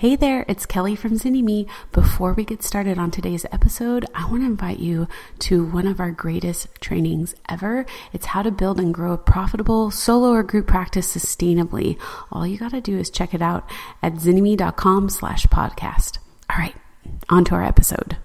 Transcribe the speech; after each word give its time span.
Hey 0.00 0.16
there, 0.16 0.46
it's 0.48 0.64
Kelly 0.64 0.96
from 0.96 1.18
Zynnyme. 1.18 1.68
Before 1.92 2.32
we 2.32 2.42
get 2.42 2.62
started 2.62 2.96
on 2.96 3.10
today's 3.10 3.44
episode, 3.52 4.06
I 4.14 4.24
want 4.30 4.40
to 4.40 4.46
invite 4.46 4.78
you 4.78 5.06
to 5.40 5.62
one 5.62 5.86
of 5.86 6.00
our 6.00 6.10
greatest 6.10 6.68
trainings 6.80 7.34
ever. 7.50 7.84
It's 8.10 8.24
how 8.24 8.40
to 8.40 8.50
build 8.50 8.80
and 8.80 8.94
grow 8.94 9.12
a 9.12 9.18
profitable 9.18 9.90
solo 9.90 10.30
or 10.30 10.42
group 10.42 10.66
practice 10.66 11.14
sustainably. 11.14 12.00
All 12.32 12.46
you 12.46 12.56
got 12.56 12.70
to 12.70 12.80
do 12.80 12.96
is 12.96 13.10
check 13.10 13.34
it 13.34 13.42
out 13.42 13.68
at 14.02 14.14
zynnyme.com 14.14 15.10
slash 15.10 15.44
podcast. 15.48 16.16
All 16.48 16.56
right, 16.56 16.76
on 17.28 17.44
to 17.44 17.56
our 17.56 17.62
episode. 17.62 18.16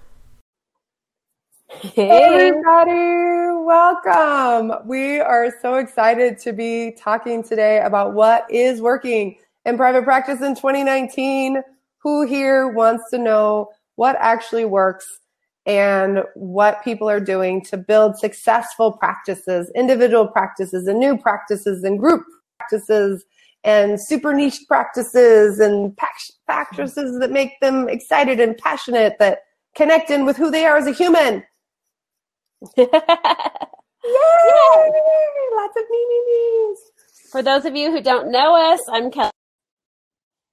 Hey 1.67 2.09
everybody, 2.09 3.51
welcome. 3.65 4.87
We 4.87 5.19
are 5.19 5.53
so 5.61 5.75
excited 5.75 6.39
to 6.39 6.53
be 6.53 6.91
talking 6.97 7.43
today 7.43 7.81
about 7.81 8.13
what 8.13 8.49
is 8.49 8.79
working 8.79 9.35
in 9.65 9.77
private 9.77 10.03
practice 10.03 10.41
in 10.41 10.55
2019. 10.55 11.61
Who 12.03 12.25
here 12.27 12.67
wants 12.67 13.09
to 13.09 13.17
know 13.17 13.69
what 13.95 14.15
actually 14.19 14.65
works 14.65 15.07
and 15.65 16.19
what 16.35 16.83
people 16.83 17.09
are 17.09 17.19
doing 17.19 17.63
to 17.65 17.77
build 17.77 18.17
successful 18.19 18.91
practices, 18.91 19.71
individual 19.75 20.27
practices 20.27 20.87
and 20.87 20.99
new 20.99 21.17
practices 21.17 21.83
and 21.83 21.99
group 21.99 22.23
practices 22.59 23.25
and 23.63 23.99
super 23.99 24.33
niche 24.33 24.59
practices 24.67 25.59
and 25.59 25.97
practices 26.45 27.19
that 27.19 27.31
make 27.31 27.59
them 27.61 27.89
excited 27.89 28.39
and 28.39 28.55
passionate 28.57 29.15
that 29.17 29.39
connect 29.75 30.11
in 30.11 30.25
with 30.25 30.37
who 30.37 30.51
they 30.51 30.65
are 30.65 30.77
as 30.77 30.85
a 30.85 30.91
human. 30.91 31.43
Yay! 32.77 32.87
Yay! 32.93 34.91
Lots 35.55 35.77
of 35.77 35.83
me, 35.89 36.05
me, 36.09 36.21
me's. 36.27 36.79
For 37.31 37.41
those 37.41 37.65
of 37.65 37.75
you 37.75 37.91
who 37.91 38.01
don't 38.01 38.31
know 38.31 38.55
us, 38.55 38.81
I'm 38.87 39.09
Kelly 39.09 39.31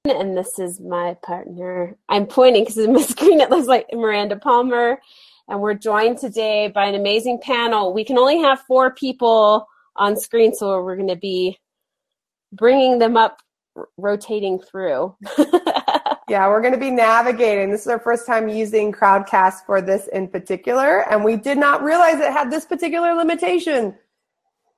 and 0.05 0.37
this 0.37 0.59
is 0.59 0.81
my 0.81 1.17
partner. 1.23 1.97
I'm 2.09 2.27
pointing 2.27 2.63
because 2.63 2.79
in 2.79 2.93
my 2.93 3.03
screen 3.03 3.41
it 3.41 3.51
looks 3.51 3.69
like 3.69 3.87
Miranda 3.93 4.37
Palmer, 4.37 5.01
and 5.49 5.61
we're 5.61 5.75
joined 5.75 6.19
today 6.19 6.69
by 6.69 6.87
an 6.87 6.95
amazing 6.95 7.41
panel. 7.41 7.93
We 7.93 8.05
can 8.05 8.19
only 8.19 8.39
have 8.39 8.61
four 8.63 8.95
people 8.95 9.67
on 9.97 10.17
screen, 10.17 10.55
so 10.55 10.83
we're 10.83 10.97
going 10.97 11.09
to 11.09 11.17
be 11.17 11.59
bringing 12.53 12.99
them 12.99 13.17
up, 13.17 13.39
r- 13.77 13.89
rotating 13.97 14.59
through. 14.59 15.15
yeah, 16.29 16.49
we're 16.49 16.61
going 16.61 16.73
to 16.73 16.81
be 16.81 16.91
navigating. 16.91 17.71
This 17.71 17.83
is 17.83 17.89
our 17.89 18.01
first 18.01 18.27
time 18.27 18.49
using 18.49 18.91
Crowdcast 18.91 19.67
for 19.67 19.81
this 19.81 20.09
in 20.09 20.27
particular, 20.27 21.09
and 21.13 21.25
we 21.25 21.37
did 21.37 21.59
not 21.59 21.83
realize 21.83 22.19
it 22.19 22.33
had 22.33 22.51
this 22.51 22.65
particular 22.65 23.15
limitation. 23.15 23.95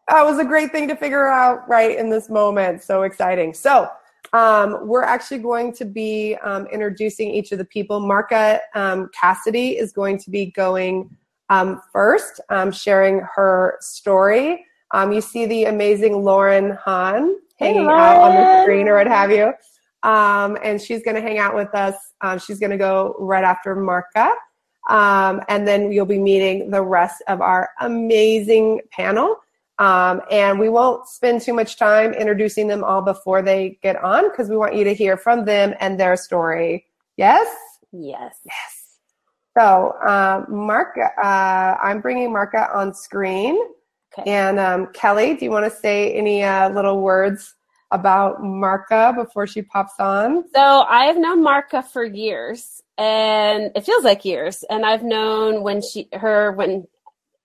That 0.08 0.24
was 0.24 0.38
a 0.38 0.44
great 0.44 0.70
thing 0.70 0.86
to 0.88 0.96
figure 0.96 1.28
out 1.28 1.66
right 1.66 1.96
in 1.96 2.10
this 2.10 2.28
moment. 2.28 2.82
So 2.82 3.04
exciting. 3.04 3.54
So, 3.54 3.88
um, 4.32 4.86
we're 4.86 5.02
actually 5.02 5.38
going 5.38 5.72
to 5.74 5.84
be 5.84 6.36
um, 6.42 6.66
introducing 6.66 7.30
each 7.30 7.52
of 7.52 7.58
the 7.58 7.64
people. 7.64 8.00
Marka 8.00 8.60
um, 8.74 9.10
Cassidy 9.18 9.78
is 9.78 9.92
going 9.92 10.18
to 10.18 10.30
be 10.30 10.46
going 10.46 11.14
um, 11.50 11.80
first, 11.92 12.40
um, 12.48 12.72
sharing 12.72 13.20
her 13.34 13.76
story. 13.80 14.64
Um, 14.92 15.12
you 15.12 15.20
see 15.20 15.46
the 15.46 15.64
amazing 15.64 16.24
Lauren 16.24 16.70
Hahn 16.70 17.36
hanging 17.58 17.84
hey, 17.84 17.88
out 17.88 18.22
on 18.22 18.34
the 18.34 18.62
screen 18.62 18.88
or 18.88 18.96
what 18.96 19.06
have 19.06 19.30
you. 19.30 19.52
and 20.02 20.80
she's 20.80 21.02
going 21.02 21.14
to 21.16 21.22
hang 21.22 21.38
out 21.38 21.54
with 21.54 21.74
us. 21.74 21.94
she's 22.44 22.58
going 22.58 22.70
to 22.70 22.76
go 22.76 23.14
right 23.18 23.44
after 23.44 23.76
Marka. 23.76 24.32
and 24.88 25.68
then 25.68 25.92
you'll 25.92 26.06
be 26.06 26.18
meeting 26.18 26.70
the 26.70 26.82
rest 26.82 27.22
of 27.28 27.40
our 27.40 27.70
amazing 27.80 28.80
panel. 28.90 29.36
Um, 29.78 30.22
and 30.30 30.58
we 30.60 30.68
won't 30.68 31.08
spend 31.08 31.42
too 31.42 31.52
much 31.52 31.76
time 31.76 32.12
introducing 32.12 32.68
them 32.68 32.84
all 32.84 33.02
before 33.02 33.42
they 33.42 33.78
get 33.82 34.02
on 34.02 34.30
because 34.30 34.48
we 34.48 34.56
want 34.56 34.76
you 34.76 34.84
to 34.84 34.94
hear 34.94 35.16
from 35.16 35.44
them 35.44 35.74
and 35.80 35.98
their 35.98 36.16
story. 36.16 36.86
Yes? 37.16 37.46
Yes. 37.92 38.36
Yes. 38.44 38.98
So, 39.56 39.94
uh, 40.04 40.44
Mark, 40.48 40.96
uh, 40.98 41.26
I'm 41.82 42.00
bringing 42.00 42.30
Marka 42.30 42.74
on 42.74 42.92
screen. 42.94 43.58
Okay. 44.16 44.30
And 44.30 44.58
um, 44.60 44.88
Kelly, 44.92 45.34
do 45.36 45.44
you 45.44 45.50
want 45.50 45.70
to 45.70 45.76
say 45.76 46.12
any 46.12 46.42
uh, 46.42 46.70
little 46.70 47.00
words 47.00 47.54
about 47.90 48.42
Marka 48.42 49.14
before 49.14 49.46
she 49.46 49.62
pops 49.62 49.94
on? 49.98 50.44
So, 50.54 50.82
I 50.82 51.04
have 51.04 51.16
known 51.16 51.44
Marka 51.44 51.84
for 51.84 52.04
years, 52.04 52.80
and 52.98 53.70
it 53.76 53.84
feels 53.84 54.04
like 54.04 54.24
years. 54.24 54.64
And 54.70 54.84
I've 54.84 55.04
known 55.04 55.62
when 55.62 55.82
she, 55.82 56.08
her, 56.12 56.52
when, 56.52 56.86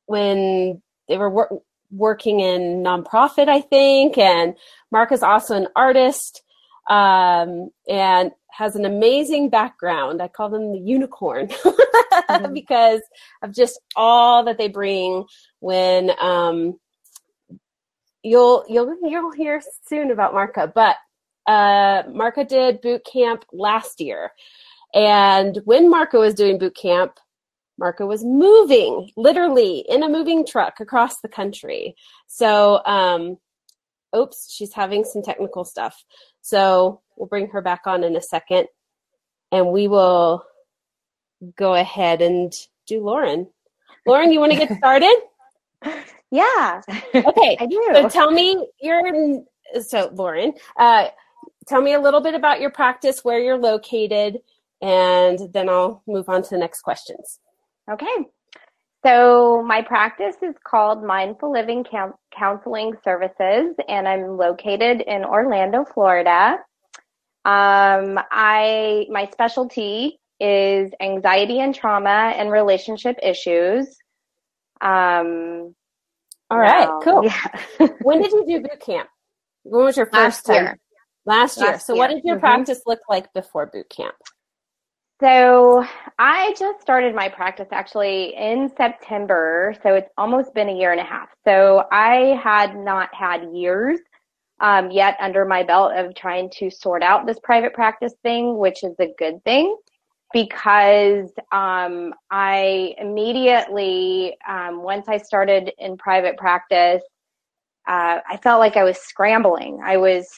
when 0.05 0.81
they 1.07 1.17
were 1.17 1.61
working 1.91 2.39
in 2.39 2.83
nonprofit, 2.83 3.47
I 3.47 3.61
think. 3.61 4.17
And 4.17 4.55
Mark 4.91 5.11
is 5.11 5.23
also 5.23 5.55
an 5.55 5.67
artist 5.75 6.43
um, 6.89 7.69
and 7.87 8.31
has 8.51 8.75
an 8.75 8.85
amazing 8.85 9.49
background. 9.49 10.21
I 10.21 10.27
call 10.27 10.49
them 10.49 10.71
the 10.71 10.79
unicorn 10.79 11.47
mm-hmm. 11.47 12.53
because 12.53 13.01
of 13.41 13.53
just 13.53 13.79
all 13.95 14.43
that 14.45 14.57
they 14.57 14.67
bring 14.67 15.25
when 15.59 16.11
um, 16.19 16.79
you'll 18.23 18.65
you'll 18.67 18.97
you'll 19.01 19.31
hear 19.31 19.61
soon 19.87 20.11
about 20.11 20.33
Marka, 20.33 20.71
but 20.73 20.97
uh, 21.47 22.03
Marka 22.03 22.47
did 22.47 22.81
boot 22.81 23.05
camp 23.11 23.45
last 23.51 24.01
year. 24.01 24.31
And 24.93 25.59
when 25.65 25.91
Marka 25.91 26.19
was 26.19 26.33
doing 26.33 26.57
boot 26.57 26.75
camp, 26.75 27.19
Marka 27.79 28.07
was 28.07 28.23
moving, 28.23 29.11
literally 29.15 29.85
in 29.87 30.03
a 30.03 30.09
moving 30.09 30.45
truck 30.45 30.79
across 30.79 31.21
the 31.21 31.29
country. 31.29 31.95
So, 32.27 32.83
um, 32.85 33.37
oops, 34.15 34.51
she's 34.51 34.73
having 34.73 35.03
some 35.03 35.21
technical 35.21 35.63
stuff. 35.63 36.03
So 36.41 37.01
we'll 37.15 37.27
bring 37.27 37.47
her 37.49 37.61
back 37.61 37.81
on 37.85 38.03
in 38.03 38.15
a 38.15 38.21
second 38.21 38.67
and 39.51 39.71
we 39.71 39.87
will 39.87 40.43
go 41.55 41.75
ahead 41.75 42.21
and 42.21 42.53
do 42.85 43.01
Lauren. 43.03 43.47
Lauren, 44.05 44.31
you 44.31 44.39
want 44.39 44.51
to 44.51 44.57
get 44.57 44.77
started? 44.77 45.15
yeah. 46.31 46.81
Okay. 47.13 47.57
I 47.59 47.65
do. 47.65 47.89
So 47.93 48.09
tell 48.09 48.31
me 48.31 48.67
your, 48.81 49.43
so 49.81 50.11
Lauren, 50.13 50.53
uh, 50.77 51.07
tell 51.67 51.81
me 51.81 51.93
a 51.93 51.99
little 51.99 52.21
bit 52.21 52.33
about 52.33 52.59
your 52.59 52.71
practice, 52.71 53.23
where 53.23 53.39
you're 53.39 53.57
located, 53.57 54.39
and 54.81 55.39
then 55.53 55.69
I'll 55.69 56.03
move 56.07 56.29
on 56.29 56.41
to 56.41 56.49
the 56.49 56.57
next 56.57 56.81
questions. 56.81 57.39
Okay. 57.89 58.25
So 59.05 59.63
my 59.65 59.81
practice 59.81 60.35
is 60.41 60.55
called 60.65 61.03
Mindful 61.03 61.51
Living 61.51 61.85
Counseling 62.37 62.93
Services, 63.03 63.75
and 63.87 64.07
I'm 64.07 64.37
located 64.37 65.01
in 65.01 65.23
Orlando, 65.23 65.85
Florida. 65.85 66.57
Um, 67.45 68.19
I 68.29 69.05
my 69.09 69.29
specialty 69.31 70.19
is 70.39 70.91
anxiety 71.01 71.61
and 71.61 71.73
trauma 71.73 72.33
and 72.35 72.51
relationship 72.51 73.17
issues. 73.23 73.87
Um, 74.81 75.73
All 76.49 76.59
right, 76.59 76.87
now, 76.87 76.99
cool. 77.01 77.23
Yeah. 77.23 77.87
when 78.01 78.21
did 78.21 78.31
you 78.31 78.45
do 78.45 78.61
boot 78.61 78.81
camp? 78.81 79.09
When 79.63 79.85
was 79.85 79.95
your 79.95 80.07
first 80.07 80.15
Last 80.15 80.45
time? 80.45 80.63
Year. 80.63 80.79
Last 81.25 81.57
year. 81.57 81.71
Last 81.71 81.87
so, 81.87 81.93
year. 81.93 81.99
what 81.99 82.09
did 82.09 82.23
your 82.25 82.35
mm-hmm. 82.35 82.41
practice 82.41 82.81
look 82.85 82.99
like 83.09 83.31
before 83.33 83.67
boot 83.67 83.89
camp? 83.89 84.15
So 85.19 85.85
I 86.17 86.53
just 86.57 86.79
started 86.81 87.13
my 87.13 87.27
practice 87.27 87.67
actually 87.71 88.33
in 88.35 88.71
September. 88.77 89.75
So 89.83 89.95
it's 89.95 90.09
almost 90.17 90.53
been 90.53 90.69
a 90.69 90.73
year 90.77 90.91
and 90.91 91.01
a 91.01 91.03
half. 91.03 91.29
So 91.45 91.85
I 91.91 92.39
had 92.41 92.77
not 92.77 93.13
had 93.13 93.53
years 93.53 93.99
um, 94.61 94.91
yet 94.91 95.17
under 95.19 95.43
my 95.45 95.63
belt 95.63 95.93
of 95.95 96.15
trying 96.15 96.49
to 96.51 96.69
sort 96.69 97.03
out 97.03 97.25
this 97.25 97.39
private 97.43 97.73
practice 97.73 98.13
thing, 98.23 98.57
which 98.57 98.83
is 98.83 98.95
a 98.99 99.07
good 99.17 99.43
thing 99.43 99.75
because 100.31 101.31
um, 101.51 102.13
I 102.31 102.93
immediately, 102.97 104.37
um, 104.47 104.83
once 104.83 105.09
I 105.09 105.17
started 105.17 105.71
in 105.79 105.97
private 105.97 106.37
practice, 106.37 107.01
uh, 107.87 108.19
I 108.29 108.37
felt 108.37 108.59
like 108.59 108.77
I 108.77 108.83
was 108.83 108.97
scrambling. 108.97 109.81
I 109.83 109.97
was, 109.97 110.29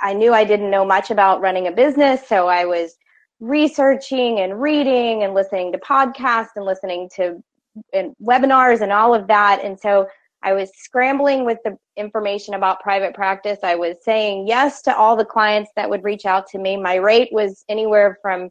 I 0.00 0.14
knew 0.14 0.32
I 0.32 0.44
didn't 0.44 0.70
know 0.70 0.84
much 0.84 1.10
about 1.10 1.40
running 1.40 1.68
a 1.68 1.72
business, 1.72 2.26
so 2.26 2.48
I 2.48 2.64
was 2.64 2.96
researching 3.40 4.40
and 4.40 4.60
reading 4.60 5.22
and 5.22 5.34
listening 5.34 5.72
to 5.72 5.78
podcasts 5.78 6.50
and 6.56 6.64
listening 6.64 7.08
to 7.16 7.42
and 7.92 8.14
webinars 8.22 8.80
and 8.80 8.92
all 8.92 9.14
of 9.14 9.26
that. 9.26 9.60
And 9.62 9.78
so 9.78 10.08
I 10.42 10.52
was 10.52 10.70
scrambling 10.76 11.44
with 11.44 11.58
the 11.64 11.76
information 11.96 12.54
about 12.54 12.80
private 12.80 13.14
practice. 13.14 13.58
I 13.62 13.74
was 13.74 13.96
saying 14.02 14.46
yes 14.46 14.80
to 14.82 14.96
all 14.96 15.16
the 15.16 15.24
clients 15.24 15.70
that 15.76 15.88
would 15.88 16.04
reach 16.04 16.24
out 16.24 16.46
to 16.48 16.58
me. 16.58 16.76
My 16.76 16.94
rate 16.94 17.28
was 17.32 17.64
anywhere 17.68 18.18
from 18.22 18.50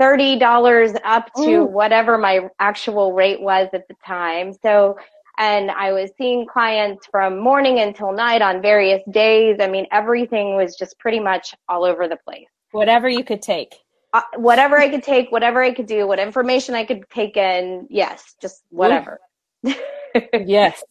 $30 0.00 1.00
up 1.04 1.32
to 1.36 1.42
mm. 1.42 1.70
whatever 1.70 2.18
my 2.18 2.48
actual 2.60 3.12
rate 3.12 3.40
was 3.40 3.68
at 3.72 3.88
the 3.88 3.94
time. 4.04 4.52
So, 4.62 4.98
and 5.38 5.70
I 5.70 5.92
was 5.92 6.10
seeing 6.18 6.46
clients 6.46 7.06
from 7.06 7.38
morning 7.38 7.78
until 7.80 8.12
night 8.12 8.42
on 8.42 8.60
various 8.60 9.02
days. 9.10 9.58
I 9.60 9.68
mean, 9.68 9.86
everything 9.92 10.56
was 10.56 10.76
just 10.76 10.98
pretty 10.98 11.20
much 11.20 11.54
all 11.68 11.84
over 11.84 12.08
the 12.08 12.18
place. 12.24 12.46
Whatever 12.72 13.08
you 13.08 13.24
could 13.24 13.42
take 13.42 13.74
uh, 14.18 14.22
whatever 14.36 14.76
I 14.76 14.88
could 14.88 15.02
take, 15.02 15.30
whatever 15.30 15.62
I 15.62 15.72
could 15.72 15.86
do, 15.86 16.06
what 16.06 16.18
information 16.18 16.74
I 16.74 16.84
could 16.84 17.08
take 17.10 17.36
in, 17.36 17.86
yes, 17.88 18.34
just 18.40 18.62
whatever. 18.70 19.20
yes. 20.32 20.82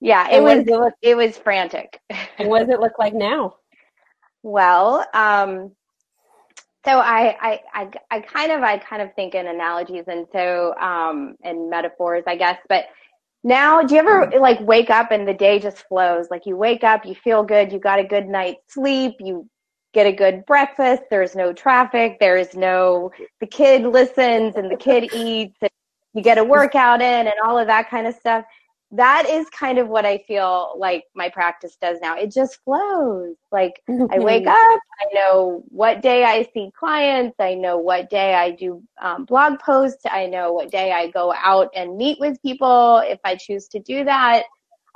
Yeah, 0.00 0.28
it 0.30 0.42
was, 0.42 0.64
it, 0.66 0.94
it 1.00 1.16
was 1.16 1.38
frantic. 1.38 1.98
what 2.38 2.60
does 2.60 2.68
it 2.68 2.80
look 2.80 2.98
like 2.98 3.14
now? 3.14 3.56
Well, 4.42 5.06
um, 5.14 5.72
so 6.84 6.98
I, 6.98 7.36
I, 7.40 7.60
I, 7.72 7.90
I 8.10 8.20
kind 8.20 8.52
of, 8.52 8.62
I 8.62 8.76
kind 8.76 9.00
of 9.00 9.14
think 9.14 9.34
in 9.34 9.46
analogies 9.46 10.04
and 10.06 10.26
so, 10.30 10.74
um, 10.78 11.36
and 11.42 11.70
metaphors, 11.70 12.24
I 12.26 12.36
guess, 12.36 12.58
but 12.68 12.84
now 13.44 13.82
do 13.82 13.94
you 13.94 14.00
ever 14.00 14.30
like 14.38 14.60
wake 14.60 14.90
up 14.90 15.10
and 15.10 15.26
the 15.26 15.32
day 15.32 15.58
just 15.58 15.86
flows? 15.88 16.26
Like 16.30 16.44
you 16.44 16.56
wake 16.58 16.84
up, 16.84 17.06
you 17.06 17.14
feel 17.14 17.42
good, 17.42 17.72
you 17.72 17.78
got 17.78 17.98
a 17.98 18.04
good 18.04 18.26
night's 18.26 18.60
sleep, 18.68 19.14
you 19.20 19.48
get 19.94 20.06
a 20.06 20.12
good 20.12 20.44
breakfast, 20.44 21.04
there's 21.08 21.34
no 21.34 21.52
traffic, 21.52 22.18
there's 22.20 22.54
no, 22.54 23.10
the 23.40 23.46
kid 23.46 23.82
listens 23.82 24.56
and 24.56 24.70
the 24.70 24.76
kid 24.76 25.04
eats, 25.14 25.56
and 25.62 25.70
you 26.12 26.22
get 26.22 26.36
a 26.36 26.44
workout 26.44 27.00
in 27.00 27.26
and 27.26 27.34
all 27.44 27.58
of 27.58 27.66
that 27.66 27.88
kind 27.88 28.06
of 28.06 28.14
stuff 28.14 28.44
that 28.96 29.28
is 29.28 29.48
kind 29.50 29.78
of 29.78 29.88
what 29.88 30.06
I 30.06 30.18
feel 30.18 30.74
like 30.78 31.04
my 31.16 31.28
practice 31.28 31.76
does 31.80 31.98
now. 32.00 32.16
It 32.16 32.32
just 32.32 32.62
flows. 32.64 33.34
Like 33.50 33.82
I 33.88 34.18
wake 34.18 34.46
up, 34.46 34.54
I 34.56 35.12
know 35.12 35.64
what 35.68 36.00
day 36.00 36.24
I 36.24 36.48
see 36.54 36.70
clients, 36.78 37.34
I 37.40 37.54
know 37.54 37.76
what 37.76 38.08
day 38.08 38.34
I 38.34 38.52
do 38.52 38.82
um, 39.02 39.24
blog 39.24 39.58
posts, 39.58 40.02
I 40.08 40.26
know 40.26 40.52
what 40.52 40.70
day 40.70 40.92
I 40.92 41.08
go 41.08 41.34
out 41.36 41.70
and 41.74 41.96
meet 41.96 42.20
with 42.20 42.40
people 42.40 42.98
if 43.04 43.18
I 43.24 43.34
choose 43.34 43.66
to 43.68 43.80
do 43.80 44.04
that. 44.04 44.44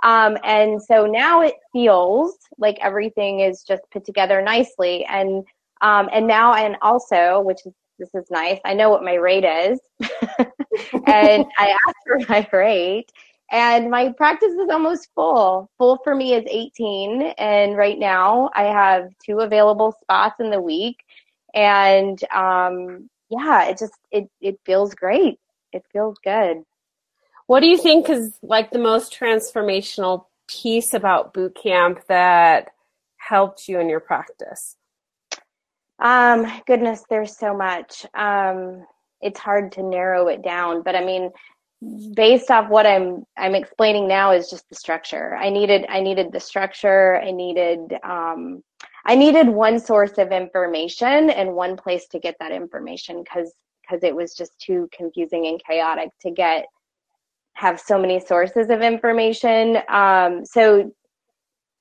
Um, 0.03 0.39
and 0.45 0.83
so 0.83 1.07
now 1.07 1.43
it 1.43 1.55
feels 1.73 2.37
like 2.59 2.79
everything 2.81 3.41
is 3.41 3.63
just 3.63 3.83
put 3.91 4.05
together 4.05 4.41
nicely. 4.43 5.05
And 5.07 5.45
um, 5.81 6.09
and 6.13 6.27
now 6.27 6.55
and 6.55 6.77
also, 6.83 7.41
which 7.41 7.61
is 7.65 7.73
this 7.99 8.15
is 8.15 8.31
nice. 8.31 8.59
I 8.65 8.75
know 8.75 8.91
what 8.91 9.03
my 9.03 9.15
rate 9.15 9.45
is, 9.45 9.81
and 11.07 11.45
I 11.59 11.77
asked 11.87 12.05
for 12.07 12.19
my 12.29 12.49
rate 12.53 13.11
and 13.51 13.91
my 13.91 14.13
practice 14.13 14.53
is 14.53 14.69
almost 14.71 15.09
full. 15.15 15.71
Full 15.79 15.99
for 16.05 16.15
me 16.15 16.35
is 16.35 16.45
18, 16.49 17.23
and 17.39 17.77
right 17.77 17.99
now 17.99 18.51
I 18.55 18.65
have 18.65 19.11
two 19.25 19.39
available 19.41 19.93
spots 20.03 20.41
in 20.41 20.51
the 20.51 20.61
week, 20.61 20.99
and 21.55 22.23
um, 22.35 23.09
yeah, 23.31 23.65
it 23.69 23.79
just 23.79 23.95
it 24.11 24.29
it 24.41 24.59
feels 24.65 24.95
great. 24.95 25.39
It 25.73 25.85
feels 25.93 26.17
good. 26.23 26.63
What 27.49 27.61
do 27.61 27.67
you 27.67 27.79
think 27.79 28.11
is 28.11 28.39
like 28.43 28.71
the 28.71 28.79
most 28.79 29.19
transformational 29.19 30.27
piece 30.49 30.93
about 30.93 31.33
boot 31.33 31.57
camp 31.57 32.01
that 32.07 32.69
helped 33.17 33.69
you 33.69 33.81
in 33.81 33.89
your 33.89 34.01
practice? 34.01 34.77
Um, 35.99 36.47
goodness, 36.67 37.05
there's 37.09 37.39
so 37.39 37.57
much. 37.57 38.05
Um, 38.13 38.87
it's 39.23 39.41
hard 39.41 39.73
to 39.73 39.83
narrow 39.83 40.29
it 40.29 40.43
down, 40.43 40.83
but 40.83 40.95
I 40.95 41.03
mean, 41.03 41.31
based 42.13 42.51
off 42.51 42.69
what 42.69 42.87
I'm 42.87 43.25
I'm 43.39 43.55
explaining 43.55 44.07
now 44.07 44.33
is 44.33 44.51
just 44.51 44.69
the 44.69 44.75
structure. 44.75 45.35
I 45.35 45.49
needed 45.49 45.87
I 45.89 46.01
needed 46.01 46.33
the 46.33 46.41
structure. 46.41 47.17
I 47.17 47.31
needed 47.31 47.95
um, 48.05 48.63
I 49.07 49.15
needed 49.15 49.49
one 49.49 49.81
source 49.81 50.19
of 50.19 50.33
information 50.33 51.31
and 51.31 51.55
one 51.55 51.79
place 51.79 52.09
to 52.09 52.19
get 52.19 52.37
that 52.41 52.53
information 52.53 53.23
because 53.25 53.51
because 53.81 54.05
it 54.05 54.15
was 54.15 54.35
just 54.35 54.53
too 54.61 54.87
confusing 54.93 55.47
and 55.47 55.59
chaotic 55.65 56.11
to 56.21 56.31
get 56.31 56.67
have 57.59 57.81
so 57.81 57.99
many 57.99 58.21
sources 58.21 58.71
of 58.71 58.83
information. 58.83 59.79
Um, 59.89 60.45
so 60.45 60.93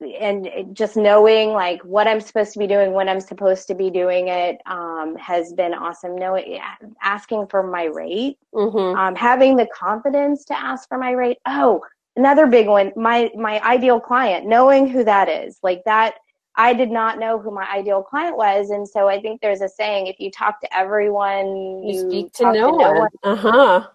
and 0.00 0.48
just 0.72 0.96
knowing 0.96 1.50
like 1.50 1.80
what 1.82 2.06
I'm 2.06 2.20
supposed 2.20 2.52
to 2.52 2.58
be 2.58 2.66
doing, 2.66 2.92
when 2.92 3.08
I'm 3.08 3.20
supposed 3.20 3.68
to 3.68 3.74
be 3.74 3.90
doing 3.90 4.28
it, 4.28 4.58
um, 4.66 5.16
has 5.16 5.52
been 5.52 5.74
awesome. 5.74 6.16
Knowing, 6.16 6.60
asking 7.02 7.46
for 7.46 7.62
my 7.62 7.84
rate, 7.84 8.38
mm-hmm. 8.52 8.98
um, 8.98 9.14
having 9.14 9.56
the 9.56 9.66
confidence 9.66 10.44
to 10.46 10.58
ask 10.58 10.88
for 10.88 10.98
my 10.98 11.12
rate. 11.12 11.38
Oh, 11.46 11.80
another 12.16 12.46
big 12.46 12.66
one, 12.66 12.92
my 12.96 13.30
my 13.36 13.60
ideal 13.60 14.00
client, 14.00 14.46
knowing 14.46 14.88
who 14.88 15.04
that 15.04 15.28
is, 15.28 15.58
like 15.62 15.82
that. 15.84 16.14
I 16.56 16.74
did 16.74 16.90
not 16.90 17.20
know 17.20 17.38
who 17.38 17.52
my 17.52 17.70
ideal 17.70 18.02
client 18.02 18.36
was, 18.36 18.70
and 18.70 18.88
so 18.88 19.06
I 19.06 19.20
think 19.20 19.40
there's 19.40 19.60
a 19.60 19.68
saying: 19.68 20.08
if 20.08 20.18
you 20.18 20.30
talk 20.30 20.60
to 20.60 20.76
everyone, 20.76 21.84
you, 21.84 21.92
you 21.92 22.00
speak 22.00 22.32
to 22.34 22.44
no, 22.44 22.52
to 22.52 22.60
no 22.60 22.92
one. 22.92 23.10
Uh 23.22 23.36
huh 23.36 23.88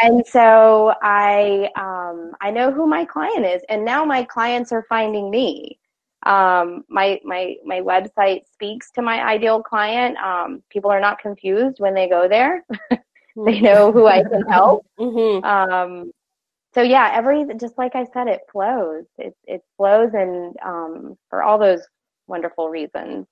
and 0.00 0.26
so 0.26 0.94
I 1.02 1.70
um, 1.76 2.32
I 2.40 2.50
know 2.50 2.70
who 2.70 2.86
my 2.86 3.04
client 3.04 3.46
is, 3.46 3.62
and 3.68 3.84
now 3.84 4.04
my 4.04 4.24
clients 4.24 4.72
are 4.72 4.84
finding 4.88 5.30
me. 5.30 5.78
Um, 6.24 6.84
my 6.88 7.20
my 7.24 7.56
my 7.64 7.80
website 7.80 8.42
speaks 8.52 8.90
to 8.92 9.02
my 9.02 9.24
ideal 9.24 9.62
client. 9.62 10.16
Um, 10.18 10.62
people 10.70 10.90
are 10.90 11.00
not 11.00 11.18
confused 11.18 11.78
when 11.78 11.94
they 11.94 12.08
go 12.08 12.28
there; 12.28 12.64
they 13.36 13.60
know 13.60 13.92
who 13.92 14.06
I 14.06 14.22
can 14.22 14.42
help. 14.42 14.86
Mm-hmm. 14.98 15.44
Um, 15.44 16.12
so 16.74 16.82
yeah, 16.82 17.10
every 17.14 17.46
just 17.58 17.78
like 17.78 17.94
I 17.94 18.06
said, 18.12 18.28
it 18.28 18.42
flows. 18.52 19.04
It 19.18 19.34
it 19.44 19.62
flows, 19.76 20.10
and 20.12 20.54
um, 20.64 21.16
for 21.30 21.42
all 21.42 21.58
those 21.58 21.80
wonderful 22.26 22.68
reasons. 22.68 23.26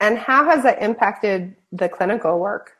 And 0.00 0.16
how 0.16 0.44
has 0.44 0.62
that 0.62 0.80
impacted 0.80 1.56
the 1.72 1.88
clinical 1.88 2.38
work? 2.38 2.77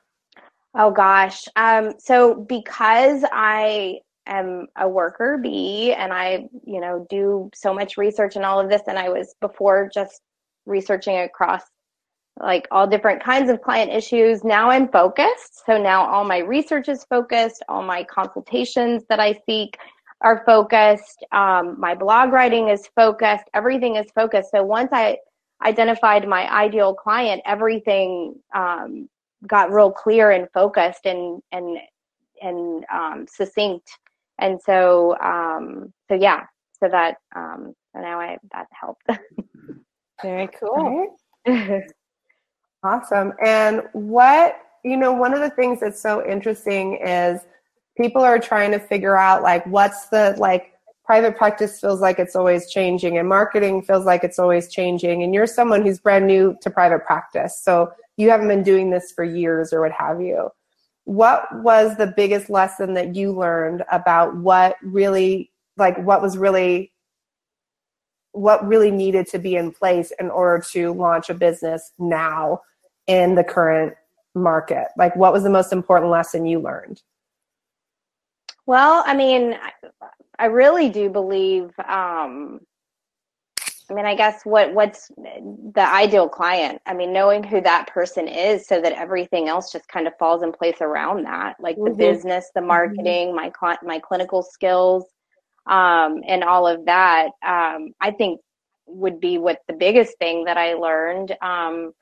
Oh 0.80 0.92
gosh. 0.92 1.44
Um, 1.56 1.94
so 1.98 2.34
because 2.34 3.24
I 3.32 3.98
am 4.26 4.68
a 4.76 4.88
worker 4.88 5.36
bee 5.42 5.92
and 5.92 6.12
I, 6.12 6.48
you 6.64 6.80
know, 6.80 7.04
do 7.10 7.50
so 7.52 7.74
much 7.74 7.96
research 7.96 8.36
and 8.36 8.44
all 8.44 8.60
of 8.60 8.70
this, 8.70 8.82
and 8.86 8.96
I 8.96 9.08
was 9.08 9.34
before 9.40 9.90
just 9.92 10.20
researching 10.66 11.18
across 11.18 11.62
like 12.40 12.68
all 12.70 12.86
different 12.86 13.24
kinds 13.24 13.50
of 13.50 13.60
client 13.60 13.90
issues. 13.92 14.44
Now 14.44 14.70
I'm 14.70 14.86
focused. 14.88 15.66
So 15.66 15.82
now 15.82 16.06
all 16.06 16.22
my 16.24 16.38
research 16.38 16.88
is 16.88 17.04
focused, 17.06 17.64
all 17.68 17.82
my 17.82 18.04
consultations 18.04 19.02
that 19.08 19.18
I 19.18 19.40
seek 19.46 19.76
are 20.20 20.44
focused. 20.46 21.24
Um, 21.32 21.74
my 21.80 21.96
blog 21.96 22.32
writing 22.32 22.68
is 22.68 22.88
focused. 22.94 23.44
Everything 23.52 23.96
is 23.96 24.06
focused. 24.14 24.52
So 24.52 24.62
once 24.62 24.90
I 24.92 25.18
identified 25.64 26.28
my 26.28 26.48
ideal 26.52 26.94
client, 26.94 27.42
everything 27.44 28.36
um, 28.54 29.08
got 29.46 29.72
real 29.72 29.90
clear 29.90 30.30
and 30.30 30.48
focused 30.52 31.06
and 31.06 31.42
and 31.52 31.78
and 32.42 32.84
um, 32.92 33.26
succinct. 33.28 33.88
And 34.38 34.60
so 34.62 35.18
um, 35.20 35.92
so 36.08 36.14
yeah, 36.14 36.44
so 36.80 36.88
that 36.88 37.16
um, 37.34 37.74
so 37.94 38.00
now 38.00 38.20
I 38.20 38.38
that 38.52 38.66
helped. 38.72 39.02
Very 40.22 40.48
cool. 40.58 41.16
awesome. 42.82 43.32
And 43.44 43.82
what 43.92 44.60
you 44.84 44.96
know, 44.96 45.12
one 45.12 45.34
of 45.34 45.40
the 45.40 45.50
things 45.50 45.80
that's 45.80 46.00
so 46.00 46.24
interesting 46.26 46.98
is 47.04 47.40
people 47.96 48.22
are 48.22 48.38
trying 48.38 48.70
to 48.70 48.78
figure 48.78 49.16
out 49.16 49.42
like 49.42 49.66
what's 49.66 50.06
the 50.08 50.34
like 50.38 50.72
private 51.04 51.36
practice 51.36 51.80
feels 51.80 52.00
like 52.00 52.18
it's 52.18 52.36
always 52.36 52.70
changing 52.70 53.18
and 53.18 53.28
marketing 53.28 53.82
feels 53.82 54.04
like 54.04 54.22
it's 54.22 54.38
always 54.38 54.68
changing 54.68 55.22
and 55.22 55.34
you're 55.34 55.46
someone 55.46 55.82
who's 55.82 55.98
brand 55.98 56.26
new 56.26 56.56
to 56.60 56.70
private 56.70 57.04
practice 57.04 57.58
so 57.60 57.90
you 58.18 58.28
haven't 58.28 58.48
been 58.48 58.64
doing 58.64 58.90
this 58.90 59.12
for 59.12 59.24
years 59.24 59.72
or 59.72 59.80
what 59.80 59.92
have 59.92 60.20
you. 60.20 60.50
What 61.04 61.46
was 61.62 61.96
the 61.96 62.12
biggest 62.14 62.50
lesson 62.50 62.92
that 62.94 63.14
you 63.14 63.32
learned 63.32 63.84
about 63.90 64.36
what 64.36 64.76
really, 64.82 65.50
like, 65.78 65.96
what 66.04 66.20
was 66.20 66.36
really, 66.36 66.92
what 68.32 68.66
really 68.66 68.90
needed 68.90 69.26
to 69.28 69.38
be 69.38 69.54
in 69.56 69.72
place 69.72 70.12
in 70.20 70.30
order 70.30 70.62
to 70.72 70.92
launch 70.92 71.30
a 71.30 71.34
business 71.34 71.92
now 71.98 72.60
in 73.06 73.36
the 73.36 73.44
current 73.44 73.94
market? 74.34 74.88
Like, 74.98 75.16
what 75.16 75.32
was 75.32 75.44
the 75.44 75.50
most 75.50 75.72
important 75.72 76.10
lesson 76.10 76.44
you 76.44 76.58
learned? 76.58 77.00
Well, 78.66 79.02
I 79.06 79.14
mean, 79.14 79.56
I 80.38 80.46
really 80.46 80.90
do 80.90 81.08
believe 81.08 81.70
um, 81.88 82.60
I 83.90 83.94
mean, 83.94 84.04
I 84.04 84.14
guess 84.14 84.44
what 84.44 84.74
what's 84.74 85.10
the 85.16 85.88
ideal 85.92 86.28
client? 86.28 86.80
I 86.86 86.94
mean, 86.94 87.12
knowing 87.12 87.42
who 87.42 87.60
that 87.62 87.88
person 87.88 88.28
is 88.28 88.66
so 88.66 88.80
that 88.80 88.92
everything 88.92 89.48
else 89.48 89.72
just 89.72 89.88
kind 89.88 90.06
of 90.06 90.12
falls 90.18 90.42
in 90.42 90.52
place 90.52 90.76
around 90.80 91.24
that, 91.24 91.56
like 91.60 91.76
mm-hmm. 91.76 91.92
the 91.92 91.94
business, 91.94 92.50
the 92.54 92.60
mm-hmm. 92.60 92.68
marketing, 92.68 93.34
mm-hmm. 93.34 93.66
my 93.66 93.76
my 93.82 93.98
clinical 93.98 94.42
skills, 94.42 95.04
um, 95.66 96.20
and 96.26 96.44
all 96.44 96.66
of 96.66 96.84
that. 96.84 97.30
Um, 97.46 97.94
I 98.00 98.10
think 98.10 98.40
would 98.86 99.20
be 99.20 99.38
what 99.38 99.60
the 99.68 99.74
biggest 99.74 100.18
thing 100.18 100.44
that 100.44 100.56
I 100.56 100.74
learned. 100.74 101.36
Um, 101.40 101.92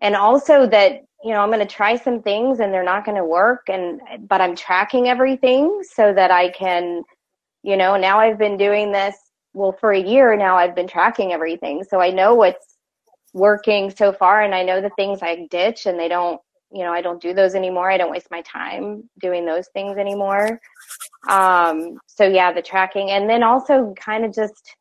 and 0.00 0.14
also 0.14 0.66
that 0.66 1.04
you 1.24 1.30
know 1.30 1.40
I'm 1.40 1.50
going 1.50 1.66
to 1.66 1.74
try 1.74 1.96
some 1.96 2.22
things 2.22 2.60
and 2.60 2.72
they're 2.72 2.84
not 2.84 3.04
going 3.04 3.16
to 3.16 3.24
work, 3.24 3.68
and 3.68 4.00
but 4.28 4.40
I'm 4.40 4.56
tracking 4.56 5.08
everything 5.08 5.82
so 5.94 6.12
that 6.12 6.30
I 6.30 6.50
can, 6.50 7.02
you 7.62 7.78
know, 7.78 7.96
now 7.96 8.18
I've 8.20 8.38
been 8.38 8.58
doing 8.58 8.92
this 8.92 9.16
well 9.54 9.72
for 9.72 9.92
a 9.92 10.00
year 10.00 10.36
now 10.36 10.56
i've 10.56 10.74
been 10.74 10.88
tracking 10.88 11.32
everything. 11.32 11.84
So 11.84 12.00
i 12.00 12.10
know 12.10 12.34
what's 12.34 12.76
working 13.34 13.90
so 13.90 14.12
far 14.12 14.42
and 14.42 14.54
i 14.54 14.62
know 14.62 14.80
the 14.80 14.90
things 14.96 15.20
i 15.22 15.46
ditch 15.50 15.86
and 15.86 15.98
they 15.98 16.08
don't 16.08 16.40
you 16.72 16.82
know 16.82 16.92
i 16.92 17.00
don't 17.00 17.20
do 17.22 17.34
those 17.34 17.54
anymore. 17.54 17.90
I 17.90 17.96
don't 17.96 18.10
waste 18.10 18.30
my 18.30 18.42
time 18.42 19.08
doing 19.20 19.46
those 19.46 19.68
things 19.68 19.98
anymore. 19.98 20.60
Um 21.28 21.98
so 22.06 22.26
yeah 22.26 22.52
the 22.52 22.62
tracking. 22.62 23.10
And 23.10 23.28
then 23.28 23.42
also 23.42 23.94
kind 23.96 24.24
of 24.24 24.34
just 24.34 24.76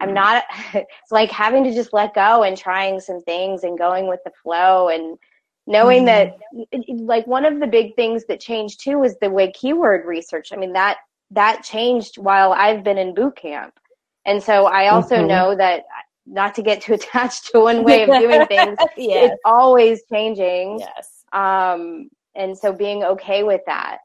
i'm 0.00 0.14
not 0.14 0.44
it's 0.74 1.12
like 1.12 1.30
having 1.30 1.64
to 1.64 1.74
just 1.74 1.92
let 1.92 2.14
go 2.14 2.42
and 2.42 2.56
trying 2.56 3.00
some 3.00 3.22
things 3.22 3.64
and 3.64 3.78
going 3.78 4.08
with 4.08 4.20
the 4.24 4.32
flow 4.42 4.88
and 4.88 5.18
knowing 5.66 6.04
mm-hmm. 6.04 6.38
that 6.72 6.76
like 6.88 7.26
one 7.26 7.44
of 7.44 7.60
the 7.60 7.66
big 7.66 7.94
things 7.94 8.24
that 8.26 8.40
changed 8.40 8.80
too 8.82 8.98
was 8.98 9.16
the 9.20 9.30
way 9.30 9.52
keyword 9.52 10.04
research. 10.06 10.48
I 10.52 10.56
mean 10.56 10.72
that 10.72 10.98
that 11.30 11.62
changed 11.62 12.18
while 12.18 12.52
I've 12.52 12.82
been 12.82 12.98
in 12.98 13.14
boot 13.14 13.36
camp. 13.36 13.74
And 14.26 14.42
so 14.42 14.66
I 14.66 14.88
also 14.88 15.16
mm-hmm. 15.16 15.28
know 15.28 15.54
that 15.56 15.84
not 16.26 16.54
to 16.56 16.62
get 16.62 16.82
too 16.82 16.94
attached 16.94 17.50
to 17.52 17.60
one 17.60 17.84
way 17.84 18.02
of 18.02 18.08
doing 18.08 18.46
things. 18.46 18.76
yes. 18.96 19.32
It's 19.32 19.40
always 19.44 20.02
changing. 20.10 20.80
yes. 20.80 21.24
Um, 21.32 22.08
and 22.34 22.56
so 22.56 22.72
being 22.72 23.02
okay 23.04 23.42
with 23.42 23.60
that, 23.66 23.98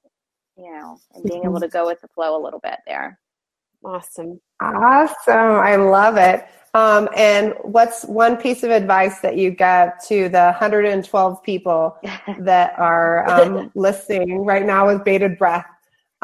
you 0.57 0.71
know, 0.71 0.97
and 1.13 1.23
being 1.23 1.43
able 1.43 1.59
to 1.59 1.67
go 1.67 1.85
with 1.85 2.01
the 2.01 2.07
flow 2.09 2.39
a 2.39 2.41
little 2.41 2.59
bit 2.59 2.79
there. 2.87 3.19
Awesome. 3.83 4.41
Awesome. 4.61 5.35
I 5.59 5.75
love 5.75 6.17
it. 6.17 6.45
Um, 6.73 7.07
and 7.15 7.53
what's 7.61 8.03
one 8.03 8.35
piece 8.35 8.63
of 8.63 8.71
advice 8.71 9.19
that 9.19 9.37
you 9.37 9.51
give 9.51 9.91
to 10.07 10.27
the 10.27 10.55
112 10.59 11.43
people 11.43 11.97
that 12.39 12.77
are 12.77 13.29
um, 13.29 13.71
listening 13.75 14.43
right 14.43 14.65
now 14.65 14.87
with 14.87 15.03
bated 15.05 15.37
breath 15.37 15.67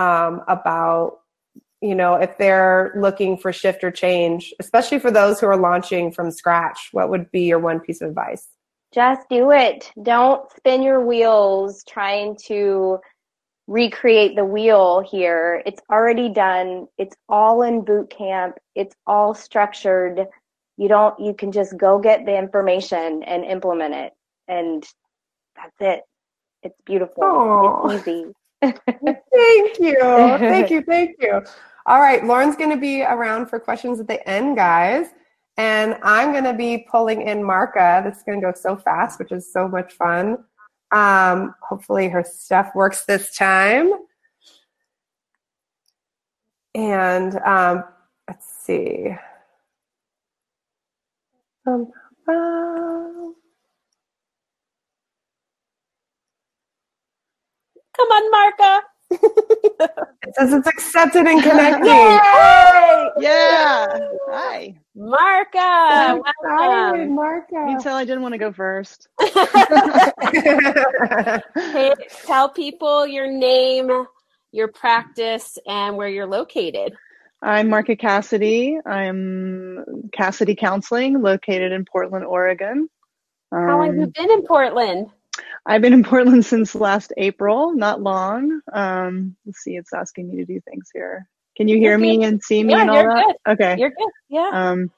um, 0.02 0.42
about, 0.48 1.20
you 1.82 1.96
know, 1.96 2.16
if 2.16 2.38
they're 2.38 2.94
looking 2.96 3.38
for 3.38 3.54
shift 3.54 3.84
or 3.84 3.92
change, 3.92 4.54
especially 4.60 5.00
for 5.00 5.12
those 5.12 5.40
who 5.40 5.48
are 5.48 5.58
launching 5.58 6.12
from 6.12 6.32
scratch? 6.32 6.90
What 6.92 7.10
would 7.10 7.32
be 7.32 7.44
your 7.44 7.60
one 7.60 7.80
piece 7.80 8.02
of 8.02 8.10
advice? 8.10 8.48
Just 8.94 9.30
do 9.30 9.52
it. 9.52 9.92
Don't 10.02 10.52
spin 10.58 10.82
your 10.82 11.06
wheels 11.06 11.84
trying 11.88 12.36
to 12.48 13.00
recreate 13.68 14.36
the 14.36 14.44
wheel 14.44 15.00
here. 15.00 15.62
It's 15.66 15.82
already 15.90 16.30
done. 16.30 16.88
It's 16.98 17.16
all 17.30 17.62
in 17.62 17.86
boot 17.86 18.10
camp. 18.10 18.58
It's 18.76 18.96
all 19.08 19.34
structured. 19.34 20.26
You 20.78 20.88
don't 20.88 21.18
you 21.20 21.34
can 21.34 21.52
just 21.52 21.78
go 21.78 22.00
get 22.00 22.26
the 22.26 22.38
information 22.38 23.24
and 23.24 23.46
implement 23.46 23.94
it 23.94 24.14
and 24.48 24.84
that's 25.56 25.76
it. 25.80 26.02
It's 26.64 26.82
beautiful. 26.86 27.24
Aw. 27.24 27.90
It's 27.90 28.08
easy. 28.08 28.34
Thank 28.62 29.80
you. 29.80 29.98
Thank 30.40 30.70
you. 30.70 30.82
Thank 30.82 31.16
you. 31.20 31.42
All 31.86 32.00
right. 32.00 32.24
Lauren's 32.24 32.56
going 32.56 32.70
to 32.70 32.78
be 32.78 33.04
around 33.04 33.48
for 33.48 33.60
questions 33.60 34.00
at 34.00 34.08
the 34.08 34.28
end, 34.30 34.56
guys. 34.56 35.08
And 35.58 35.98
I'm 36.04 36.32
going 36.32 36.46
to 36.46 36.54
be 36.54 36.86
pulling 36.90 37.24
in 37.24 37.42
Marka. 37.42 38.04
This 38.04 38.18
is 38.18 38.24
going 38.24 38.40
to 38.40 38.48
go 38.48 38.54
so 38.56 38.78
fast, 38.78 39.20
which 39.20 39.32
is 39.32 39.52
so 39.52 39.68
much 39.68 39.94
fun. 39.94 40.38
Um, 40.92 41.56
hopefully 41.62 42.10
her 42.10 42.24
stuff 42.24 42.72
works 42.76 43.06
this 43.06 43.36
time. 43.36 43.92
And 46.74 47.38
um, 47.40 47.84
let's 48.28 48.48
see. 48.64 49.16
Um, 51.68 51.92
um, 52.28 53.36
Come 57.98 58.08
on, 58.08 58.32
Marka. 58.34 58.82
it 59.12 60.36
says 60.36 60.54
it's 60.54 60.68
accepted 60.68 61.26
and 61.28 61.44
connecting. 61.44 62.20
Yeah. 63.22 64.00
Hi. 64.30 64.76
Marka, 64.98 65.56
I'm 65.56 66.20
excited, 66.20 67.10
welcome. 67.14 67.68
You 67.70 67.82
tell 67.82 67.96
I 67.96 68.06
didn't 68.06 68.22
want 68.22 68.34
to 68.34 68.38
go 68.38 68.52
first. 68.54 69.08
Hey, 71.74 71.94
tell 72.26 72.50
people 72.50 73.06
your 73.08 73.28
name, 73.30 74.06
your 74.52 74.68
practice, 74.70 75.58
and 75.68 75.96
where 75.98 76.08
you're 76.10 76.26
located. 76.28 76.94
I'm 77.42 77.70
Marka 77.70 77.98
Cassidy. 77.98 78.78
I'm 78.86 80.10
Cassidy 80.14 80.56
Counseling, 80.56 81.22
located 81.22 81.72
in 81.72 81.86
Portland, 81.86 82.26
Oregon. 82.26 82.90
How 83.52 83.78
long 83.80 83.88
have 83.88 83.96
you 83.96 84.04
Um, 84.04 84.10
been 84.16 84.32
in 84.32 84.44
Portland? 84.44 85.08
I've 85.66 85.82
been 85.82 85.94
in 85.94 86.04
Portland 86.12 86.46
since 86.46 86.76
last 86.76 87.14
April, 87.18 87.74
not 87.74 88.02
long. 88.02 88.62
Um, 88.74 89.36
let's 89.46 89.60
see, 89.60 89.76
it's 89.76 89.94
asking 89.94 90.30
me 90.30 90.38
to 90.38 90.46
do 90.46 90.60
things 90.62 90.90
here. 90.94 91.28
Can 91.58 91.68
you 91.68 91.78
hear 91.78 91.98
me 91.98 92.24
and 92.24 92.42
see 92.42 92.64
me 92.64 92.74
Yeah, 92.74 92.82
and 92.82 92.90
all 92.90 93.02
you're 93.02 93.14
that? 93.14 93.36
Okay. 93.50 93.76
You're 93.78 93.90
good. 93.90 94.10
Yeah. 94.30 94.50
Um, 94.54 94.92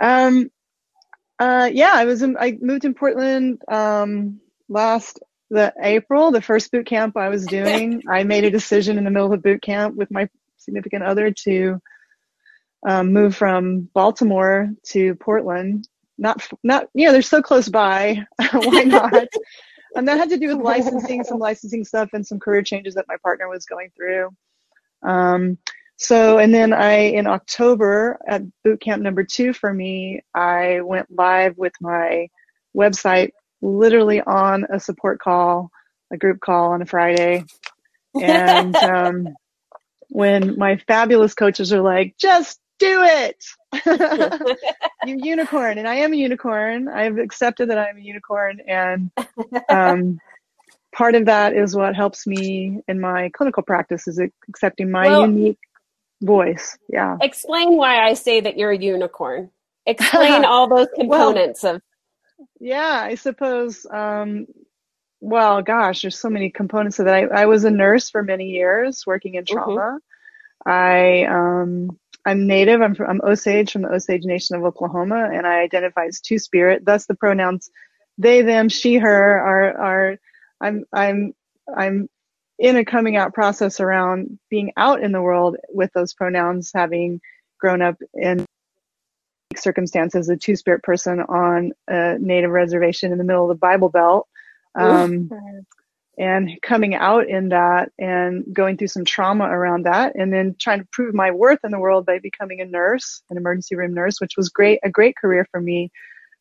um, 0.00 0.50
uh, 1.38 1.70
yeah, 1.72 1.92
I 1.92 2.04
was 2.04 2.22
in, 2.22 2.36
I 2.38 2.56
moved 2.60 2.84
in 2.84 2.94
Portland 2.94 3.60
um, 3.68 4.40
last 4.68 5.20
the 5.50 5.72
April, 5.82 6.30
the 6.30 6.42
first 6.42 6.70
boot 6.70 6.86
camp 6.86 7.16
I 7.16 7.28
was 7.28 7.46
doing. 7.46 8.02
I 8.08 8.22
made 8.24 8.44
a 8.44 8.50
decision 8.50 8.98
in 8.98 9.04
the 9.04 9.10
middle 9.10 9.26
of 9.26 9.38
a 9.38 9.42
boot 9.42 9.62
camp 9.62 9.96
with 9.96 10.10
my 10.10 10.28
significant 10.56 11.04
other 11.04 11.30
to 11.44 11.80
um, 12.86 13.12
move 13.12 13.34
from 13.34 13.88
Baltimore 13.94 14.70
to 14.88 15.14
Portland. 15.16 15.88
Not, 16.16 16.46
not, 16.62 16.88
yeah, 16.94 17.12
they're 17.12 17.22
so 17.22 17.42
close 17.42 17.68
by. 17.68 18.24
Why 18.52 18.82
not? 18.82 19.28
And 19.98 20.08
that 20.08 20.18
had 20.18 20.30
to 20.30 20.38
do 20.38 20.48
with 20.48 20.64
licensing, 20.64 21.24
some 21.24 21.38
licensing 21.38 21.84
stuff, 21.84 22.10
and 22.12 22.26
some 22.26 22.38
career 22.38 22.62
changes 22.62 22.94
that 22.94 23.06
my 23.08 23.16
partner 23.22 23.48
was 23.48 23.66
going 23.66 23.90
through. 23.96 24.30
Um, 25.02 25.58
so, 25.96 26.38
and 26.38 26.54
then 26.54 26.72
I, 26.72 26.94
in 26.94 27.26
October 27.26 28.20
at 28.26 28.42
boot 28.62 28.80
camp 28.80 29.02
number 29.02 29.24
two 29.24 29.52
for 29.52 29.74
me, 29.74 30.22
I 30.32 30.80
went 30.82 31.10
live 31.10 31.58
with 31.58 31.72
my 31.80 32.28
website 32.76 33.30
literally 33.60 34.20
on 34.20 34.64
a 34.70 34.78
support 34.78 35.18
call, 35.18 35.70
a 36.12 36.16
group 36.16 36.40
call 36.40 36.70
on 36.70 36.82
a 36.82 36.86
Friday. 36.86 37.44
And 38.14 38.76
um, 38.76 39.28
when 40.08 40.56
my 40.56 40.76
fabulous 40.76 41.34
coaches 41.34 41.72
are 41.72 41.82
like, 41.82 42.14
just 42.16 42.60
do 42.78 43.02
it, 43.02 43.44
you 43.86 45.18
unicorn. 45.22 45.78
And 45.78 45.86
I 45.86 45.96
am 45.96 46.12
a 46.12 46.16
unicorn. 46.16 46.88
I've 46.88 47.18
accepted 47.18 47.70
that 47.70 47.78
I'm 47.78 47.98
a 47.98 48.00
unicorn. 48.00 48.60
And 48.66 49.10
um, 49.68 50.18
part 50.94 51.14
of 51.14 51.26
that 51.26 51.54
is 51.54 51.74
what 51.74 51.94
helps 51.94 52.26
me 52.26 52.80
in 52.88 53.00
my 53.00 53.30
clinical 53.30 53.62
practice 53.62 54.08
is 54.08 54.20
accepting 54.48 54.90
my 54.90 55.08
Well- 55.08 55.26
unique 55.26 55.58
voice. 56.22 56.76
Yeah. 56.88 57.16
Explain 57.20 57.76
why 57.76 58.04
I 58.04 58.14
say 58.14 58.40
that 58.40 58.56
you're 58.58 58.72
a 58.72 58.78
unicorn. 58.78 59.50
Explain 59.86 60.44
all 60.44 60.68
those 60.68 60.88
components 60.94 61.64
of. 61.64 61.80
Yeah, 62.60 63.00
I 63.02 63.14
suppose. 63.14 63.86
Um, 63.90 64.46
well, 65.20 65.62
gosh, 65.62 66.02
there's 66.02 66.18
so 66.18 66.30
many 66.30 66.50
components 66.50 66.98
of 66.98 67.06
that. 67.06 67.14
I, 67.14 67.42
I 67.42 67.46
was 67.46 67.64
a 67.64 67.70
nurse 67.70 68.10
for 68.10 68.22
many 68.22 68.46
years, 68.50 69.04
working 69.06 69.34
in 69.34 69.44
trauma. 69.44 69.98
I 70.64 71.24
um, 71.24 71.98
I'm 72.24 72.46
native. 72.46 72.82
I'm 72.82 72.94
from 72.94 73.08
I'm 73.08 73.20
Osage 73.22 73.72
from 73.72 73.82
the 73.82 73.92
Osage 73.92 74.24
Nation 74.24 74.56
of 74.56 74.64
Oklahoma, 74.64 75.30
and 75.32 75.46
I 75.46 75.60
identify 75.60 76.06
as 76.06 76.20
Two 76.20 76.38
Spirit. 76.38 76.84
Thus, 76.84 77.06
the 77.06 77.14
pronouns 77.14 77.70
they, 78.18 78.42
them, 78.42 78.68
she, 78.68 78.96
her 78.96 79.38
are 79.38 79.78
are. 79.78 80.16
I'm 80.60 80.84
I'm 80.92 81.34
I'm 81.74 82.08
in 82.58 82.76
a 82.76 82.84
coming 82.84 83.16
out 83.16 83.32
process 83.32 83.80
around 83.80 84.38
being 84.50 84.72
out 84.76 85.02
in 85.02 85.12
the 85.12 85.22
world 85.22 85.56
with 85.68 85.92
those 85.94 86.14
pronouns, 86.14 86.72
having 86.74 87.20
grown 87.60 87.80
up 87.80 87.96
in 88.14 88.44
circumstances, 89.56 90.28
a 90.28 90.36
two 90.36 90.56
spirit 90.56 90.82
person 90.82 91.20
on 91.20 91.72
a 91.88 92.18
native 92.18 92.50
reservation 92.50 93.12
in 93.12 93.18
the 93.18 93.24
middle 93.24 93.44
of 93.44 93.56
the 93.56 93.58
Bible 93.58 93.88
Belt. 93.88 94.28
Um, 94.74 95.30
and 96.18 96.50
coming 96.62 96.96
out 96.96 97.28
in 97.28 97.48
that 97.50 97.92
and 97.98 98.44
going 98.52 98.76
through 98.76 98.88
some 98.88 99.04
trauma 99.04 99.44
around 99.44 99.84
that 99.84 100.16
and 100.16 100.32
then 100.32 100.56
trying 100.58 100.80
to 100.80 100.88
prove 100.90 101.14
my 101.14 101.30
worth 101.30 101.60
in 101.62 101.70
the 101.70 101.78
world 101.78 102.04
by 102.04 102.18
becoming 102.18 102.60
a 102.60 102.64
nurse, 102.64 103.22
an 103.30 103.36
emergency 103.36 103.76
room 103.76 103.94
nurse, 103.94 104.20
which 104.20 104.36
was 104.36 104.48
great, 104.48 104.80
a 104.82 104.90
great 104.90 105.16
career 105.16 105.46
for 105.52 105.60
me. 105.60 105.92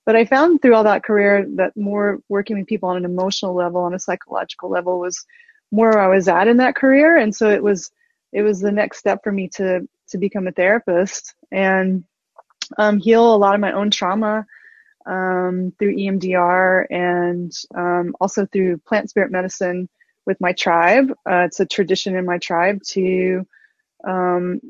But 0.04 0.16
I 0.16 0.26
found 0.26 0.62
through 0.62 0.74
all 0.74 0.84
that 0.86 1.04
career 1.04 1.46
that 1.56 1.78
more 1.78 2.20
working 2.28 2.58
with 2.58 2.66
people 2.66 2.90
on 2.90 2.98
an 2.98 3.06
emotional 3.06 3.54
level, 3.54 3.82
on 3.82 3.94
a 3.94 4.00
psychological 4.00 4.70
level 4.70 5.00
was 5.00 5.24
more 5.72 5.92
where 5.92 6.02
I 6.02 6.08
was 6.08 6.28
at 6.28 6.48
in 6.48 6.58
that 6.58 6.76
career. 6.76 7.18
And 7.18 7.36
so 7.36 7.50
it 7.50 7.62
was, 7.62 7.92
it 8.34 8.42
was 8.42 8.60
the 8.60 8.72
next 8.72 8.98
step 8.98 9.24
for 9.24 9.32
me 9.32 9.48
to, 9.50 9.88
to 10.10 10.18
become 10.18 10.48
a 10.48 10.52
therapist 10.52 11.36
and 11.52 12.04
um, 12.80 12.98
heal 12.98 13.36
a 13.36 13.38
lot 13.38 13.54
of 13.54 13.62
my 13.62 13.74
own 13.74 13.92
trauma 13.92 14.46
um, 15.08 15.74
through 15.80 15.96
EMDR 15.96 16.86
and 16.92 17.54
um, 17.76 18.16
also 18.22 18.46
through 18.48 18.80
plant 18.80 19.10
spirit 19.10 19.32
medicine 19.32 19.90
with 20.26 20.40
my 20.42 20.54
tribe. 20.54 21.12
Uh, 21.30 21.46
it's 21.48 21.60
a 21.62 21.66
tradition 21.66 22.16
in 22.16 22.26
my 22.26 22.38
tribe 22.40 22.82
to 22.84 23.48
um, 24.08 24.62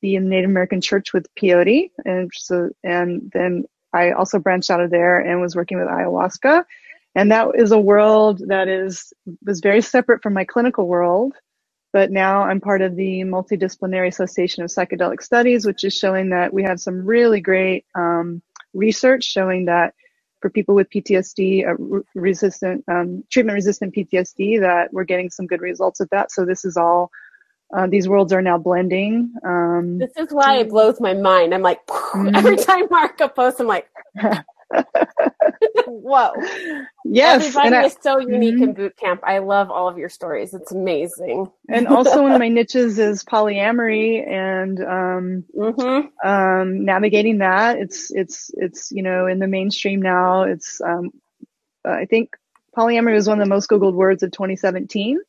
be 0.00 0.14
in 0.16 0.24
the 0.24 0.30
Native 0.30 0.50
American 0.50 0.80
church 0.80 1.12
with 1.12 1.26
peyote, 1.36 1.90
and 2.04 2.30
so 2.34 2.70
and 2.84 3.30
then 3.34 3.64
I 3.92 4.12
also 4.12 4.38
branched 4.38 4.70
out 4.70 4.80
of 4.80 4.90
there 4.90 5.18
and 5.20 5.40
was 5.40 5.56
working 5.56 5.78
with 5.78 5.88
ayahuasca, 5.88 6.64
and 7.14 7.32
that 7.32 7.48
is 7.56 7.72
a 7.72 7.78
world 7.80 8.42
that 8.48 8.68
is 8.68 9.12
was 9.44 9.60
very 9.60 9.82
separate 9.82 10.22
from 10.22 10.34
my 10.34 10.44
clinical 10.44 10.86
world. 10.88 11.34
But 11.92 12.10
now 12.12 12.42
I'm 12.42 12.60
part 12.60 12.82
of 12.82 12.96
the 12.96 13.22
Multidisciplinary 13.22 14.08
Association 14.08 14.62
of 14.64 14.70
Psychedelic 14.70 15.22
Studies, 15.22 15.66
which 15.66 15.84
is 15.84 15.94
showing 15.96 16.30
that 16.30 16.52
we 16.52 16.62
have 16.64 16.80
some 16.80 17.06
really 17.06 17.40
great 17.40 17.86
um, 17.94 18.42
research 18.76 19.24
showing 19.24 19.64
that 19.66 19.94
for 20.40 20.50
people 20.50 20.74
with 20.74 20.88
PTSD, 20.90 21.66
uh, 21.66 22.02
resistant, 22.14 22.84
um, 22.88 23.24
treatment 23.30 23.54
resistant 23.54 23.94
PTSD, 23.94 24.60
that 24.60 24.92
we're 24.92 25.04
getting 25.04 25.30
some 25.30 25.46
good 25.46 25.60
results 25.60 26.00
of 26.00 26.08
that. 26.10 26.30
So 26.30 26.44
this 26.44 26.64
is 26.64 26.76
all, 26.76 27.10
uh, 27.74 27.86
these 27.86 28.08
worlds 28.08 28.32
are 28.32 28.42
now 28.42 28.58
blending. 28.58 29.32
Um, 29.44 29.98
This 29.98 30.16
is 30.16 30.28
why 30.30 30.58
it 30.58 30.68
blows 30.68 31.00
my 31.00 31.14
mind. 31.14 31.54
I'm 31.54 31.62
like, 31.62 31.80
every 32.14 32.56
time 32.56 32.86
Marka 32.88 33.34
posts, 33.34 33.60
I'm 33.60 33.66
like, 33.66 33.88
Whoa. 35.86 36.32
Yes. 37.04 37.46
Everybody 37.46 37.76
I, 37.76 37.84
is 37.84 37.96
so 38.00 38.18
unique 38.18 38.60
in 38.60 38.72
boot 38.74 38.96
camp. 38.96 39.20
I 39.24 39.38
love 39.38 39.70
all 39.70 39.88
of 39.88 39.98
your 39.98 40.08
stories. 40.08 40.54
It's 40.54 40.72
amazing. 40.72 41.50
and 41.68 41.86
also 41.86 42.22
one 42.22 42.32
of 42.32 42.38
my 42.38 42.48
niches 42.50 42.98
is 42.98 43.24
polyamory 43.24 44.28
and 44.28 44.80
um, 44.80 45.44
hmm 45.54 46.28
um, 46.28 46.84
navigating 46.84 47.38
that. 47.38 47.78
It's 47.78 48.10
it's 48.10 48.50
it's 48.54 48.90
you 48.90 49.02
know 49.02 49.26
in 49.26 49.38
the 49.38 49.46
mainstream 49.46 50.02
now. 50.02 50.42
It's 50.42 50.80
um, 50.80 51.10
I 51.84 52.04
think 52.06 52.36
polyamory 52.76 53.14
was 53.14 53.28
one 53.28 53.40
of 53.40 53.44
the 53.44 53.54
most 53.54 53.70
googled 53.70 53.94
words 53.94 54.22
of 54.22 54.32
2017. 54.32 55.20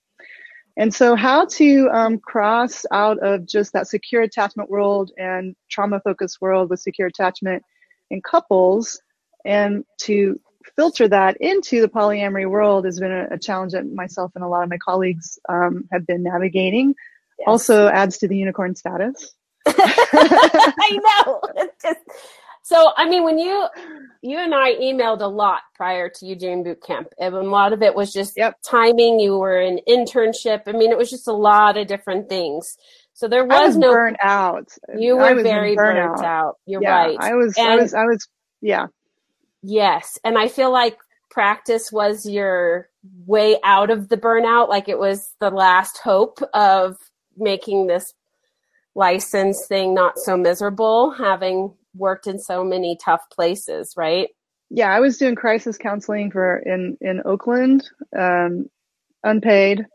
And 0.79 0.93
so, 0.93 1.15
how 1.15 1.45
to 1.45 1.89
um, 1.91 2.19
cross 2.19 2.85
out 2.91 3.17
of 3.19 3.47
just 3.47 3.73
that 3.73 3.87
secure 3.87 4.21
attachment 4.21 4.69
world 4.69 5.11
and 5.17 5.55
trauma 5.69 5.99
focused 5.99 6.39
world 6.39 6.69
with 6.69 6.79
secure 6.79 7.07
attachment 7.07 7.63
in 8.11 8.21
couples 8.21 9.01
and 9.45 9.83
to 10.01 10.39
filter 10.75 11.07
that 11.07 11.37
into 11.39 11.81
the 11.81 11.87
polyamory 11.87 12.49
world 12.49 12.85
has 12.85 12.99
been 12.99 13.11
a, 13.11 13.27
a 13.31 13.39
challenge 13.39 13.73
that 13.73 13.85
myself 13.91 14.31
and 14.35 14.43
a 14.43 14.47
lot 14.47 14.63
of 14.63 14.69
my 14.69 14.77
colleagues 14.77 15.39
um, 15.49 15.87
have 15.91 16.05
been 16.05 16.23
navigating. 16.23 16.93
Also, 17.45 17.87
adds 17.87 18.17
to 18.17 18.27
the 18.27 18.37
unicorn 18.37 18.75
status. 18.75 19.33
I 19.67 20.99
know. 21.25 21.41
It's 21.55 21.83
just 21.83 21.99
so. 22.63 22.91
I 22.97 23.07
mean, 23.07 23.23
when 23.23 23.37
you 23.37 23.67
you 24.21 24.37
and 24.37 24.55
I 24.55 24.73
emailed 24.75 25.21
a 25.21 25.27
lot 25.27 25.61
prior 25.75 26.09
to 26.09 26.25
you 26.25 26.35
doing 26.35 26.63
boot 26.63 26.81
camp, 26.81 27.09
and 27.19 27.35
a 27.35 27.41
lot 27.41 27.73
of 27.73 27.81
it 27.81 27.93
was 27.93 28.11
just 28.11 28.37
Yep. 28.37 28.57
timing. 28.65 29.19
You 29.19 29.37
were 29.37 29.59
in 29.59 29.81
internship. 29.87 30.63
I 30.65 30.71
mean, 30.71 30.91
it 30.91 30.97
was 30.97 31.09
just 31.09 31.27
a 31.27 31.33
lot 31.33 31.77
of 31.77 31.87
different 31.87 32.27
things. 32.27 32.75
So 33.13 33.27
there 33.27 33.45
was, 33.45 33.69
was 33.69 33.77
no. 33.77 33.91
burnt 33.91 34.17
out. 34.21 34.69
you 34.97 35.17
were 35.17 35.41
very 35.41 35.75
burnt 35.75 36.23
out. 36.23 36.55
You're 36.65 36.81
yeah, 36.81 37.05
right. 37.05 37.17
I 37.19 37.33
was. 37.35 37.57
I 37.57 37.75
was. 37.75 37.93
I 37.93 38.05
was. 38.05 38.27
Yeah. 38.61 38.87
Yes. 39.63 40.17
And 40.23 40.37
I 40.37 40.47
feel 40.47 40.71
like 40.71 40.97
practice 41.29 41.91
was 41.91 42.25
your 42.25 42.89
way 43.25 43.57
out 43.63 43.89
of 43.89 44.09
the 44.09 44.17
burnout. 44.17 44.69
Like 44.69 44.89
it 44.89 44.99
was 44.99 45.33
the 45.39 45.49
last 45.49 45.97
hope 45.97 46.39
of 46.53 46.97
making 47.35 47.87
this 47.87 48.13
license 48.95 49.65
thing 49.67 49.93
not 49.93 50.17
so 50.17 50.37
miserable, 50.37 51.11
having 51.11 51.73
worked 51.95 52.27
in 52.27 52.39
so 52.39 52.63
many 52.63 52.97
tough 53.03 53.21
places, 53.31 53.93
right? 53.95 54.29
yeah, 54.69 54.93
I 54.93 54.99
was 54.99 55.17
doing 55.17 55.35
crisis 55.35 55.77
counseling 55.77 56.31
for 56.31 56.57
in 56.57 56.97
in 57.01 57.21
Oakland, 57.25 57.89
um, 58.17 58.69
unpaid. 59.23 59.85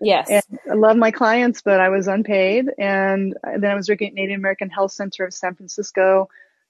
Yes. 0.00 0.28
And 0.30 0.42
I 0.70 0.74
love 0.74 0.96
my 0.96 1.10
clients, 1.10 1.62
but 1.62 1.80
I 1.80 1.88
was 1.90 2.08
unpaid. 2.08 2.66
And 2.76 3.36
then 3.44 3.70
I 3.70 3.74
was 3.74 3.88
working 3.88 4.08
at 4.08 4.14
Native 4.14 4.38
American 4.38 4.68
Health 4.68 4.92
Center 4.92 5.24
of 5.24 5.34
San 5.34 5.54
Francisco, 5.54 6.28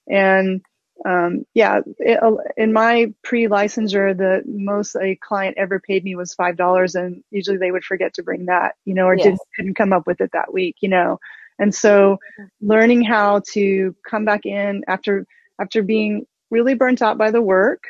and 0.09 0.63
um, 1.05 1.45
yeah, 1.55 1.81
it, 1.99 2.21
in 2.57 2.73
my 2.73 3.13
pre-licensure, 3.23 4.17
the 4.17 4.43
most 4.47 4.95
a 4.97 5.17
client 5.17 5.57
ever 5.59 5.81
paid 5.81 6.05
me 6.05 6.15
was 6.15 6.35
five 6.35 6.57
dollars, 6.57 6.95
and 6.95 7.23
usually 7.31 7.57
they 7.57 7.73
would 7.73 7.85
forget 7.85 8.15
to 8.15 8.23
bring 8.23 8.47
that, 8.47 8.77
you 8.85 8.95
know, 8.95 9.07
or 9.07 9.17
Yes. 9.17 9.25
didn't 9.25 9.41
couldn't 9.57 9.75
come 9.75 9.93
up 9.93 10.07
with 10.07 10.21
it 10.21 10.31
that 10.33 10.53
week, 10.53 10.77
you 10.81 10.89
know. 10.89 11.19
And 11.59 11.75
so, 11.75 12.19
learning 12.61 13.03
how 13.03 13.43
to 13.53 13.95
come 14.09 14.25
back 14.25 14.47
in 14.47 14.85
after 14.87 15.27
after 15.61 15.83
being 15.83 16.27
really 16.51 16.75
burnt 16.75 17.03
out 17.03 17.19
by 17.19 17.31
the 17.31 17.43
work 17.43 17.85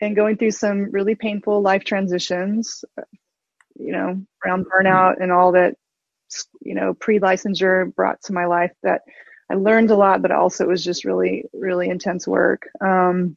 and 0.00 0.16
going 0.16 0.36
through 0.36 0.50
some 0.50 0.90
really 0.90 1.14
painful 1.14 1.62
life 1.62 1.84
transitions, 1.84 2.84
you 3.78 3.92
know, 3.92 4.20
around 4.44 4.66
burnout 4.66 5.22
and 5.22 5.30
all 5.30 5.52
that, 5.52 5.76
you 6.62 6.74
know, 6.74 6.94
pre-licensure 6.94 7.94
brought 7.94 8.20
to 8.22 8.32
my 8.32 8.46
life 8.46 8.72
that 8.82 9.02
I 9.50 9.54
learned 9.54 9.90
a 9.90 9.96
lot, 9.96 10.22
but 10.22 10.30
also 10.30 10.64
it 10.64 10.68
was 10.68 10.84
just 10.84 11.04
really, 11.04 11.44
really 11.52 11.88
intense 11.88 12.26
work. 12.26 12.68
Um, 12.80 13.36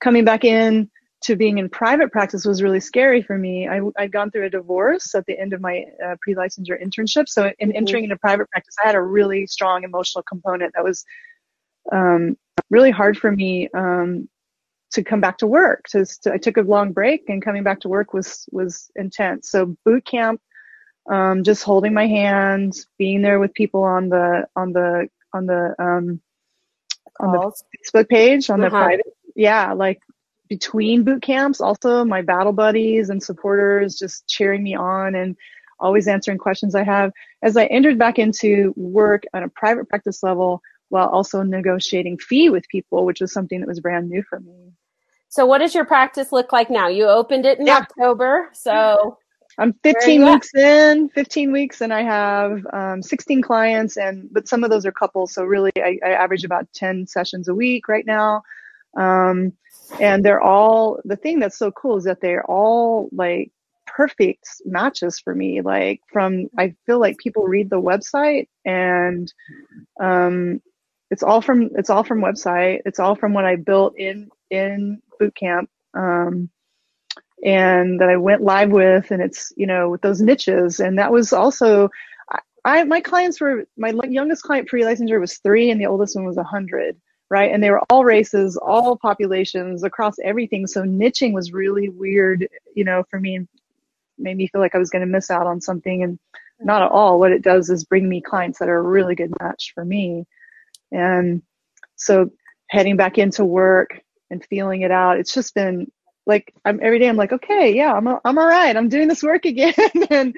coming 0.00 0.24
back 0.24 0.44
in 0.44 0.90
to 1.20 1.36
being 1.36 1.58
in 1.58 1.68
private 1.68 2.12
practice 2.12 2.44
was 2.44 2.62
really 2.62 2.80
scary 2.80 3.22
for 3.22 3.36
me. 3.36 3.68
I, 3.68 3.80
I'd 3.98 4.12
gone 4.12 4.30
through 4.30 4.46
a 4.46 4.50
divorce 4.50 5.14
at 5.14 5.26
the 5.26 5.38
end 5.38 5.52
of 5.52 5.60
my 5.60 5.84
uh, 6.04 6.14
pre-licensure 6.20 6.80
internship. 6.82 7.28
So 7.28 7.52
in 7.58 7.72
entering 7.72 8.04
into 8.04 8.16
private 8.16 8.48
practice, 8.50 8.76
I 8.82 8.86
had 8.86 8.94
a 8.94 9.02
really 9.02 9.46
strong 9.46 9.82
emotional 9.82 10.22
component 10.22 10.72
that 10.74 10.84
was 10.84 11.04
um, 11.90 12.36
really 12.70 12.90
hard 12.90 13.18
for 13.18 13.32
me 13.32 13.68
um, 13.74 14.28
to 14.92 15.02
come 15.02 15.20
back 15.20 15.38
to 15.38 15.46
work. 15.46 15.88
So 15.88 16.04
I 16.32 16.38
took 16.38 16.56
a 16.56 16.62
long 16.62 16.92
break, 16.92 17.28
and 17.28 17.44
coming 17.44 17.62
back 17.62 17.80
to 17.80 17.88
work 17.88 18.14
was 18.14 18.48
was 18.52 18.90
intense. 18.94 19.50
So 19.50 19.76
boot 19.84 20.04
camp, 20.04 20.40
um, 21.08 21.42
just 21.42 21.64
holding 21.64 21.94
my 21.94 22.06
hands, 22.06 22.86
being 22.98 23.22
there 23.22 23.38
with 23.40 23.52
people 23.54 23.82
on 23.82 24.08
the 24.08 24.46
on 24.56 24.72
the 24.72 25.08
on 25.32 25.46
the 25.46 25.74
um, 25.78 26.20
on 27.20 27.32
the 27.32 27.52
Facebook 27.92 28.08
page 28.08 28.50
on 28.50 28.60
the 28.60 28.66
Uh-huh. 28.66 28.84
private, 28.84 29.06
yeah, 29.34 29.72
like 29.72 30.00
between 30.48 31.04
boot 31.04 31.22
camps, 31.22 31.60
also 31.60 32.04
my 32.04 32.22
battle 32.22 32.52
buddies 32.52 33.10
and 33.10 33.22
supporters 33.22 33.98
just 33.98 34.26
cheering 34.28 34.62
me 34.62 34.74
on 34.74 35.14
and 35.14 35.36
always 35.80 36.08
answering 36.08 36.38
questions 36.38 36.74
I 36.74 36.84
have. 36.84 37.12
As 37.42 37.56
I 37.56 37.66
entered 37.66 37.98
back 37.98 38.18
into 38.18 38.72
work 38.76 39.24
on 39.34 39.42
a 39.42 39.48
private 39.48 39.88
practice 39.88 40.22
level, 40.22 40.60
while 40.90 41.08
also 41.08 41.42
negotiating 41.42 42.16
fee 42.18 42.48
with 42.48 42.66
people, 42.68 43.04
which 43.04 43.20
was 43.20 43.32
something 43.32 43.60
that 43.60 43.68
was 43.68 43.80
brand 43.80 44.08
new 44.08 44.22
for 44.22 44.40
me. 44.40 44.72
So 45.28 45.44
what 45.44 45.58
does 45.58 45.74
your 45.74 45.84
practice 45.84 46.32
look 46.32 46.50
like 46.52 46.70
now? 46.70 46.88
You 46.88 47.06
opened 47.06 47.44
it 47.44 47.58
in 47.58 47.66
Yeah. 47.66 47.78
October. 47.78 48.48
So 48.54 49.18
I'm 49.58 49.72
15 49.82 50.20
you 50.20 50.26
at? 50.26 50.34
weeks 50.34 50.54
in, 50.54 51.08
15 51.08 51.52
weeks, 51.52 51.80
and 51.80 51.92
I 51.92 52.02
have 52.02 52.64
um, 52.72 53.02
16 53.02 53.42
clients, 53.42 53.96
and 53.96 54.28
but 54.32 54.46
some 54.46 54.62
of 54.62 54.70
those 54.70 54.86
are 54.86 54.92
couples, 54.92 55.34
so 55.34 55.44
really 55.44 55.72
I, 55.76 55.98
I 56.04 56.10
average 56.10 56.44
about 56.44 56.72
10 56.74 57.06
sessions 57.06 57.48
a 57.48 57.54
week 57.54 57.88
right 57.88 58.06
now. 58.06 58.42
Um, 58.96 59.52
and 60.00 60.24
they're 60.24 60.40
all 60.40 61.00
the 61.04 61.16
thing 61.16 61.40
that's 61.40 61.58
so 61.58 61.70
cool 61.72 61.96
is 61.96 62.04
that 62.04 62.20
they're 62.20 62.44
all 62.44 63.08
like 63.12 63.50
perfect 63.86 64.46
matches 64.64 65.18
for 65.18 65.34
me. 65.34 65.60
Like 65.60 66.00
from 66.12 66.48
I 66.58 66.74
feel 66.86 67.00
like 67.00 67.18
people 67.18 67.44
read 67.44 67.70
the 67.70 67.80
website 67.80 68.48
and 68.64 69.32
um, 70.00 70.60
it's 71.10 71.22
all 71.22 71.40
from 71.40 71.70
it's 71.74 71.90
all 71.90 72.04
from 72.04 72.20
website. 72.20 72.80
It's 72.84 73.00
all 73.00 73.14
from 73.14 73.32
what 73.32 73.44
I 73.44 73.56
built 73.56 73.96
in 73.96 74.30
in 74.50 75.02
boot 75.18 75.34
camp. 75.34 75.70
Um, 75.94 76.50
and 77.44 78.00
that 78.00 78.08
I 78.08 78.16
went 78.16 78.42
live 78.42 78.70
with, 78.70 79.10
and 79.10 79.22
it's 79.22 79.52
you 79.56 79.66
know 79.66 79.90
with 79.90 80.02
those 80.02 80.20
niches, 80.20 80.80
and 80.80 80.98
that 80.98 81.12
was 81.12 81.32
also, 81.32 81.88
I, 82.64 82.84
my 82.84 83.00
clients 83.00 83.40
were 83.40 83.64
my 83.76 83.92
youngest 84.08 84.42
client 84.42 84.68
pre-licensure 84.68 85.20
was 85.20 85.38
three, 85.38 85.70
and 85.70 85.80
the 85.80 85.86
oldest 85.86 86.16
one 86.16 86.24
was 86.24 86.36
a 86.36 86.42
hundred, 86.42 86.96
right? 87.30 87.52
And 87.52 87.62
they 87.62 87.70
were 87.70 87.82
all 87.90 88.04
races, 88.04 88.56
all 88.56 88.96
populations 88.96 89.84
across 89.84 90.16
everything. 90.24 90.66
So 90.66 90.82
niching 90.82 91.32
was 91.32 91.52
really 91.52 91.88
weird, 91.88 92.48
you 92.74 92.84
know, 92.84 93.04
for 93.10 93.20
me, 93.20 93.36
and 93.36 93.48
made 94.18 94.36
me 94.36 94.48
feel 94.48 94.60
like 94.60 94.74
I 94.74 94.78
was 94.78 94.90
going 94.90 95.06
to 95.06 95.06
miss 95.06 95.30
out 95.30 95.46
on 95.46 95.60
something, 95.60 96.02
and 96.02 96.18
not 96.60 96.82
at 96.82 96.90
all. 96.90 97.20
What 97.20 97.32
it 97.32 97.42
does 97.42 97.70
is 97.70 97.84
bring 97.84 98.08
me 98.08 98.20
clients 98.20 98.58
that 98.58 98.68
are 98.68 98.78
a 98.78 98.82
really 98.82 99.14
good 99.14 99.32
match 99.40 99.72
for 99.74 99.84
me, 99.84 100.26
and 100.90 101.42
so 101.96 102.30
heading 102.68 102.96
back 102.96 103.18
into 103.18 103.44
work 103.44 104.00
and 104.30 104.44
feeling 104.44 104.82
it 104.82 104.90
out, 104.90 105.18
it's 105.18 105.32
just 105.32 105.54
been 105.54 105.90
like 106.28 106.54
I'm 106.64 106.78
every 106.82 106.98
day 106.98 107.08
I'm 107.08 107.16
like, 107.16 107.32
okay, 107.32 107.74
yeah, 107.74 107.94
I'm 107.94 108.06
I'm 108.06 108.38
all 108.38 108.46
right. 108.46 108.76
I'm 108.76 108.90
doing 108.90 109.08
this 109.08 109.22
work 109.22 109.46
again, 109.46 109.74
and 110.10 110.36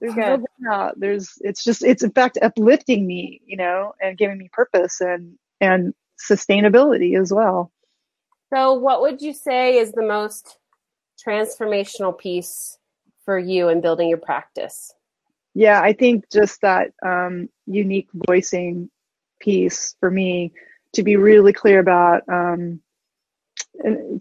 there's 0.00 0.16
no 0.16 0.42
burnout. 0.62 0.92
There's 0.96 1.36
it's 1.40 1.64
just 1.64 1.84
it's 1.84 2.04
in 2.04 2.12
fact 2.12 2.38
uplifting 2.40 3.06
me, 3.06 3.42
you 3.44 3.56
know, 3.56 3.92
and 4.00 4.16
giving 4.16 4.38
me 4.38 4.48
purpose 4.52 5.00
and 5.00 5.36
and 5.60 5.92
sustainability 6.18 7.20
as 7.20 7.32
well. 7.32 7.72
so 8.54 8.74
what 8.74 9.02
would 9.02 9.20
you 9.20 9.34
say 9.34 9.78
is 9.78 9.92
the 9.92 10.06
most 10.06 10.58
transformational 11.26 12.16
piece 12.16 12.78
for 13.24 13.38
you 13.38 13.68
in 13.68 13.80
building 13.80 14.08
your 14.08 14.18
practice? 14.18 14.94
Yeah, 15.54 15.80
I 15.80 15.92
think 15.92 16.30
just 16.30 16.60
that 16.62 16.92
um, 17.04 17.48
unique 17.66 18.08
voicing 18.26 18.90
piece 19.40 19.96
for 19.98 20.10
me 20.10 20.52
to 20.92 21.02
be 21.02 21.16
really 21.16 21.52
clear 21.52 21.80
about 21.80 22.22
um, 22.28 22.80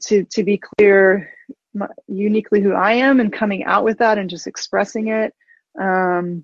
to 0.01 0.23
to 0.23 0.43
be 0.43 0.57
clear 0.57 1.33
my, 1.73 1.87
uniquely 2.07 2.61
who 2.61 2.73
I 2.73 2.93
am 2.93 3.19
and 3.19 3.31
coming 3.31 3.63
out 3.63 3.83
with 3.83 3.99
that 3.99 4.17
and 4.17 4.29
just 4.29 4.47
expressing 4.47 5.07
it, 5.07 5.33
um, 5.79 6.43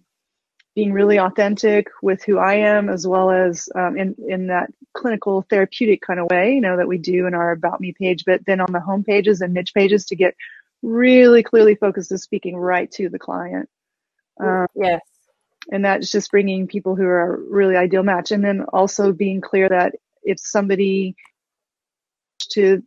being 0.76 0.93
really 0.93 1.20
authentic 1.20 1.88
with 2.02 2.24
who 2.24 2.38
I 2.38 2.56
am 2.56 2.89
as 2.89 3.08
well 3.08 3.32
as 3.32 3.67
um, 3.76 3.98
in 3.98 4.15
in 4.28 4.48
that 4.48 4.70
clinical 4.93 5.46
therapeutic 5.50 6.02
kind 6.02 6.20
of 6.20 6.28
way, 6.30 6.54
you 6.54 6.62
know, 6.62 6.78
that 6.78 6.88
we 6.88 6.98
do 6.98 7.28
in 7.28 7.34
our 7.34 7.52
about 7.52 7.82
me 7.82 7.93
page, 7.93 8.24
but 8.26 8.46
then 8.46 8.62
on 8.62 8.72
the 8.72 8.80
home 8.80 9.04
pages 9.04 9.41
and 9.41 9.54
niche 9.54 9.74
pages 9.74 10.06
to 10.06 10.15
get 10.15 10.36
really 10.84 11.43
clearly 11.43 11.76
focused 11.76 12.10
to 12.10 12.17
speaking 12.17 12.56
right 12.56 12.91
to 12.91 13.10
the 13.10 13.20
client. 13.20 13.70
Um, 14.39 14.67
Yes. 14.76 15.02
and 15.72 15.84
that's 15.84 16.12
just 16.12 16.30
bringing 16.32 16.67
people 16.67 16.96
who 16.96 17.06
are 17.06 17.34
a 17.34 17.39
really 17.39 17.76
ideal 17.76 18.04
match 18.04 18.32
and 18.32 18.43
then 18.43 18.62
also 18.72 19.12
being 19.12 19.41
clear 19.41 19.67
that 19.67 19.96
if 20.24 20.39
somebody 20.39 21.15
to 22.52 22.84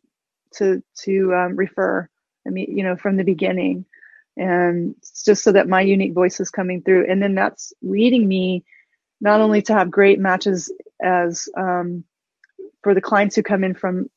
to 0.56 0.82
to 0.96 1.34
um, 1.34 1.56
refer 1.56 2.08
i 2.46 2.50
mean 2.50 2.76
you 2.76 2.82
know 2.82 2.96
from 2.96 3.16
the 3.16 3.24
beginning 3.24 3.84
and 4.36 4.94
just 5.24 5.42
so 5.42 5.52
that 5.52 5.68
my 5.68 5.80
unique 5.80 6.14
voice 6.14 6.40
is 6.40 6.50
coming 6.50 6.82
through 6.82 7.10
and 7.10 7.22
then 7.22 7.34
that's 7.34 7.72
leading 7.82 8.26
me 8.26 8.64
not 9.20 9.40
only 9.40 9.62
to 9.62 9.74
have 9.74 9.90
great 9.90 10.18
matches 10.18 10.72
as 11.02 11.48
um, 11.56 12.04
for 12.82 12.94
the 12.94 13.00
clients 13.00 13.36
who 13.36 13.42
come 13.42 13.64
in 13.64 13.74
from 13.74 14.08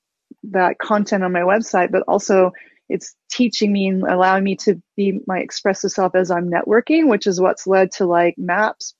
that 0.43 0.77
content 0.79 1.23
on 1.23 1.31
my 1.31 1.41
website, 1.41 1.91
but 1.91 2.03
also 2.07 2.51
it's 2.89 3.15
teaching 3.31 3.71
me 3.71 3.87
and 3.87 4.03
allowing 4.03 4.43
me 4.43 4.55
to 4.55 4.81
be 4.95 5.19
my 5.25 5.39
expressive 5.39 5.91
self 5.91 6.15
as 6.15 6.31
I'm 6.31 6.49
networking, 6.49 7.07
which 7.09 7.27
is 7.27 7.39
what's 7.39 7.67
led 7.67 7.91
to 7.93 8.05
like 8.05 8.35
MAPS 8.37 8.93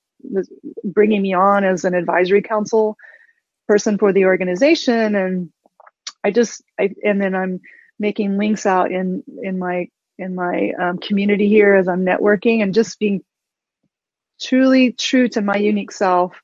bringing 0.84 1.22
me 1.22 1.34
on 1.34 1.64
as 1.64 1.84
an 1.84 1.94
advisory 1.94 2.42
council 2.42 2.96
person 3.68 3.98
for 3.98 4.12
the 4.12 4.24
organization. 4.24 5.14
And 5.14 5.50
I 6.24 6.30
just, 6.30 6.62
I, 6.78 6.90
and 7.04 7.20
then 7.20 7.34
I'm 7.34 7.60
making 7.98 8.38
links 8.38 8.66
out 8.66 8.90
in, 8.90 9.22
in 9.42 9.58
my, 9.58 9.88
in 10.18 10.34
my 10.34 10.72
um, 10.80 10.98
community 10.98 11.48
here 11.48 11.74
as 11.74 11.88
I'm 11.88 12.04
networking 12.04 12.62
and 12.62 12.72
just 12.72 12.98
being 12.98 13.22
truly 14.40 14.92
true 14.92 15.28
to 15.28 15.42
my 15.42 15.56
unique 15.56 15.92
self, 15.92 16.34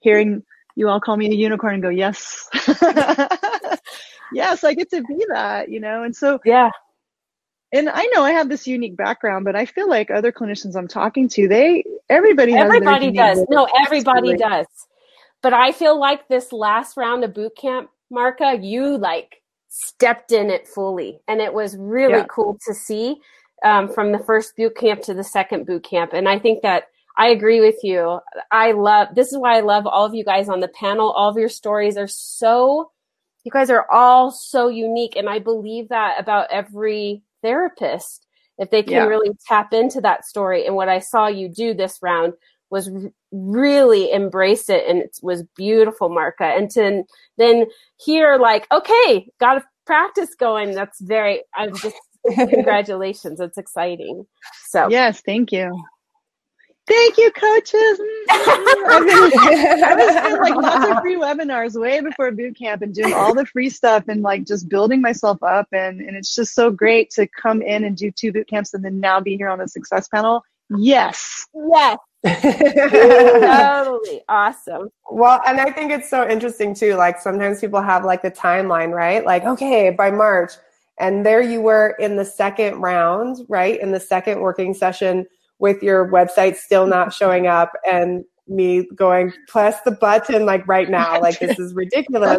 hearing 0.00 0.42
you 0.76 0.88
all 0.88 1.00
call 1.00 1.16
me 1.16 1.28
a 1.28 1.34
unicorn 1.34 1.74
and 1.74 1.82
go, 1.82 1.88
yes. 1.88 2.48
yes, 4.32 4.62
I 4.64 4.74
get 4.74 4.90
to 4.90 5.02
be 5.02 5.26
that, 5.28 5.68
you 5.68 5.80
know? 5.80 6.04
And 6.04 6.14
so, 6.14 6.40
yeah. 6.44 6.70
And 7.72 7.88
I 7.88 8.06
know 8.14 8.22
I 8.22 8.30
have 8.30 8.48
this 8.48 8.66
unique 8.66 8.96
background, 8.96 9.44
but 9.44 9.54
I 9.54 9.66
feel 9.66 9.88
like 9.88 10.10
other 10.10 10.32
clinicians 10.32 10.76
I'm 10.76 10.88
talking 10.88 11.28
to, 11.30 11.48
they, 11.48 11.84
everybody, 12.08 12.54
everybody 12.54 13.10
does. 13.10 13.44
No, 13.50 13.68
everybody 13.84 14.36
does. 14.36 14.66
But 15.42 15.52
I 15.52 15.72
feel 15.72 15.98
like 15.98 16.28
this 16.28 16.52
last 16.52 16.96
round 16.96 17.24
of 17.24 17.34
boot 17.34 17.56
camp, 17.56 17.90
Marka, 18.12 18.62
you 18.62 18.96
like 18.96 19.42
stepped 19.68 20.32
in 20.32 20.50
it 20.50 20.66
fully. 20.66 21.20
And 21.28 21.40
it 21.40 21.52
was 21.52 21.76
really 21.76 22.18
yeah. 22.18 22.26
cool 22.28 22.58
to 22.66 22.74
see 22.74 23.16
um, 23.64 23.88
from 23.92 24.12
the 24.12 24.18
first 24.18 24.56
boot 24.56 24.76
camp 24.76 25.02
to 25.02 25.14
the 25.14 25.24
second 25.24 25.66
boot 25.66 25.84
camp. 25.84 26.12
And 26.12 26.28
I 26.28 26.38
think 26.38 26.62
that 26.62 26.84
I 27.16 27.28
agree 27.28 27.60
with 27.60 27.76
you. 27.82 28.20
I 28.50 28.72
love, 28.72 29.08
this 29.14 29.32
is 29.32 29.38
why 29.38 29.56
I 29.56 29.60
love 29.60 29.86
all 29.86 30.06
of 30.06 30.14
you 30.14 30.24
guys 30.24 30.48
on 30.48 30.60
the 30.60 30.68
panel. 30.68 31.10
All 31.10 31.28
of 31.30 31.36
your 31.36 31.48
stories 31.48 31.96
are 31.96 32.06
so 32.06 32.90
you 33.44 33.52
guys 33.52 33.70
are 33.70 33.86
all 33.90 34.30
so 34.30 34.68
unique. 34.68 35.16
And 35.16 35.28
I 35.28 35.38
believe 35.38 35.88
that 35.88 36.16
about 36.18 36.48
every 36.50 37.22
therapist, 37.42 38.26
if 38.58 38.70
they 38.70 38.82
can 38.82 38.92
yeah. 38.92 39.04
really 39.04 39.30
tap 39.46 39.72
into 39.72 40.00
that 40.02 40.24
story. 40.24 40.66
And 40.66 40.74
what 40.74 40.88
I 40.88 40.98
saw 40.98 41.28
you 41.28 41.48
do 41.48 41.72
this 41.74 41.98
round 42.02 42.34
was 42.70 42.90
really 43.32 44.12
embrace 44.12 44.68
it. 44.68 44.84
And 44.88 44.98
it 44.98 45.18
was 45.22 45.42
beautiful, 45.56 46.10
Marka. 46.10 46.56
And 46.56 46.70
to 46.72 47.04
then 47.36 47.66
hear 47.96 48.36
like, 48.36 48.66
okay, 48.72 49.30
got 49.40 49.58
a 49.58 49.64
practice 49.86 50.34
going. 50.34 50.74
That's 50.74 51.00
very, 51.00 51.42
I'm 51.54 51.74
just, 51.74 51.96
congratulations. 52.34 53.40
It's 53.40 53.58
exciting. 53.58 54.26
So 54.66 54.88
yes, 54.88 55.20
thank 55.20 55.52
you. 55.52 55.82
Thank 56.88 57.18
you, 57.18 57.30
coaches. 57.32 57.74
Mm-hmm. 57.74 58.30
I 59.84 59.94
was 59.94 60.22
doing 60.22 60.40
like 60.40 60.54
lots 60.54 60.90
of 60.90 61.02
free 61.02 61.16
webinars 61.16 61.78
way 61.78 62.00
before 62.00 62.32
boot 62.32 62.56
camp 62.56 62.80
and 62.80 62.94
doing 62.94 63.12
all 63.12 63.34
the 63.34 63.44
free 63.44 63.68
stuff 63.68 64.04
and 64.08 64.22
like 64.22 64.46
just 64.46 64.70
building 64.70 65.02
myself 65.02 65.42
up. 65.42 65.68
And, 65.70 66.00
and 66.00 66.16
it's 66.16 66.34
just 66.34 66.54
so 66.54 66.70
great 66.70 67.10
to 67.10 67.26
come 67.26 67.60
in 67.60 67.84
and 67.84 67.94
do 67.94 68.10
two 68.10 68.32
boot 68.32 68.48
camps 68.48 68.72
and 68.72 68.82
then 68.82 69.00
now 69.00 69.20
be 69.20 69.36
here 69.36 69.50
on 69.50 69.58
the 69.58 69.68
success 69.68 70.08
panel. 70.08 70.42
Yes. 70.70 71.46
Yes. 71.54 71.98
Totally 72.26 74.22
awesome. 74.28 74.90
Well, 75.10 75.40
and 75.46 75.60
I 75.60 75.70
think 75.70 75.92
it's 75.92 76.10
so 76.10 76.28
interesting 76.28 76.74
too. 76.74 76.94
Like 76.94 77.20
sometimes 77.20 77.60
people 77.60 77.80
have 77.80 78.04
like 78.04 78.22
the 78.22 78.30
timeline, 78.30 78.92
right? 78.92 79.24
Like, 79.24 79.44
okay, 79.44 79.90
by 79.90 80.10
March, 80.10 80.52
and 80.98 81.24
there 81.24 81.40
you 81.40 81.60
were 81.60 81.94
in 81.98 82.16
the 82.16 82.24
second 82.24 82.80
round, 82.80 83.38
right? 83.48 83.80
In 83.80 83.92
the 83.92 84.00
second 84.00 84.40
working 84.40 84.74
session 84.74 85.26
with 85.58 85.82
your 85.82 86.10
website 86.10 86.56
still 86.56 86.86
not 86.86 87.12
showing 87.14 87.46
up 87.46 87.72
and 87.86 88.24
me 88.48 88.88
going, 88.94 89.32
press 89.46 89.80
the 89.82 89.90
button 89.92 90.46
like 90.46 90.66
right 90.66 90.90
now, 90.90 91.20
like 91.20 91.38
this 91.38 91.58
is 91.58 91.74
ridiculous. 91.74 92.38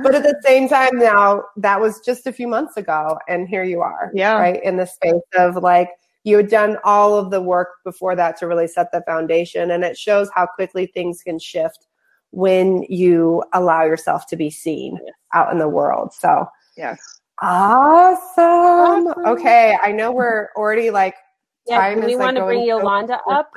But 0.00 0.14
at 0.14 0.22
the 0.22 0.40
same 0.44 0.68
time 0.68 0.96
now, 0.96 1.42
that 1.56 1.80
was 1.80 2.00
just 2.00 2.26
a 2.26 2.32
few 2.32 2.46
months 2.46 2.76
ago. 2.76 3.18
And 3.28 3.48
here 3.48 3.64
you 3.64 3.80
are. 3.80 4.12
Yeah. 4.14 4.38
Right. 4.38 4.62
In 4.62 4.76
the 4.76 4.86
space 4.86 5.20
of 5.36 5.56
like, 5.56 5.90
you 6.24 6.36
had 6.36 6.48
done 6.48 6.76
all 6.84 7.16
of 7.16 7.30
the 7.30 7.40
work 7.40 7.68
before 7.84 8.14
that 8.16 8.36
to 8.38 8.46
really 8.46 8.66
set 8.66 8.90
the 8.92 9.02
foundation. 9.02 9.70
And 9.70 9.84
it 9.84 9.96
shows 9.96 10.28
how 10.34 10.46
quickly 10.46 10.86
things 10.86 11.22
can 11.22 11.38
shift 11.38 11.86
when 12.30 12.82
you 12.88 13.42
allow 13.52 13.84
yourself 13.84 14.26
to 14.28 14.36
be 14.36 14.50
seen 14.50 14.98
out 15.32 15.52
in 15.52 15.58
the 15.58 15.68
world. 15.68 16.12
So, 16.12 16.46
yes. 16.76 16.98
Awesome. 17.40 19.06
awesome. 19.06 19.26
Okay. 19.26 19.78
I 19.80 19.92
know 19.92 20.12
we're 20.12 20.48
already 20.56 20.90
like 20.90 21.14
yeah, 21.66 21.78
time 21.78 22.04
we 22.04 22.16
want 22.16 22.34
like 22.34 22.42
to 22.42 22.46
bring 22.46 22.66
Yolanda 22.66 23.20
so 23.26 23.32
up. 23.32 23.50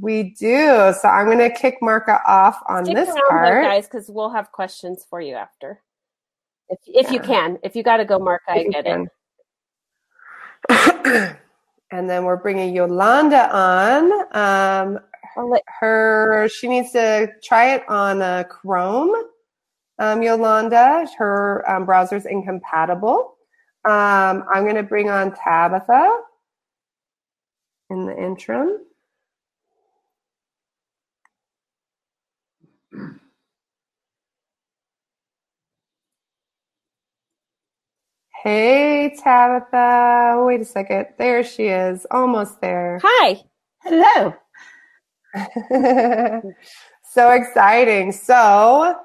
We 0.00 0.34
do. 0.38 0.92
So 1.00 1.08
I'm 1.08 1.26
going 1.26 1.38
to 1.38 1.50
kick 1.50 1.78
Marka 1.82 2.20
off 2.26 2.60
on 2.68 2.84
Stick 2.84 2.96
this 2.96 3.14
part, 3.28 3.48
though, 3.48 3.62
guys, 3.62 3.86
because 3.86 4.10
we'll 4.10 4.30
have 4.30 4.50
questions 4.52 5.06
for 5.08 5.20
you 5.20 5.34
after. 5.34 5.80
If 6.68 6.78
if 6.86 7.06
yeah. 7.06 7.12
you 7.12 7.20
can, 7.20 7.58
if 7.62 7.76
you 7.76 7.82
got 7.82 7.98
to 7.98 8.04
go, 8.04 8.18
Marka, 8.18 8.38
I 8.48 8.64
get 8.64 8.86
it. 10.70 11.36
and 11.90 12.08
then 12.08 12.24
we're 12.24 12.36
bringing 12.36 12.74
Yolanda 12.74 13.54
on. 13.54 14.12
Um, 14.36 14.98
her 15.80 16.48
she 16.48 16.68
needs 16.68 16.92
to 16.92 17.28
try 17.42 17.74
it 17.74 17.88
on 17.88 18.22
uh, 18.22 18.44
Chrome. 18.44 19.14
Um, 19.98 20.22
Yolanda, 20.22 21.06
her 21.18 21.68
um, 21.70 21.86
browser's 21.86 22.26
incompatible. 22.26 23.36
Um, 23.88 24.44
I'm 24.52 24.64
going 24.64 24.74
to 24.76 24.82
bring 24.82 25.10
on 25.10 25.34
Tabitha 25.34 26.20
in 27.90 28.06
the 28.06 28.16
interim. 28.16 28.78
Hey, 38.44 39.16
Tabitha. 39.24 40.44
Wait 40.44 40.60
a 40.60 40.66
second. 40.66 41.06
There 41.16 41.42
she 41.42 41.68
is. 41.68 42.06
Almost 42.10 42.60
there. 42.60 43.00
Hi. 43.02 43.42
Hello. 43.78 44.34
so 47.10 47.30
exciting. 47.30 48.12
So, 48.12 48.96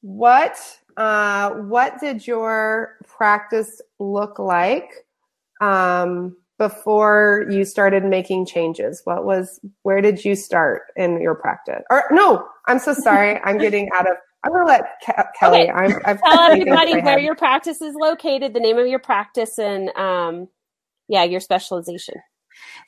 what 0.00 0.58
uh, 0.96 1.50
what 1.50 2.00
did 2.00 2.26
your 2.26 2.96
practice 3.06 3.80
look 4.00 4.40
like? 4.40 4.90
Um, 5.60 6.36
before 6.58 7.46
you 7.48 7.64
started 7.64 8.04
making 8.04 8.44
changes? 8.44 9.02
What 9.04 9.24
was, 9.24 9.60
where 9.82 10.02
did 10.02 10.24
you 10.24 10.34
start 10.34 10.82
in 10.96 11.20
your 11.20 11.36
practice? 11.36 11.84
Or 11.90 12.04
no, 12.10 12.44
I'm 12.66 12.80
so 12.80 12.92
sorry. 12.92 13.40
I'm 13.44 13.56
getting 13.56 13.88
out 13.94 14.10
of, 14.10 14.16
I'm 14.44 14.52
going 14.52 14.66
to 14.66 14.72
let 14.72 14.84
Ke- 15.04 15.38
Kelly. 15.38 15.62
Okay. 15.62 15.70
I'm, 15.70 16.00
I've 16.04 16.20
Tell 16.22 16.42
everybody 16.44 16.96
where 17.02 17.18
your 17.18 17.34
practice 17.34 17.82
is 17.82 17.94
located, 17.94 18.54
the 18.54 18.60
name 18.60 18.78
of 18.78 18.86
your 18.86 18.98
practice, 18.98 19.58
and 19.58 19.90
um, 19.96 20.48
yeah, 21.08 21.24
your 21.24 21.40
specialization. 21.40 22.16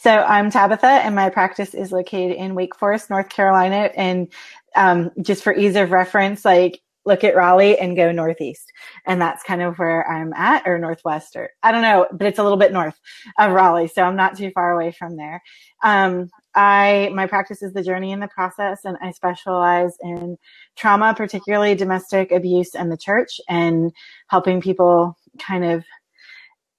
So 0.01 0.11
I'm 0.11 0.51
Tabitha, 0.51 0.87
and 0.87 1.15
my 1.15 1.31
practice 1.31 1.75
is 1.75 1.93
located 1.93 2.37
in 2.37 2.55
Wake 2.55 2.75
Forest, 2.75 3.11
North 3.11 3.29
Carolina. 3.29 3.91
And 3.97 4.29
um, 4.77 5.11
just 5.21 5.43
for 5.45 5.55
ease 5.55 5.77
of 5.77 5.91
reference, 5.91 6.45
like 6.45 6.81
look 7.05 7.25
at 7.25 7.37
Raleigh 7.37 7.79
and 7.79 7.97
go 7.97 8.13
northeast. 8.13 8.73
And 9.07 9.21
that's 9.21 9.43
kind 9.43 9.63
of 9.63 9.79
where 9.79 10.09
I'm 10.09 10.33
at 10.35 10.67
or 10.67 10.79
northwest 10.79 11.37
or 11.37 11.51
I 11.63 11.73
don't 11.73 11.83
know, 11.83 12.07
but 12.13 12.27
it's 12.27 12.39
a 12.39 12.43
little 12.43 12.59
bit 12.59 12.73
north 12.73 12.99
of 13.39 13.53
Raleigh. 13.53 13.89
So 13.89 14.03
I'm 14.03 14.17
not 14.17 14.37
too 14.37 14.51
far 14.53 14.73
away 14.73 14.93
from 14.93 15.17
there. 15.17 15.43
Um, 15.83 16.31
I, 16.55 17.11
my 17.15 17.27
practice 17.27 17.63
is 17.63 17.73
the 17.73 17.83
journey 17.83 18.13
in 18.13 18.21
the 18.21 18.29
process 18.29 18.81
and 18.85 18.97
I 19.01 19.13
specialize 19.13 19.97
in 20.01 20.37
trauma, 20.77 21.15
particularly 21.15 21.75
domestic 21.75 22.31
abuse 22.31 22.75
and 22.75 22.93
the 22.93 22.97
church 22.97 23.41
and 23.49 23.93
helping 24.29 24.61
people 24.61 25.17
kind 25.39 25.65
of 25.65 25.85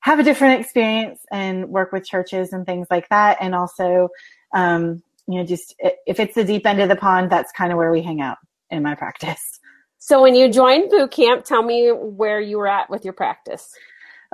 have 0.02 0.20
a 0.20 0.24
different 0.24 0.60
experience 0.60 1.22
and 1.32 1.70
work 1.70 1.92
with 1.92 2.06
churches 2.06 2.54
and 2.54 2.66
things 2.66 2.88
like 2.92 3.08
that. 3.10 3.38
And 3.40 3.56
also, 3.56 4.10
um, 4.54 5.02
you 5.28 5.40
know, 5.40 5.46
just 5.46 5.74
if 5.80 6.20
it's 6.20 6.36
the 6.36 6.44
deep 6.44 6.68
end 6.68 6.82
of 6.82 6.90
the 6.90 6.96
pond, 6.96 7.32
that's 7.32 7.52
kind 7.54 7.72
of 7.72 7.78
where 7.78 7.92
we 7.92 8.02
hang 8.02 8.22
out 8.22 8.38
in 8.70 8.84
my 8.84 8.96
practice. 8.96 9.60
So 9.98 10.22
when 10.22 10.36
you 10.36 10.52
joined 10.52 10.90
boot 10.90 11.12
camp, 11.12 11.46
tell 11.46 11.64
me 11.64 11.90
where 11.90 12.42
you 12.42 12.58
were 12.58 12.68
at 12.68 12.90
with 12.90 13.06
your 13.06 13.14
practice. 13.14 13.74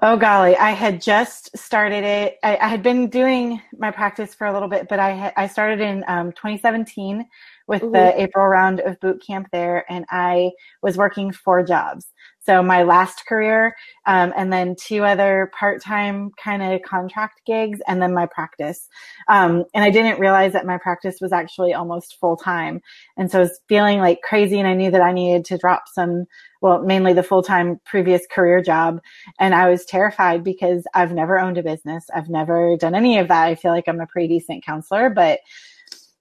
Oh 0.02 0.16
golly, 0.16 0.56
I 0.56 0.72
had 0.72 1.02
just 1.02 1.58
started 1.58 2.06
it. 2.06 2.40
I, 2.42 2.56
I 2.56 2.68
had 2.70 2.82
been 2.82 3.10
doing 3.10 3.62
my 3.78 3.92
practice 3.92 4.34
for 4.34 4.48
a 4.48 4.54
little 4.54 4.70
bit, 4.70 4.88
but 4.88 4.98
I 4.98 5.10
had, 5.10 5.34
I 5.36 5.48
started 5.48 5.82
in 5.82 6.06
um, 6.08 6.32
2017 6.32 7.28
with 7.68 7.82
mm-hmm. 7.82 7.92
the 7.92 8.22
April 8.22 8.48
round 8.48 8.80
of 8.80 8.98
boot 9.02 9.22
camp 9.26 9.50
there, 9.52 9.86
and 9.92 10.06
I 10.10 10.52
was 10.82 10.96
working 10.96 11.34
four 11.34 11.64
jobs. 11.64 12.08
So 12.50 12.64
my 12.64 12.82
last 12.82 13.28
career, 13.28 13.76
um, 14.08 14.34
and 14.36 14.52
then 14.52 14.76
two 14.76 15.04
other 15.04 15.52
part-time 15.56 16.32
kind 16.44 16.64
of 16.64 16.82
contract 16.82 17.42
gigs, 17.46 17.80
and 17.88 18.02
then 18.02 18.12
my 18.12 18.26
practice. 18.26 18.88
Um, 19.28 19.66
and 19.76 19.84
I 19.84 19.92
didn't 19.92 20.20
realize 20.20 20.54
that 20.54 20.66
my 20.66 20.80
practice 20.80 21.22
was 21.22 21.32
actually 21.32 21.76
almost 21.76 22.18
full 22.20 22.36
time, 22.36 22.82
and 23.18 23.30
so 23.30 23.38
I 23.38 23.42
was 23.44 23.60
feeling 23.68 24.00
like 24.00 24.22
crazy. 24.24 24.58
And 24.58 24.68
I 24.68 24.74
knew 24.74 24.90
that 24.90 25.04
I 25.04 25.12
needed 25.12 25.46
to 25.46 25.60
drop 25.60 25.84
some, 25.94 26.26
well, 26.60 26.82
mainly 26.82 27.14
the 27.14 27.22
full-time 27.22 27.80
previous 27.86 28.26
career 28.32 28.64
job. 28.64 29.00
And 29.40 29.54
I 29.54 29.70
was 29.70 29.86
terrified 29.86 30.44
because 30.44 30.88
I've 30.96 31.14
never 31.14 31.38
owned 31.38 31.60
a 31.60 31.62
business. 31.62 32.06
I've 32.16 32.30
never 32.30 32.78
done 32.78 32.96
any 32.96 33.20
of 33.20 33.28
that. 33.28 33.46
I 33.46 33.54
feel 33.54 33.70
like 33.70 33.88
I'm 33.88 34.02
a 34.02 34.08
pretty 34.08 34.28
decent 34.28 34.66
counselor, 34.66 35.12
but 35.12 35.42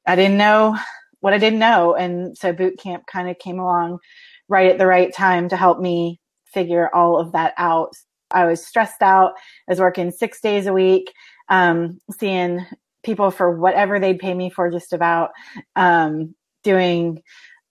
I 0.06 0.14
didn't 0.14 0.36
know 0.36 0.76
what 1.20 1.32
I 1.32 1.38
didn't 1.38 1.58
know. 1.58 1.94
And 1.94 2.36
so 2.36 2.52
boot 2.52 2.78
camp 2.78 3.06
kind 3.06 3.30
of 3.30 3.38
came 3.38 3.58
along 3.58 4.00
right 4.48 4.70
at 4.70 4.78
the 4.78 4.86
right 4.86 5.12
time 5.12 5.48
to 5.48 5.56
help 5.56 5.80
me 5.80 6.20
figure 6.46 6.94
all 6.94 7.18
of 7.18 7.32
that 7.32 7.54
out. 7.56 7.94
I 8.30 8.46
was 8.46 8.64
stressed 8.64 9.02
out. 9.02 9.32
I 9.68 9.72
was 9.72 9.80
working 9.80 10.10
six 10.10 10.40
days 10.40 10.66
a 10.66 10.72
week, 10.72 11.12
um, 11.48 12.00
seeing 12.18 12.64
people 13.02 13.30
for 13.30 13.58
whatever 13.58 13.98
they'd 13.98 14.18
pay 14.18 14.34
me 14.34 14.50
for 14.50 14.70
just 14.70 14.92
about, 14.92 15.30
um, 15.76 16.34
doing 16.62 17.22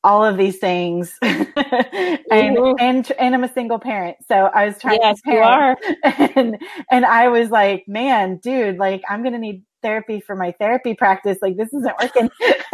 all 0.04 0.24
of 0.24 0.38
these 0.38 0.58
things 0.58 1.18
and, 1.22 1.48
mm-hmm. 1.56 2.76
and 2.80 3.12
and 3.20 3.36
I'm 3.36 3.44
a 3.44 3.54
single 3.54 3.80
parent. 3.80 4.18
So 4.28 4.36
I 4.36 4.66
was 4.66 4.80
trying 4.80 5.00
yes, 5.02 5.18
to 5.18 5.24
parent 5.24 5.80
you 6.06 6.14
are. 6.14 6.32
and 6.36 6.62
and 6.90 7.06
I 7.06 7.28
was 7.28 7.50
like, 7.50 7.86
man, 7.88 8.38
dude, 8.38 8.78
like 8.78 9.02
I'm 9.10 9.24
gonna 9.24 9.40
need 9.40 9.64
therapy 9.82 10.22
for 10.22 10.36
my 10.36 10.54
therapy 10.60 10.94
practice. 10.94 11.40
Like 11.42 11.58
this 11.58 11.74
isn't 11.74 11.94
working. 12.02 12.30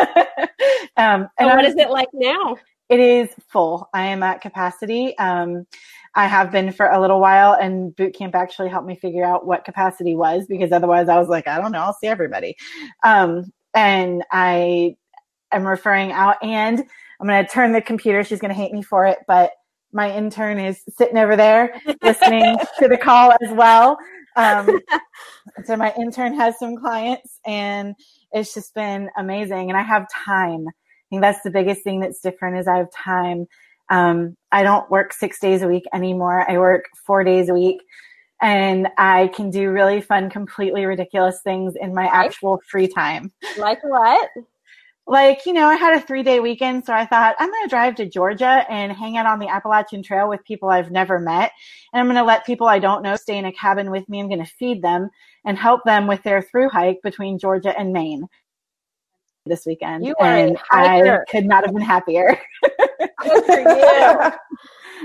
um 0.98 1.28
and 1.38 1.40
so 1.40 1.46
what 1.48 1.58
was, 1.58 1.74
is 1.74 1.78
it 1.78 1.90
like 1.90 2.10
now? 2.14 2.56
It 2.90 3.00
is 3.00 3.30
full. 3.50 3.90
I 3.94 4.08
am 4.08 4.24
at 4.24 4.42
capacity. 4.42 5.18
Um 5.18 5.66
I 6.16 6.28
have 6.28 6.52
been 6.52 6.72
for 6.72 6.88
a 6.88 7.02
little 7.02 7.20
while 7.20 7.54
and 7.54 7.96
boot 7.96 8.14
camp 8.16 8.36
actually 8.36 8.70
helped 8.70 8.88
me 8.88 8.96
figure 8.96 9.26
out 9.26 9.48
what 9.48 9.66
capacity 9.66 10.16
was 10.16 10.46
because 10.48 10.72
otherwise 10.72 11.10
I 11.10 11.18
was 11.18 11.28
like, 11.28 11.48
I 11.48 11.60
don't 11.60 11.72
know, 11.72 11.80
I'll 11.80 11.94
see 11.94 12.08
everybody. 12.08 12.56
Um 13.04 13.52
and 13.74 14.24
I 14.32 14.96
am 15.52 15.66
referring 15.66 16.12
out 16.12 16.38
and 16.44 16.84
I'm 17.20 17.28
going 17.28 17.46
to 17.46 17.52
turn 17.52 17.72
the 17.72 17.82
computer. 17.82 18.24
She's 18.24 18.40
going 18.40 18.50
to 18.50 18.56
hate 18.56 18.74
me 18.74 18.82
for 18.82 19.06
it, 19.06 19.20
but 19.28 19.52
my 19.94 20.12
intern 20.12 20.60
is 20.60 20.82
sitting 20.98 21.18
over 21.18 21.36
there 21.36 21.80
listening 22.02 22.58
to 22.80 22.88
the 22.88 22.98
call 22.98 23.32
as 23.42 23.52
well. 23.52 23.98
Um, 24.36 24.68
so 25.66 25.78
my 25.78 25.94
intern 25.98 26.34
has 26.34 26.58
some 26.58 26.76
clients 26.76 27.40
and 27.46 27.96
it's 28.32 28.54
just 28.54 28.74
been 28.74 29.10
amazing. 29.18 29.70
And 29.70 29.78
I 29.78 29.84
have 29.84 30.08
time. 30.26 30.66
Think 31.14 31.22
that's 31.22 31.44
the 31.44 31.52
biggest 31.52 31.84
thing 31.84 32.00
that's 32.00 32.22
different 32.22 32.58
is 32.58 32.68
I 32.68 32.78
have 32.78 32.92
time. 32.92 33.46
Um, 33.92 34.36
I 34.52 34.64
don't 34.64 34.90
work 34.90 35.14
six 35.14 35.40
days 35.40 35.62
a 35.62 35.68
week 35.68 35.84
anymore. 35.94 36.50
I 36.50 36.58
work 36.58 36.86
four 37.06 37.24
days 37.24 37.50
a 37.50 37.54
week 37.54 37.84
and 38.42 38.88
I 38.98 39.28
can 39.28 39.52
do 39.52 39.70
really 39.70 40.02
fun, 40.02 40.32
completely 40.32 40.86
ridiculous 40.86 41.40
things 41.44 41.76
in 41.80 41.94
my 41.94 42.08
actual 42.08 42.60
free 42.68 42.88
time. 42.88 43.32
Like 43.60 43.84
what? 43.84 44.28
like, 45.06 45.46
you 45.46 45.54
know, 45.54 45.68
I 45.68 45.76
had 45.76 45.96
a 45.96 46.02
three 46.02 46.24
day 46.24 46.40
weekend, 46.40 46.84
so 46.84 46.94
I 46.94 47.06
thought 47.06 47.36
I'm 47.38 47.52
going 47.52 47.64
to 47.64 47.70
drive 47.70 47.94
to 47.98 48.10
Georgia 48.10 48.66
and 48.68 48.92
hang 48.92 49.16
out 49.16 49.28
on 49.28 49.38
the 49.38 49.50
Appalachian 49.50 50.02
Trail 50.02 50.28
with 50.28 50.44
people 50.46 50.70
I've 50.70 50.90
never 50.90 51.20
met. 51.20 51.52
And 51.94 52.00
I'm 52.00 52.08
going 52.08 52.16
to 52.16 52.24
let 52.24 52.44
people 52.44 52.66
I 52.66 52.80
don't 52.80 53.04
know 53.04 53.18
stay 53.18 53.38
in 53.38 53.46
a 53.46 53.52
cabin 53.52 53.92
with 53.92 54.10
me. 54.10 54.20
I'm 54.20 54.30
going 54.30 54.44
to 54.44 54.52
feed 54.58 54.82
them 54.82 55.12
and 55.46 55.60
help 55.60 55.82
them 55.86 56.08
with 56.08 56.24
their 56.24 56.42
through 56.42 56.70
hike 56.70 57.04
between 57.04 57.38
Georgia 57.38 57.78
and 57.78 57.94
Maine 57.94 58.28
this 59.46 59.66
weekend. 59.66 60.06
You 60.06 60.16
and 60.20 60.58
I 60.72 61.20
could 61.30 61.46
not 61.46 61.66
have 61.66 61.74
been 61.74 61.84
happier. 61.84 62.38
Good 63.22 63.46
for 63.46 63.60
you. 63.60 64.32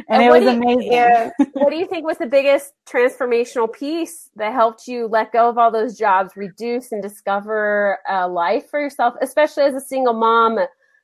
and, 0.09 0.23
and 0.23 0.23
it 0.23 0.31
was 0.31 0.43
you, 0.43 0.51
amazing. 0.51 0.93
Yeah. 0.93 1.31
what 1.53 1.71
do 1.71 1.77
you 1.77 1.87
think 1.87 2.07
was 2.07 2.19
the 2.19 2.27
biggest 2.27 2.73
transformational 2.89 3.73
piece 3.73 4.31
that 4.37 4.53
helped 4.53 4.87
you 4.87 5.07
let 5.07 5.33
go 5.33 5.49
of 5.49 5.59
all 5.59 5.71
those 5.71 5.97
jobs, 5.97 6.37
reduce 6.37 6.93
and 6.93 7.03
discover 7.03 7.99
a 8.09 8.29
life 8.29 8.71
for 8.71 8.81
yourself, 8.81 9.15
especially 9.21 9.65
as 9.65 9.75
a 9.75 9.81
single 9.81 10.15
mom 10.15 10.59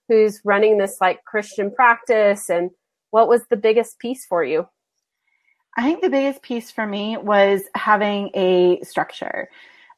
who's 0.08 0.40
running 0.44 0.78
this 0.78 0.98
like 1.00 1.24
Christian 1.24 1.70
practice? 1.70 2.50
And 2.50 2.70
what 3.10 3.28
was 3.28 3.46
the 3.48 3.56
biggest 3.56 3.98
piece 3.98 4.24
for 4.26 4.44
you? 4.44 4.68
I 5.76 5.82
think 5.82 6.02
the 6.02 6.10
biggest 6.10 6.42
piece 6.42 6.70
for 6.70 6.86
me 6.86 7.16
was 7.16 7.62
having 7.74 8.30
a 8.34 8.80
structure. 8.82 9.48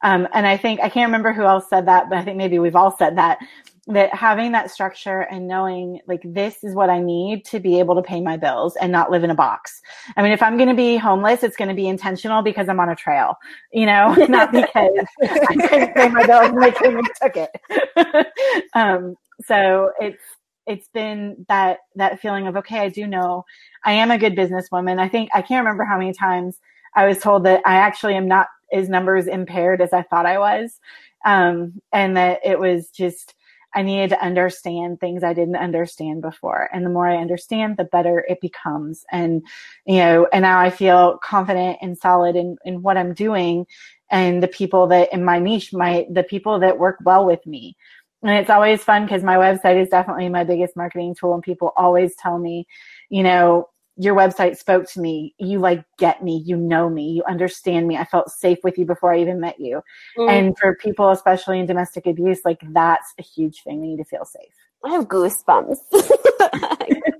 Um, 0.03 0.27
and 0.33 0.45
I 0.45 0.57
think 0.57 0.79
I 0.79 0.89
can't 0.89 1.07
remember 1.07 1.33
who 1.33 1.43
else 1.43 1.69
said 1.69 1.87
that, 1.87 2.09
but 2.09 2.17
I 2.17 2.23
think 2.23 2.37
maybe 2.37 2.59
we've 2.59 2.75
all 2.75 2.95
said 2.95 3.17
that 3.17 3.39
that 3.87 4.13
having 4.13 4.51
that 4.51 4.69
structure 4.69 5.21
and 5.21 5.47
knowing 5.47 6.01
like 6.07 6.21
this 6.25 6.61
is 6.61 6.75
what 6.75 6.89
I 6.89 6.99
need 6.99 7.45
to 7.45 7.59
be 7.59 7.79
able 7.79 7.95
to 7.95 8.01
pay 8.01 8.19
my 8.19 8.35
bills 8.35 8.75
and 8.75 8.91
not 8.91 9.11
live 9.11 9.23
in 9.23 9.29
a 9.29 9.35
box. 9.35 9.81
I 10.17 10.21
mean, 10.21 10.33
if 10.33 10.43
I'm 10.43 10.57
going 10.57 10.67
to 10.67 10.75
be 10.75 10.97
homeless, 10.97 11.41
it's 11.41 11.55
going 11.55 11.69
to 11.69 11.73
be 11.73 11.87
intentional 11.87 12.41
because 12.41 12.67
I'm 12.67 12.81
on 12.81 12.89
a 12.89 12.95
trail, 12.95 13.35
you 13.71 13.85
know, 13.85 14.13
not 14.29 14.51
because 14.51 15.05
I 15.21 15.67
couldn't 15.69 15.95
pay 15.95 16.09
my 16.09 16.25
bills 16.25 16.49
and 16.49 16.61
they 16.61 16.71
came 16.71 16.97
and 16.97 17.07
took 17.21 17.37
it. 17.37 18.27
um, 18.73 19.15
so 19.45 19.91
it's, 20.01 20.23
it's 20.65 20.89
been 20.89 21.45
that, 21.47 21.79
that 21.95 22.19
feeling 22.19 22.47
of, 22.47 22.57
okay, 22.57 22.79
I 22.79 22.89
do 22.89 23.07
know 23.07 23.45
I 23.85 23.93
am 23.93 24.11
a 24.11 24.17
good 24.17 24.35
businesswoman. 24.35 24.99
I 24.99 25.07
think 25.07 25.29
I 25.33 25.41
can't 25.41 25.63
remember 25.63 25.85
how 25.85 25.97
many 25.97 26.11
times 26.11 26.59
I 26.93 27.07
was 27.07 27.19
told 27.19 27.45
that 27.45 27.61
I 27.65 27.75
actually 27.75 28.15
am 28.15 28.27
not 28.27 28.47
as 28.71 28.89
numbers 28.89 29.27
impaired 29.27 29.81
as 29.81 29.93
I 29.93 30.03
thought 30.03 30.25
I 30.25 30.39
was. 30.39 30.79
Um, 31.25 31.81
and 31.91 32.15
that 32.17 32.39
it 32.43 32.59
was 32.59 32.89
just, 32.89 33.33
I 33.75 33.81
needed 33.81 34.11
to 34.11 34.23
understand 34.23 34.99
things 34.99 35.23
I 35.23 35.33
didn't 35.33 35.57
understand 35.57 36.21
before. 36.21 36.69
And 36.73 36.85
the 36.85 36.89
more 36.89 37.07
I 37.07 37.17
understand, 37.17 37.77
the 37.77 37.83
better 37.83 38.25
it 38.27 38.39
becomes. 38.41 39.05
And, 39.11 39.43
you 39.85 39.97
know, 39.97 40.27
and 40.31 40.43
now 40.43 40.59
I 40.59 40.69
feel 40.69 41.19
confident 41.23 41.77
and 41.81 41.97
solid 41.97 42.35
in, 42.35 42.57
in 42.65 42.81
what 42.81 42.97
I'm 42.97 43.13
doing 43.13 43.67
and 44.09 44.41
the 44.41 44.47
people 44.47 44.87
that 44.87 45.11
in 45.11 45.23
my 45.23 45.39
niche, 45.39 45.73
my, 45.73 46.07
the 46.09 46.23
people 46.23 46.59
that 46.59 46.79
work 46.79 46.97
well 47.03 47.25
with 47.25 47.45
me. 47.45 47.75
And 48.23 48.31
it's 48.31 48.49
always 48.49 48.83
fun 48.83 49.03
because 49.05 49.23
my 49.23 49.35
website 49.35 49.79
is 49.81 49.89
definitely 49.89 50.29
my 50.29 50.43
biggest 50.43 50.75
marketing 50.75 51.13
tool 51.13 51.33
and 51.33 51.43
people 51.43 51.73
always 51.77 52.15
tell 52.15 52.39
me, 52.39 52.67
you 53.09 53.21
know, 53.21 53.69
your 53.97 54.15
website 54.15 54.57
spoke 54.57 54.87
to 54.91 55.01
me. 55.01 55.33
You 55.37 55.59
like 55.59 55.83
get 55.97 56.23
me. 56.23 56.43
You 56.45 56.55
know 56.55 56.89
me. 56.89 57.11
You 57.11 57.23
understand 57.27 57.87
me. 57.87 57.97
I 57.97 58.05
felt 58.05 58.29
safe 58.29 58.59
with 58.63 58.77
you 58.77 58.85
before 58.85 59.13
I 59.13 59.19
even 59.19 59.39
met 59.39 59.59
you. 59.59 59.81
Mm. 60.17 60.31
And 60.31 60.57
for 60.57 60.75
people, 60.75 61.09
especially 61.09 61.59
in 61.59 61.65
domestic 61.65 62.05
abuse, 62.05 62.41
like 62.45 62.59
that's 62.69 63.13
a 63.19 63.23
huge 63.23 63.63
thing. 63.63 63.81
They 63.81 63.87
need 63.87 63.97
to 63.97 64.05
feel 64.05 64.25
safe. 64.25 64.53
I 64.85 64.91
have 64.91 65.05
goosebumps. 65.05 65.77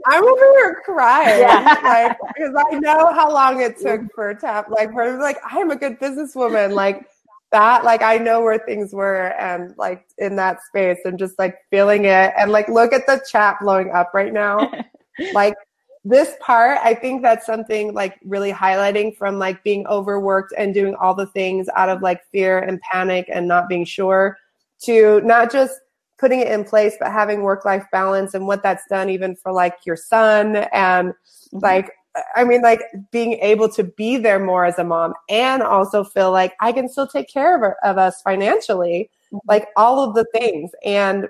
I'm 0.10 0.24
over 0.24 0.54
here 0.58 0.82
crying. 0.86 1.40
Yeah. 1.40 1.80
Like, 1.84 2.18
because 2.36 2.54
I 2.56 2.80
know 2.80 3.13
how 3.13 3.32
long 3.32 3.62
it 3.62 3.78
took 3.80 4.02
for 4.13 4.34
tap, 4.36 4.70
like, 4.70 4.92
for 4.94 5.20
like, 5.20 5.38
I'm 5.44 5.72
a 5.72 5.76
good 5.76 6.00
businesswoman. 6.00 6.74
Like, 6.74 7.06
that, 7.52 7.84
like, 7.84 8.02
I 8.02 8.18
know 8.18 8.42
where 8.42 8.60
things 8.60 8.94
were 8.94 9.34
and 9.40 9.74
like 9.78 10.06
in 10.18 10.36
that 10.36 10.60
space 10.63 11.00
and 11.06 11.18
just 11.18 11.38
like 11.40 11.56
feeling 11.70 12.06
it. 12.06 12.34
And 12.38 12.52
like, 12.52 12.70
look 12.70 12.94
at 12.94 13.08
the 13.08 13.22
chat 13.30 13.58
blowing 13.62 13.92
up 13.92 14.12
right 14.13 14.34
now. 14.34 14.72
like, 15.34 15.56
this 16.03 16.36
part, 16.39 16.79
I 16.83 16.93
think 16.93 17.21
that's 17.21 17.45
something 17.45 17.93
like 17.93 18.19
really 18.23 18.51
highlighting 18.51 19.15
from 19.17 19.39
like 19.39 19.63
being 19.63 19.86
overworked 19.88 20.53
and 20.57 20.73
doing 20.73 20.95
all 20.95 21.13
the 21.13 21.27
things 21.27 21.67
out 21.75 21.89
of 21.89 22.01
like 22.01 22.21
fear 22.31 22.60
and 22.60 22.79
panic 22.81 23.25
and 23.31 23.47
not 23.47 23.67
being 23.67 23.86
sure 23.86 24.38
to 24.83 25.21
not 25.21 25.51
just 25.51 25.79
putting 26.17 26.39
it 26.39 26.47
in 26.47 26.63
place, 26.63 26.95
but 26.99 27.12
having 27.12 27.41
work 27.41 27.65
life 27.65 27.86
balance 27.91 28.33
and 28.33 28.47
what 28.47 28.63
that's 28.63 28.83
done 28.89 29.10
even 29.10 29.36
for 29.36 29.51
like 29.51 29.75
your 29.86 29.95
son 29.95 30.55
and 30.71 31.10
mm-hmm. 31.10 31.60
like, 31.60 31.91
I 32.36 32.43
mean, 32.43 32.62
like 32.62 32.81
being 33.12 33.33
able 33.33 33.69
to 33.69 33.83
be 33.83 34.17
there 34.17 34.39
more 34.39 34.65
as 34.65 34.79
a 34.79 34.83
mom 34.83 35.13
and 35.29 35.62
also 35.62 36.03
feel 36.03 36.31
like 36.31 36.53
I 36.60 36.71
can 36.71 36.89
still 36.89 37.07
take 37.07 37.29
care 37.31 37.63
of, 37.63 37.73
of 37.83 37.97
us 37.97 38.21
financially, 38.21 39.12
mm-hmm. 39.31 39.38
like 39.47 39.67
all 39.75 39.99
of 40.07 40.15
the 40.15 40.25
things 40.33 40.71
and, 40.83 41.27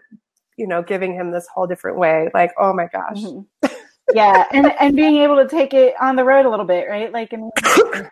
you 0.57 0.67
know, 0.67 0.81
giving 0.81 1.13
him 1.13 1.31
this 1.31 1.47
whole 1.53 1.67
different 1.67 1.97
way. 1.97 2.29
Like, 2.33 2.51
oh 2.57 2.73
my 2.73 2.87
gosh. 2.87 3.23
Mm-hmm. 3.23 3.66
Yeah 4.13 4.45
and 4.53 4.71
and 4.79 4.95
being 4.95 5.17
able 5.17 5.35
to 5.35 5.47
take 5.47 5.73
it 5.73 5.93
on 6.01 6.15
the 6.15 6.23
road 6.23 6.45
a 6.45 6.49
little 6.49 6.65
bit 6.65 6.87
right 6.89 7.11
like 7.11 7.33
and 7.33 7.51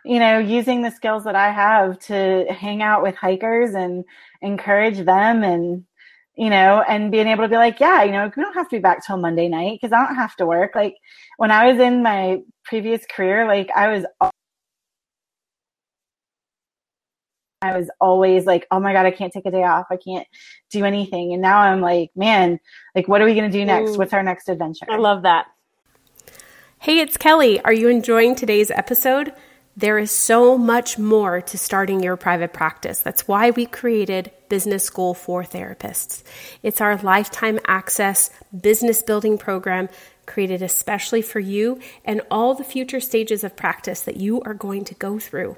you 0.06 0.20
know 0.20 0.40
using 0.40 0.82
the 0.82 0.92
skills 0.92 1.24
that 1.24 1.36
i 1.36 1.52
have 1.52 1.98
to 2.00 2.46
hang 2.52 2.82
out 2.82 3.02
with 3.02 3.16
hikers 3.16 3.74
and 3.76 4.04
encourage 4.42 5.00
them 5.06 5.44
and 5.44 5.86
you 6.36 6.50
know 6.50 6.84
and 6.88 7.12
being 7.12 7.28
able 7.28 7.44
to 7.44 7.50
be 7.50 7.56
like 7.56 7.80
yeah 7.80 8.04
you 8.04 8.12
know 8.12 8.30
we 8.36 8.44
don't 8.44 8.54
have 8.54 8.70
to 8.70 8.76
be 8.76 8.82
back 8.82 9.06
till 9.06 9.18
monday 9.18 9.48
night 9.48 9.80
because 9.82 9.94
i 9.94 10.06
don't 10.06 10.16
have 10.16 10.36
to 10.36 10.46
work 10.46 10.72
like 10.76 10.96
when 11.38 11.52
i 11.52 11.72
was 11.72 11.80
in 11.80 12.04
my 12.04 12.42
previous 12.66 13.06
career 13.08 13.48
like 13.48 13.70
i 13.76 13.88
was 13.88 14.06
I 17.62 17.78
was 17.78 17.90
always 18.00 18.46
like, 18.46 18.68
oh 18.72 18.80
my 18.80 18.94
God, 18.94 19.06
I 19.06 19.12
can't 19.12 19.34
take 19.34 19.46
a 19.46 19.52
day 19.52 19.64
off. 19.64 19.88
I 19.90 19.98
can't 19.98 20.28
do 20.72 20.86
anything. 20.86 21.34
And 21.34 21.42
now 21.42 21.60
I'm 21.60 21.82
like, 21.82 22.12
man, 22.16 22.60
like, 22.96 23.08
what 23.08 23.22
are 23.22 23.26
we 23.26 23.34
going 23.34 23.52
to 23.52 23.58
do 23.58 23.66
next? 23.66 23.98
What's 23.98 24.14
our 24.14 24.24
next 24.24 24.50
adventure? 24.50 24.86
I 24.90 24.98
love 24.98 25.24
that. 25.24 25.48
Hey, 26.86 27.00
it's 27.00 27.18
Kelly. 27.18 27.60
Are 27.62 27.74
you 27.74 27.90
enjoying 27.90 28.36
today's 28.36 28.70
episode? 28.70 29.34
There 29.76 29.98
is 29.98 30.12
so 30.12 30.56
much 30.56 31.00
more 31.00 31.42
to 31.42 31.58
starting 31.58 32.04
your 32.04 32.16
private 32.16 32.54
practice. 32.54 33.00
That's 33.00 33.28
why 33.28 33.50
we 33.50 33.66
created 33.66 34.30
Business 34.50 34.84
School 34.84 35.16
for 35.16 35.42
Therapists. 35.42 36.22
It's 36.62 36.82
our 36.82 36.96
lifetime 36.98 37.60
access 37.66 38.30
business 38.62 39.02
building 39.02 39.40
program 39.40 39.90
created 40.28 40.62
especially 40.62 41.24
for 41.24 41.40
you 41.40 41.80
and 42.06 42.22
all 42.30 42.54
the 42.54 42.64
future 42.64 43.00
stages 43.00 43.44
of 43.44 43.56
practice 43.56 44.02
that 44.02 44.18
you 44.18 44.42
are 44.42 44.54
going 44.54 44.86
to 44.86 44.94
go 44.94 45.18
through. 45.18 45.58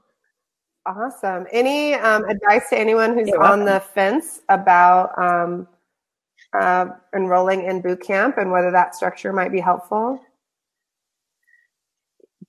Awesome. 0.85 1.45
Any 1.51 1.93
um, 1.93 2.25
advice 2.25 2.69
to 2.69 2.77
anyone 2.77 3.13
who's 3.13 3.31
on 3.33 3.65
the 3.65 3.79
fence 3.79 4.41
about 4.49 5.15
um, 5.17 5.67
uh, 6.59 6.87
enrolling 7.15 7.65
in 7.65 7.81
boot 7.81 8.01
camp 8.01 8.37
and 8.37 8.51
whether 8.51 8.71
that 8.71 8.95
structure 8.95 9.31
might 9.31 9.51
be 9.51 9.59
helpful? 9.59 10.19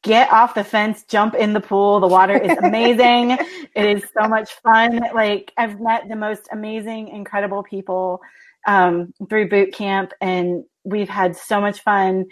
Get 0.03 0.33
off 0.33 0.55
the 0.55 0.65
fence, 0.65 1.05
jump 1.05 1.35
in 1.35 1.53
the 1.53 1.61
pool. 1.61 2.01
The 2.01 2.09
water 2.09 2.37
is 2.37 2.57
amazing. 2.59 3.33
it 3.77 3.97
is 3.97 4.03
so 4.19 4.27
much 4.27 4.55
fun. 4.55 5.01
Like 5.15 5.53
I've 5.59 5.79
met 5.79 6.09
the 6.09 6.17
most 6.17 6.49
amazing, 6.51 7.09
incredible 7.09 7.63
people 7.63 8.23
um, 8.67 9.13
through 9.29 9.51
boot 9.51 9.75
camp, 9.75 10.13
and 10.23 10.65
we've 10.85 11.09
had 11.09 11.37
so 11.37 11.61
much 11.61 11.81
fun 11.81 12.27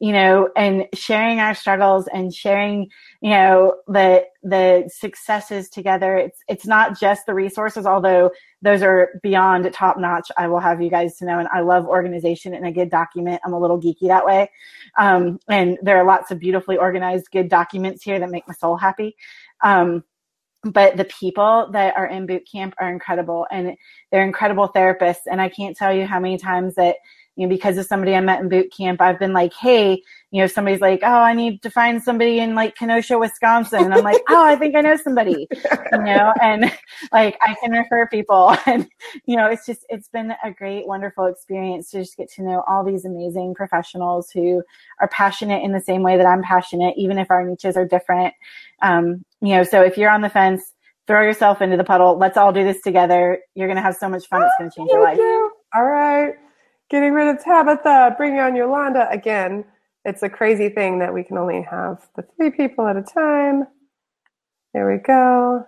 you 0.00 0.12
know, 0.12 0.50
and 0.56 0.86
sharing 0.92 1.38
our 1.38 1.54
struggles 1.54 2.08
and 2.12 2.34
sharing, 2.34 2.90
you 3.20 3.30
know, 3.30 3.76
the 3.86 4.24
the 4.42 4.90
successes 4.92 5.68
together. 5.68 6.16
It's 6.16 6.40
it's 6.48 6.66
not 6.66 6.98
just 6.98 7.26
the 7.26 7.34
resources, 7.34 7.86
although 7.86 8.30
those 8.60 8.82
are 8.82 9.20
beyond 9.22 9.72
top 9.72 9.98
notch. 9.98 10.28
I 10.36 10.48
will 10.48 10.58
have 10.58 10.82
you 10.82 10.90
guys 10.90 11.16
to 11.18 11.24
know, 11.24 11.38
and 11.38 11.48
I 11.52 11.60
love 11.60 11.86
organization 11.86 12.54
and 12.54 12.66
a 12.66 12.72
good 12.72 12.90
document. 12.90 13.40
I'm 13.44 13.52
a 13.52 13.60
little 13.60 13.80
geeky 13.80 14.08
that 14.08 14.26
way, 14.26 14.50
um, 14.98 15.38
and 15.48 15.78
there 15.82 15.96
are 15.96 16.04
lots 16.04 16.30
of 16.30 16.40
beautifully 16.40 16.76
organized, 16.76 17.30
good 17.32 17.48
documents 17.48 18.02
here 18.02 18.18
that 18.18 18.30
make 18.30 18.48
my 18.48 18.54
soul 18.54 18.76
happy. 18.76 19.16
Um, 19.62 20.02
but 20.64 20.96
the 20.96 21.04
people 21.04 21.68
that 21.72 21.96
are 21.96 22.06
in 22.06 22.26
boot 22.26 22.48
camp 22.50 22.74
are 22.78 22.90
incredible, 22.90 23.46
and 23.50 23.76
they're 24.10 24.24
incredible 24.24 24.68
therapists. 24.68 25.26
And 25.30 25.40
I 25.40 25.48
can't 25.48 25.76
tell 25.76 25.94
you 25.94 26.06
how 26.06 26.18
many 26.18 26.38
times 26.38 26.74
that 26.74 26.96
you 27.36 27.46
know, 27.46 27.48
because 27.48 27.76
of 27.78 27.86
somebody 27.86 28.14
I 28.14 28.20
met 28.20 28.40
in 28.40 28.48
boot 28.48 28.72
camp, 28.72 29.00
I've 29.00 29.18
been 29.18 29.32
like, 29.32 29.52
hey, 29.54 30.00
you 30.30 30.38
know, 30.38 30.44
if 30.44 30.52
somebody's 30.52 30.80
like, 30.80 31.00
oh, 31.02 31.06
I 31.06 31.32
need 31.32 31.62
to 31.62 31.70
find 31.70 32.02
somebody 32.02 32.38
in 32.38 32.54
like 32.54 32.76
Kenosha, 32.76 33.18
Wisconsin. 33.18 33.84
And 33.84 33.94
I'm 33.94 34.04
like, 34.04 34.22
oh, 34.28 34.44
I 34.44 34.56
think 34.56 34.76
I 34.76 34.80
know 34.80 34.96
somebody, 34.96 35.48
you 35.50 35.98
know, 35.98 36.32
and 36.42 36.72
like 37.12 37.36
I 37.40 37.54
can 37.60 37.72
refer 37.72 38.06
people. 38.08 38.56
And, 38.66 38.88
you 39.26 39.36
know, 39.36 39.46
it's 39.46 39.66
just, 39.66 39.84
it's 39.90 40.08
been 40.08 40.32
a 40.42 40.50
great, 40.50 40.86
wonderful 40.86 41.26
experience 41.26 41.90
to 41.90 42.00
just 42.00 42.16
get 42.16 42.30
to 42.32 42.42
know 42.42 42.64
all 42.66 42.82
these 42.82 43.04
amazing 43.04 43.54
professionals 43.54 44.30
who 44.30 44.62
are 45.00 45.08
passionate 45.08 45.62
in 45.62 45.72
the 45.72 45.80
same 45.80 46.02
way 46.02 46.16
that 46.16 46.26
I'm 46.26 46.42
passionate, 46.42 46.94
even 46.96 47.18
if 47.18 47.30
our 47.30 47.44
niches 47.44 47.76
are 47.76 47.84
different. 47.84 48.32
Um, 48.80 49.24
you 49.42 49.54
know, 49.54 49.64
so 49.64 49.82
if 49.82 49.98
you're 49.98 50.10
on 50.10 50.22
the 50.22 50.30
fence, 50.30 50.72
throw 51.06 51.22
yourself 51.22 51.60
into 51.60 51.76
the 51.76 51.84
puddle. 51.84 52.16
Let's 52.16 52.38
all 52.38 52.52
do 52.52 52.64
this 52.64 52.80
together. 52.80 53.38
You're 53.54 53.68
going 53.68 53.76
to 53.76 53.82
have 53.82 53.96
so 53.96 54.08
much 54.08 54.26
fun. 54.28 54.42
It's 54.42 54.54
going 54.58 54.70
to 54.70 54.76
change 54.76 54.90
your 54.90 55.02
life. 55.02 55.18
You. 55.18 55.52
All 55.74 55.84
right 55.84 56.34
getting 56.90 57.12
rid 57.12 57.34
of 57.34 57.42
Tabitha, 57.42 58.14
bringing 58.16 58.40
on 58.40 58.56
Yolanda 58.56 59.08
again. 59.10 59.64
It's 60.04 60.22
a 60.22 60.28
crazy 60.28 60.68
thing 60.68 60.98
that 60.98 61.14
we 61.14 61.24
can 61.24 61.38
only 61.38 61.62
have 61.62 62.06
the 62.16 62.24
three 62.36 62.50
people 62.50 62.86
at 62.86 62.96
a 62.96 63.02
time. 63.02 63.64
There 64.74 64.90
we 64.90 64.98
go. 64.98 65.64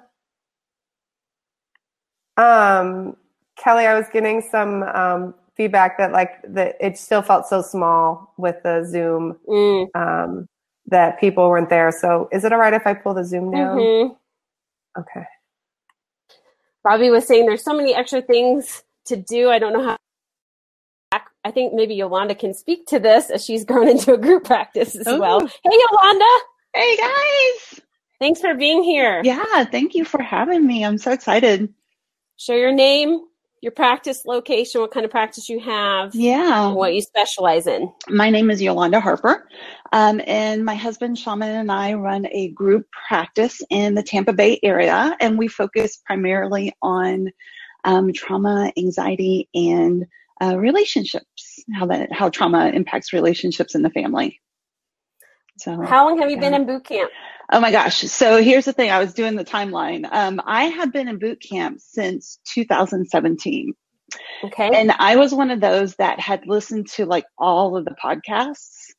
Um, 2.37 3.17
Kelly, 3.57 3.87
I 3.87 3.95
was 3.95 4.07
getting 4.13 4.43
some 4.43 4.83
um, 4.83 5.35
feedback 5.57 5.97
that 5.99 6.13
like 6.13 6.43
that 6.49 6.77
it 6.81 6.99
still 6.99 7.23
felt 7.23 7.47
so 7.47 7.63
small 7.63 8.35
with 8.37 8.57
the 8.63 8.85
Zoom 8.85 9.39
mm. 9.49 9.87
um, 9.95 10.47
that 10.87 11.19
people 11.19 11.49
weren't 11.49 11.71
there. 11.71 11.91
So 11.91 12.29
is 12.33 12.45
it 12.45 12.53
all 12.53 12.59
right 12.59 12.75
if 12.75 12.87
I 12.87 12.95
pull 12.95 13.15
the 13.15 13.25
Zoom 13.25 13.51
down? 13.51 13.79
Mm-hmm. 13.79 15.01
Okay. 15.01 15.27
Bobby 16.85 17.11
was 17.11 17.27
saying 17.27 17.47
there's 17.47 17.65
so 17.65 17.75
many 17.75 17.95
extra 17.95 18.23
things 18.23 18.85
to 19.07 19.17
do. 19.17 19.51
I 19.51 19.59
don't 19.59 19.73
know 19.73 19.83
how 19.83 19.97
I 21.47 21.53
think 21.53 21.75
maybe 21.75 21.95
Yolanda 21.95 22.35
can 22.35 22.53
speak 22.53 22.87
to 22.87 22.99
this 22.99 23.31
as 23.31 23.45
she's 23.45 23.65
grown 23.65 23.87
into 23.89 24.13
a 24.13 24.19
group 24.19 24.43
practice 24.43 24.97
as 24.97 25.07
Ooh. 25.07 25.21
well. 25.21 25.39
Hey, 25.39 25.79
Yolanda. 25.93 26.25
Hey, 26.75 26.97
guys. 26.97 27.81
Thanks 28.19 28.41
for 28.41 28.57
being 28.57 28.83
here. 28.83 29.21
Yeah, 29.23 29.63
thank 29.63 29.95
you 29.95 30.05
for 30.05 30.21
having 30.21 30.67
me. 30.67 30.85
I'm 30.85 30.99
so 30.99 31.13
excited. 31.13 31.73
Share 32.37 32.59
your 32.59 32.73
name, 32.73 33.21
your 33.61 33.71
practice 33.71 34.25
location, 34.25 34.81
what 34.81 34.91
kind 34.91 35.05
of 35.05 35.13
practice 35.13 35.49
you 35.49 35.61
have. 35.61 36.17
Yeah. 36.17 36.73
what 36.73 36.95
you 36.95 37.01
specialize 37.01 37.69
in. 37.69 37.93
My 38.09 38.29
name 38.29 38.51
is 38.51 38.61
Yolanda 38.61 38.99
Harper. 38.99 39.49
Um, 39.93 40.21
and 40.27 40.65
my 40.65 40.75
husband, 40.75 41.17
Shaman, 41.17 41.49
and 41.49 41.71
I 41.71 41.95
run 41.95 42.27
a 42.33 42.49
group 42.49 42.89
practice 43.07 43.63
in 43.71 43.95
the 43.95 44.03
Tampa 44.03 44.33
Bay 44.33 44.59
area. 44.65 45.17
And 45.21 45.39
we 45.39 45.47
focus 45.47 46.03
primarily 46.05 46.75
on 46.83 47.31
um, 47.85 48.13
trauma, 48.13 48.73
anxiety, 48.77 49.49
and 49.55 50.07
uh, 50.43 50.57
relationships, 50.59 51.65
how 51.75 51.87
that 51.87 52.13
how 52.13 52.29
trauma 52.29 52.69
impacts 52.69 53.13
relationships 53.13 53.75
in 53.75 53.83
the 53.83 53.91
family. 53.91 54.41
So, 55.59 55.81
how 55.83 56.09
long 56.09 56.19
have 56.19 56.31
you 56.31 56.37
yeah. 56.37 56.41
been 56.41 56.55
in 56.55 56.67
boot 56.67 56.85
camp? 56.85 57.11
Oh 57.51 57.61
my 57.61 57.71
gosh! 57.71 58.01
So 58.03 58.43
here's 58.43 58.65
the 58.65 58.73
thing: 58.73 58.91
I 58.91 58.99
was 58.99 59.15
doing 59.15 59.37
the 59.37 59.45
timeline. 59.45 60.07
Um, 60.11 60.41
I 60.45 60.65
have 60.65 60.93
been 60.93 61.09
in 61.09 61.19
boot 61.19 61.41
camp 61.41 61.81
since 61.81 62.39
2017. 62.53 63.75
Okay. 64.45 64.71
And 64.73 64.93
I 64.93 65.17
was 65.17 65.35
one 65.35 65.51
of 65.51 65.61
those 65.61 65.97
that 65.97 66.21
had 66.21 66.47
listened 66.47 66.89
to 66.91 67.07
like 67.07 67.25
all 67.39 67.77
of 67.77 67.85
the 67.85 67.97
podcasts. 68.03 68.93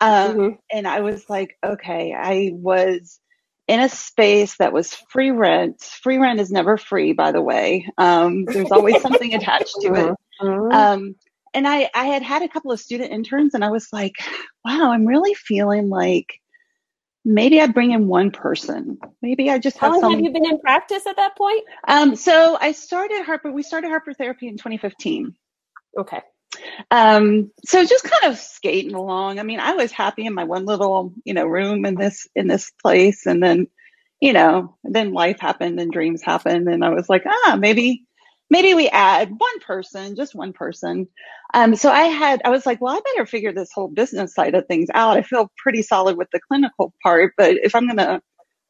Um, 0.00 0.36
mm-hmm. 0.36 0.54
And 0.70 0.86
I 0.86 1.00
was 1.00 1.28
like, 1.28 1.56
okay, 1.64 2.14
I 2.16 2.50
was 2.54 3.20
in 3.66 3.80
a 3.80 3.88
space 3.88 4.56
that 4.56 4.72
was 4.72 4.94
free 5.10 5.30
rent. 5.30 5.82
Free 5.82 6.18
rent 6.18 6.40
is 6.40 6.50
never 6.50 6.76
free, 6.76 7.12
by 7.12 7.32
the 7.32 7.42
way. 7.42 7.86
Um, 7.98 8.44
there's 8.44 8.72
always 8.72 9.00
something 9.02 9.34
attached 9.34 9.76
to 9.82 9.94
it. 9.94 10.16
Mm-hmm. 10.40 10.72
Um, 10.72 11.14
and 11.54 11.66
I, 11.66 11.90
I 11.94 12.04
had 12.06 12.22
had 12.22 12.42
a 12.42 12.48
couple 12.48 12.72
of 12.72 12.80
student 12.80 13.12
interns 13.12 13.54
and 13.54 13.64
I 13.64 13.70
was 13.70 13.88
like, 13.92 14.14
wow, 14.64 14.92
I'm 14.92 15.06
really 15.06 15.34
feeling 15.34 15.88
like 15.88 16.40
maybe 17.24 17.60
I 17.60 17.66
bring 17.66 17.92
in 17.92 18.06
one 18.06 18.30
person. 18.30 18.98
Maybe 19.22 19.50
I 19.50 19.58
just 19.58 19.78
How 19.78 20.00
long 20.00 20.12
have 20.12 20.20
you 20.20 20.32
been 20.32 20.46
in 20.46 20.58
practice 20.60 21.06
at 21.06 21.16
that 21.16 21.36
point? 21.36 21.64
Um, 21.86 22.16
so 22.16 22.56
I 22.60 22.72
started 22.72 23.22
Harper, 23.22 23.50
we 23.50 23.62
started 23.62 23.88
Harper 23.88 24.14
Therapy 24.14 24.48
in 24.48 24.56
2015. 24.56 25.34
Okay. 25.98 26.20
Um, 26.90 27.50
so 27.64 27.84
just 27.84 28.04
kind 28.04 28.32
of 28.32 28.38
skating 28.38 28.94
along. 28.94 29.38
I 29.38 29.42
mean, 29.42 29.60
I 29.60 29.74
was 29.74 29.92
happy 29.92 30.26
in 30.26 30.34
my 30.34 30.44
one 30.44 30.64
little, 30.64 31.12
you 31.24 31.34
know, 31.34 31.44
room 31.44 31.84
in 31.84 31.94
this, 31.94 32.26
in 32.34 32.46
this 32.46 32.70
place. 32.82 33.26
And 33.26 33.42
then, 33.42 33.68
you 34.20 34.32
know, 34.32 34.76
then 34.84 35.12
life 35.12 35.38
happened 35.38 35.78
and 35.80 35.92
dreams 35.92 36.22
happened. 36.22 36.68
And 36.68 36.84
I 36.84 36.90
was 36.90 37.08
like, 37.08 37.24
ah, 37.26 37.56
maybe, 37.58 38.06
maybe 38.50 38.74
we 38.74 38.88
add 38.88 39.30
one 39.30 39.60
person, 39.60 40.16
just 40.16 40.34
one 40.34 40.52
person. 40.52 41.08
Um, 41.54 41.76
so 41.76 41.90
I 41.90 42.04
had, 42.04 42.42
I 42.44 42.50
was 42.50 42.66
like, 42.66 42.80
well, 42.80 42.96
I 42.96 43.00
better 43.14 43.26
figure 43.26 43.52
this 43.52 43.70
whole 43.72 43.88
business 43.88 44.34
side 44.34 44.54
of 44.54 44.66
things 44.66 44.88
out. 44.94 45.16
I 45.16 45.22
feel 45.22 45.50
pretty 45.56 45.82
solid 45.82 46.16
with 46.16 46.28
the 46.32 46.40
clinical 46.40 46.94
part, 47.02 47.34
but 47.36 47.56
if 47.62 47.74
I'm 47.74 47.86
going 47.86 47.98
to 47.98 48.20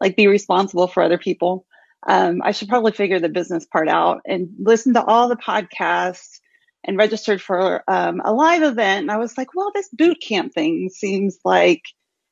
like 0.01 0.17
be 0.17 0.27
responsible 0.27 0.87
for 0.89 1.03
other 1.03 1.19
people, 1.19 1.65
um, 2.07 2.41
I 2.43 2.53
should 2.53 2.69
probably 2.69 2.93
figure 2.93 3.21
the 3.21 3.29
business 3.29 3.67
part 3.67 3.89
out 3.89 4.21
and 4.25 4.51
listen 4.59 4.95
to 4.95 5.05
all 5.05 5.29
the 5.29 5.37
podcasts 5.37 6.39
and 6.85 6.97
registered 6.97 7.43
for 7.43 7.83
um, 7.89 8.21
a 8.25 8.33
live 8.33 8.63
event. 8.63 9.03
And 9.03 9.11
I 9.11 9.17
was 9.17 9.37
like, 9.37 9.55
well, 9.55 9.73
this 9.75 9.89
boot 9.93 10.19
camp 10.21 10.55
thing 10.55 10.91
seems 10.91 11.39
like 11.45 11.83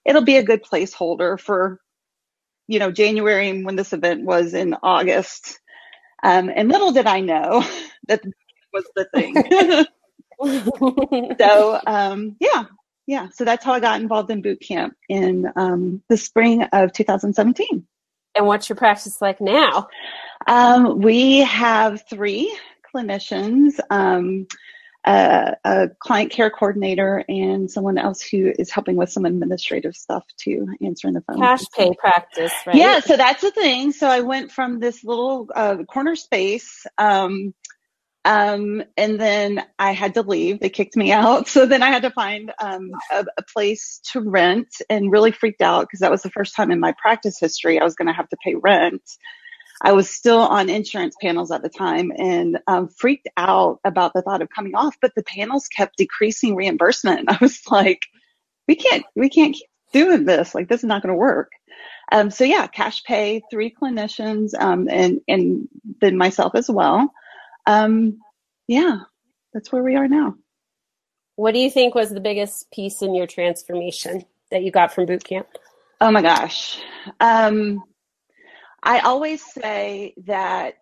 it'll 0.04 0.22
be 0.22 0.36
a 0.36 0.44
good 0.44 0.62
placeholder 0.62 1.38
for, 1.38 1.80
you 2.68 2.78
know, 2.78 2.92
January 2.92 3.62
when 3.64 3.76
this 3.76 3.92
event 3.92 4.24
was 4.24 4.54
in 4.54 4.76
August. 4.82 5.58
Um, 6.22 6.50
and 6.54 6.68
little 6.68 6.92
did 6.92 7.06
I 7.06 7.20
know 7.20 7.64
that 8.08 8.22
was 8.72 8.84
the 8.94 9.06
thing. 9.14 9.86
so 11.38 11.80
um, 11.86 12.36
yeah, 12.40 12.64
yeah. 13.06 13.28
So 13.32 13.44
that's 13.44 13.64
how 13.64 13.72
I 13.72 13.80
got 13.80 14.00
involved 14.00 14.30
in 14.30 14.42
boot 14.42 14.60
camp 14.60 14.96
in 15.08 15.50
um, 15.56 16.02
the 16.08 16.16
spring 16.16 16.62
of 16.72 16.92
2017. 16.92 17.86
And 18.34 18.46
what's 18.46 18.68
your 18.68 18.76
practice 18.76 19.22
like 19.22 19.40
now? 19.40 19.88
Um, 20.46 21.00
we 21.00 21.38
have 21.38 22.04
three 22.08 22.56
clinicians. 22.94 23.78
A, 25.06 25.56
a, 25.64 25.88
client 26.00 26.32
care 26.32 26.50
coordinator 26.50 27.24
and 27.28 27.70
someone 27.70 27.96
else 27.96 28.20
who 28.20 28.52
is 28.58 28.70
helping 28.70 28.96
with 28.96 29.10
some 29.10 29.24
administrative 29.24 29.94
stuff 29.94 30.24
too, 30.36 30.66
answering 30.82 31.14
the 31.14 31.20
phone. 31.20 31.38
Cash 31.38 31.62
pay 31.76 31.92
practice, 31.94 32.52
right? 32.66 32.74
Yeah, 32.74 32.98
so 32.98 33.16
that's 33.16 33.40
the 33.40 33.52
thing. 33.52 33.92
So 33.92 34.08
I 34.08 34.20
went 34.20 34.50
from 34.50 34.80
this 34.80 35.04
little 35.04 35.48
uh, 35.54 35.84
corner 35.84 36.16
space, 36.16 36.86
um, 36.98 37.54
um, 38.24 38.82
and 38.96 39.20
then 39.20 39.64
I 39.78 39.92
had 39.92 40.14
to 40.14 40.22
leave. 40.22 40.58
They 40.58 40.70
kicked 40.70 40.96
me 40.96 41.12
out. 41.12 41.46
So 41.46 41.66
then 41.66 41.82
I 41.82 41.90
had 41.90 42.02
to 42.02 42.10
find 42.10 42.52
um, 42.60 42.90
a, 43.12 43.24
a, 43.38 43.42
place 43.54 44.00
to 44.12 44.20
rent, 44.20 44.68
and 44.90 45.12
really 45.12 45.30
freaked 45.30 45.62
out 45.62 45.82
because 45.82 46.00
that 46.00 46.10
was 46.10 46.22
the 46.22 46.30
first 46.30 46.56
time 46.56 46.72
in 46.72 46.80
my 46.80 46.92
practice 47.00 47.38
history 47.38 47.78
I 47.78 47.84
was 47.84 47.94
going 47.94 48.08
to 48.08 48.14
have 48.14 48.28
to 48.30 48.36
pay 48.44 48.56
rent. 48.56 49.02
I 49.82 49.92
was 49.92 50.08
still 50.08 50.40
on 50.40 50.68
insurance 50.68 51.16
panels 51.20 51.50
at 51.50 51.62
the 51.62 51.68
time 51.68 52.12
and 52.16 52.58
um, 52.66 52.88
freaked 52.88 53.28
out 53.36 53.80
about 53.84 54.12
the 54.14 54.22
thought 54.22 54.42
of 54.42 54.50
coming 54.50 54.74
off, 54.74 54.96
but 55.00 55.14
the 55.14 55.22
panels 55.22 55.68
kept 55.68 55.98
decreasing 55.98 56.56
reimbursement. 56.56 57.26
I 57.30 57.38
was 57.40 57.60
like, 57.70 58.02
we 58.66 58.74
can't, 58.76 59.04
we 59.14 59.28
can't 59.28 59.54
keep 59.54 59.68
doing 59.92 60.24
this. 60.24 60.54
Like, 60.54 60.68
this 60.68 60.80
is 60.80 60.88
not 60.88 61.02
going 61.02 61.12
to 61.12 61.18
work. 61.18 61.52
Um, 62.12 62.30
so 62.30 62.44
yeah, 62.44 62.66
cash 62.68 63.02
pay, 63.04 63.42
three 63.50 63.74
clinicians, 63.74 64.52
um, 64.58 64.88
and, 64.88 65.20
and 65.28 65.68
then 66.00 66.16
myself 66.16 66.54
as 66.54 66.70
well. 66.70 67.12
Um, 67.66 68.18
yeah, 68.68 69.00
that's 69.52 69.72
where 69.72 69.82
we 69.82 69.96
are 69.96 70.08
now. 70.08 70.36
What 71.34 71.52
do 71.52 71.60
you 71.60 71.70
think 71.70 71.94
was 71.94 72.10
the 72.10 72.20
biggest 72.20 72.70
piece 72.70 73.02
in 73.02 73.14
your 73.14 73.26
transformation 73.26 74.24
that 74.50 74.62
you 74.62 74.70
got 74.70 74.94
from 74.94 75.06
boot 75.06 75.24
camp? 75.24 75.48
Oh 76.00 76.10
my 76.10 76.22
gosh. 76.22 76.78
Um, 77.20 77.82
I 78.86 79.00
always 79.00 79.42
say 79.44 80.14
that 80.26 80.76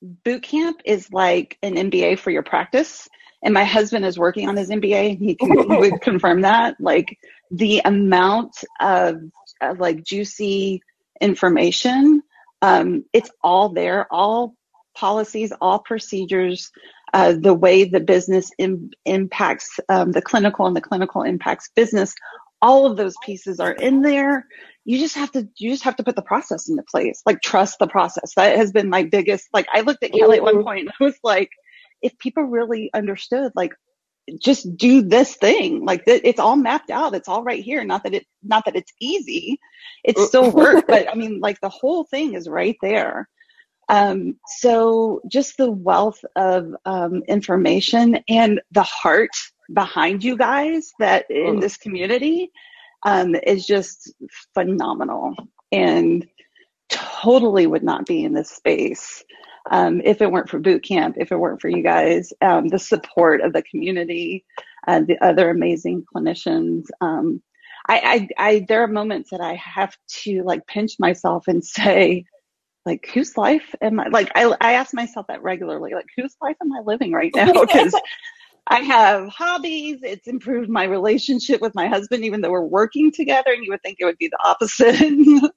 boot 0.00 0.44
camp 0.44 0.80
is 0.84 1.12
like 1.12 1.58
an 1.64 1.74
MBA 1.74 2.20
for 2.20 2.30
your 2.30 2.44
practice. 2.44 3.08
And 3.42 3.52
my 3.52 3.64
husband 3.64 4.04
is 4.04 4.16
working 4.16 4.48
on 4.48 4.56
his 4.56 4.70
MBA 4.70 5.10
and 5.10 5.18
he, 5.18 5.34
can, 5.34 5.68
he 5.68 5.76
would 5.76 6.00
confirm 6.00 6.42
that. 6.42 6.76
Like 6.78 7.18
the 7.50 7.82
amount 7.84 8.62
of, 8.80 9.16
of 9.60 9.80
like 9.80 10.04
juicy 10.04 10.82
information, 11.20 12.22
um, 12.62 13.04
it's 13.12 13.30
all 13.42 13.70
there, 13.70 14.06
all 14.12 14.54
policies, 14.94 15.52
all 15.60 15.80
procedures, 15.80 16.70
uh, 17.12 17.32
the 17.32 17.54
way 17.54 17.82
the 17.82 18.00
business 18.00 18.52
Im- 18.58 18.90
impacts 19.04 19.80
um, 19.88 20.12
the 20.12 20.22
clinical 20.22 20.66
and 20.66 20.76
the 20.76 20.80
clinical 20.80 21.22
impacts 21.22 21.70
business. 21.74 22.14
All 22.60 22.86
of 22.86 22.96
those 22.96 23.14
pieces 23.24 23.60
are 23.60 23.72
in 23.72 24.02
there. 24.02 24.46
You 24.84 24.98
just 24.98 25.16
have 25.16 25.30
to, 25.32 25.48
you 25.58 25.70
just 25.70 25.84
have 25.84 25.96
to 25.96 26.04
put 26.04 26.16
the 26.16 26.22
process 26.22 26.68
into 26.68 26.82
place. 26.82 27.22
Like 27.26 27.40
trust 27.42 27.78
the 27.78 27.86
process. 27.86 28.32
That 28.36 28.56
has 28.56 28.72
been 28.72 28.88
my 28.88 29.04
biggest, 29.04 29.48
like 29.52 29.66
I 29.72 29.82
looked 29.82 30.02
at 30.02 30.12
Kelly 30.12 30.38
at 30.38 30.42
one 30.42 30.54
mm-hmm. 30.54 30.64
point 30.64 30.80
and 30.80 30.90
I 31.00 31.04
was 31.04 31.18
like, 31.22 31.50
if 32.02 32.18
people 32.18 32.44
really 32.44 32.90
understood, 32.94 33.52
like 33.54 33.72
just 34.40 34.76
do 34.76 35.02
this 35.02 35.36
thing. 35.36 35.84
Like 35.84 36.04
th- 36.04 36.22
it's 36.24 36.40
all 36.40 36.56
mapped 36.56 36.90
out. 36.90 37.14
It's 37.14 37.28
all 37.28 37.42
right 37.42 37.62
here. 37.62 37.84
Not 37.84 38.04
that 38.04 38.14
it, 38.14 38.26
not 38.42 38.64
that 38.66 38.76
it's 38.76 38.92
easy. 39.00 39.58
It's 40.04 40.20
mm. 40.20 40.26
still 40.26 40.50
work, 40.50 40.86
but 40.88 41.08
I 41.08 41.14
mean, 41.14 41.40
like 41.40 41.60
the 41.60 41.68
whole 41.68 42.04
thing 42.04 42.34
is 42.34 42.48
right 42.48 42.76
there. 42.82 43.28
Um, 43.88 44.38
so 44.58 45.20
just 45.28 45.56
the 45.56 45.70
wealth 45.70 46.22
of 46.36 46.74
um, 46.84 47.22
information 47.28 48.18
and 48.28 48.60
the 48.72 48.82
heart 48.82 49.30
behind 49.72 50.22
you 50.22 50.36
guys 50.36 50.92
that 50.98 51.30
in 51.30 51.60
this 51.60 51.76
community 51.76 52.50
um, 53.04 53.34
is 53.34 53.66
just 53.66 54.12
phenomenal 54.54 55.34
and 55.72 56.26
totally 56.88 57.66
would 57.66 57.82
not 57.82 58.06
be 58.06 58.24
in 58.24 58.32
this 58.32 58.50
space 58.50 59.24
um, 59.70 60.00
if 60.04 60.22
it 60.22 60.30
weren't 60.30 60.48
for 60.48 60.58
boot 60.58 60.82
camp, 60.82 61.16
if 61.18 61.30
it 61.30 61.36
weren't 61.36 61.60
for 61.60 61.68
you 61.68 61.82
guys, 61.82 62.32
um, 62.40 62.68
the 62.68 62.78
support 62.78 63.40
of 63.40 63.52
the 63.52 63.62
community, 63.62 64.44
uh, 64.86 65.00
the 65.00 65.22
other 65.24 65.50
amazing 65.50 66.04
clinicians. 66.14 66.84
Um, 67.00 67.42
I, 67.86 68.28
I, 68.38 68.46
I, 68.48 68.66
there 68.68 68.82
are 68.82 68.88
moments 68.88 69.30
that 69.30 69.40
I 69.40 69.54
have 69.54 69.96
to 70.22 70.42
like 70.42 70.66
pinch 70.66 70.98
myself 70.98 71.48
and 71.48 71.64
say, 71.64 72.24
like, 72.86 73.08
whose 73.12 73.36
life 73.36 73.74
am 73.80 74.00
I? 74.00 74.08
Like, 74.08 74.30
I, 74.34 74.54
I 74.60 74.72
ask 74.74 74.94
myself 74.94 75.26
that 75.28 75.42
regularly, 75.42 75.92
like, 75.94 76.06
whose 76.16 76.34
life 76.40 76.56
am 76.62 76.72
I 76.72 76.80
living 76.84 77.12
right 77.12 77.32
now? 77.34 77.52
Because 77.60 77.94
I 78.66 78.80
have 78.80 79.28
hobbies. 79.28 79.98
It's 80.02 80.26
improved 80.26 80.68
my 80.68 80.84
relationship 80.84 81.60
with 81.60 81.74
my 81.74 81.88
husband, 81.88 82.24
even 82.24 82.40
though 82.40 82.50
we're 82.50 82.60
working 82.62 83.10
together. 83.10 83.52
And 83.52 83.64
you 83.64 83.70
would 83.72 83.82
think 83.82 83.96
it 83.98 84.04
would 84.04 84.18
be 84.18 84.28
the 84.28 84.38
opposite. 84.44 85.00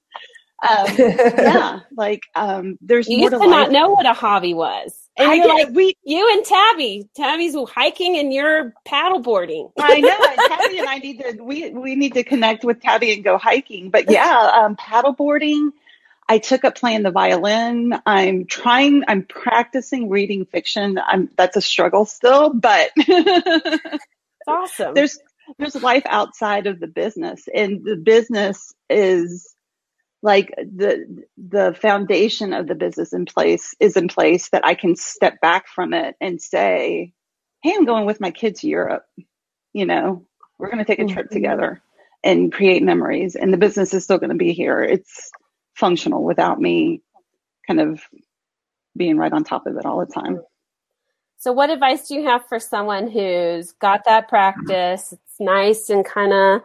um, 0.62 0.94
yeah, 0.98 1.80
like 1.96 2.22
um, 2.34 2.78
there's 2.80 3.08
you 3.08 3.18
more 3.18 3.30
used 3.30 3.32
to 3.34 3.40
to 3.40 3.50
not 3.50 3.70
know 3.70 3.90
what 3.90 4.06
a 4.06 4.14
hobby 4.14 4.54
was. 4.54 4.98
And 5.18 5.30
I 5.30 5.34
you're 5.34 5.44
did- 5.44 5.52
like, 5.52 5.76
we 5.76 5.94
you 6.04 6.26
and 6.32 6.44
Tabby. 6.44 7.08
Tabby's 7.14 7.54
hiking 7.68 8.16
and 8.16 8.32
you're 8.32 8.72
paddleboarding. 8.88 9.70
I 9.78 10.00
know. 10.00 10.48
Tabby 10.56 10.78
and 10.78 10.88
I 10.88 10.98
need 10.98 11.18
to 11.18 11.42
we 11.42 11.70
we 11.70 11.96
need 11.96 12.14
to 12.14 12.24
connect 12.24 12.64
with 12.64 12.80
Tabby 12.80 13.12
and 13.12 13.22
go 13.22 13.36
hiking. 13.36 13.90
But 13.90 14.10
yeah, 14.10 14.50
um, 14.54 14.76
paddleboarding. 14.76 15.70
I 16.28 16.38
took 16.38 16.64
up 16.64 16.76
playing 16.76 17.02
the 17.02 17.10
violin. 17.10 17.94
I'm 18.06 18.46
trying. 18.46 19.04
I'm 19.08 19.24
practicing 19.24 20.08
reading 20.08 20.46
fiction. 20.46 20.98
I'm 20.98 21.30
that's 21.36 21.56
a 21.56 21.60
struggle 21.60 22.04
still, 22.06 22.52
but 22.54 22.90
It's 22.96 24.06
awesome. 24.48 24.94
there's 24.94 25.18
there's 25.58 25.76
life 25.82 26.04
outside 26.06 26.66
of 26.66 26.80
the 26.80 26.86
business, 26.86 27.44
and 27.52 27.84
the 27.84 27.96
business 27.96 28.72
is 28.88 29.54
like 30.22 30.52
the 30.56 31.24
the 31.36 31.76
foundation 31.80 32.52
of 32.52 32.66
the 32.68 32.74
business 32.74 33.12
in 33.12 33.26
place 33.26 33.74
is 33.80 33.96
in 33.96 34.08
place 34.08 34.48
that 34.50 34.64
I 34.64 34.74
can 34.74 34.96
step 34.96 35.40
back 35.40 35.68
from 35.68 35.94
it 35.94 36.16
and 36.20 36.40
say, 36.40 37.12
"Hey, 37.62 37.74
I'm 37.76 37.84
going 37.84 38.06
with 38.06 38.20
my 38.20 38.30
kids 38.30 38.60
to 38.60 38.68
Europe. 38.68 39.04
You 39.72 39.86
know, 39.86 40.26
we're 40.58 40.70
going 40.70 40.78
to 40.78 40.84
take 40.84 41.00
a 41.00 41.04
trip 41.06 41.26
Mhm. 41.26 41.30
together 41.30 41.82
and 42.24 42.52
create 42.52 42.82
memories, 42.82 43.36
and 43.36 43.52
the 43.52 43.58
business 43.58 43.94
is 43.94 44.04
still 44.04 44.18
going 44.18 44.30
to 44.30 44.36
be 44.36 44.52
here. 44.52 44.80
It's 44.80 45.30
functional 45.74 46.22
without 46.22 46.60
me 46.60 47.02
kind 47.66 47.80
of 47.80 48.02
being 48.96 49.16
right 49.16 49.32
on 49.32 49.44
top 49.44 49.66
of 49.66 49.76
it 49.76 49.86
all 49.86 50.00
the 50.04 50.12
time." 50.12 50.40
So, 51.38 51.52
what 51.52 51.70
advice 51.70 52.06
do 52.06 52.14
you 52.14 52.24
have 52.26 52.46
for 52.46 52.60
someone 52.60 53.10
who's 53.10 53.72
got 53.72 54.04
that 54.04 54.28
practice? 54.28 55.12
It's 55.12 55.40
nice 55.40 55.90
and 55.90 56.04
kind 56.04 56.32
of 56.32 56.62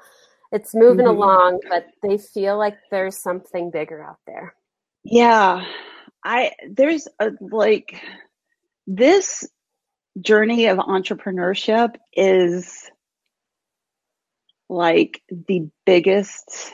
it's 0.51 0.73
moving 0.73 1.05
Mhm. 1.05 1.09
along, 1.09 1.59
but 1.69 1.87
they 2.01 2.17
feel 2.17 2.57
like 2.57 2.77
there's 2.89 3.17
something 3.17 3.69
bigger 3.69 4.03
out 4.03 4.19
there. 4.25 4.55
Yeah, 5.03 5.65
I 6.23 6.51
there's 6.69 7.07
a 7.19 7.31
like 7.41 8.01
this 8.85 9.49
journey 10.21 10.67
of 10.67 10.77
entrepreneurship 10.77 11.95
is 12.13 12.89
like 14.69 15.21
the 15.29 15.69
biggest 15.85 16.73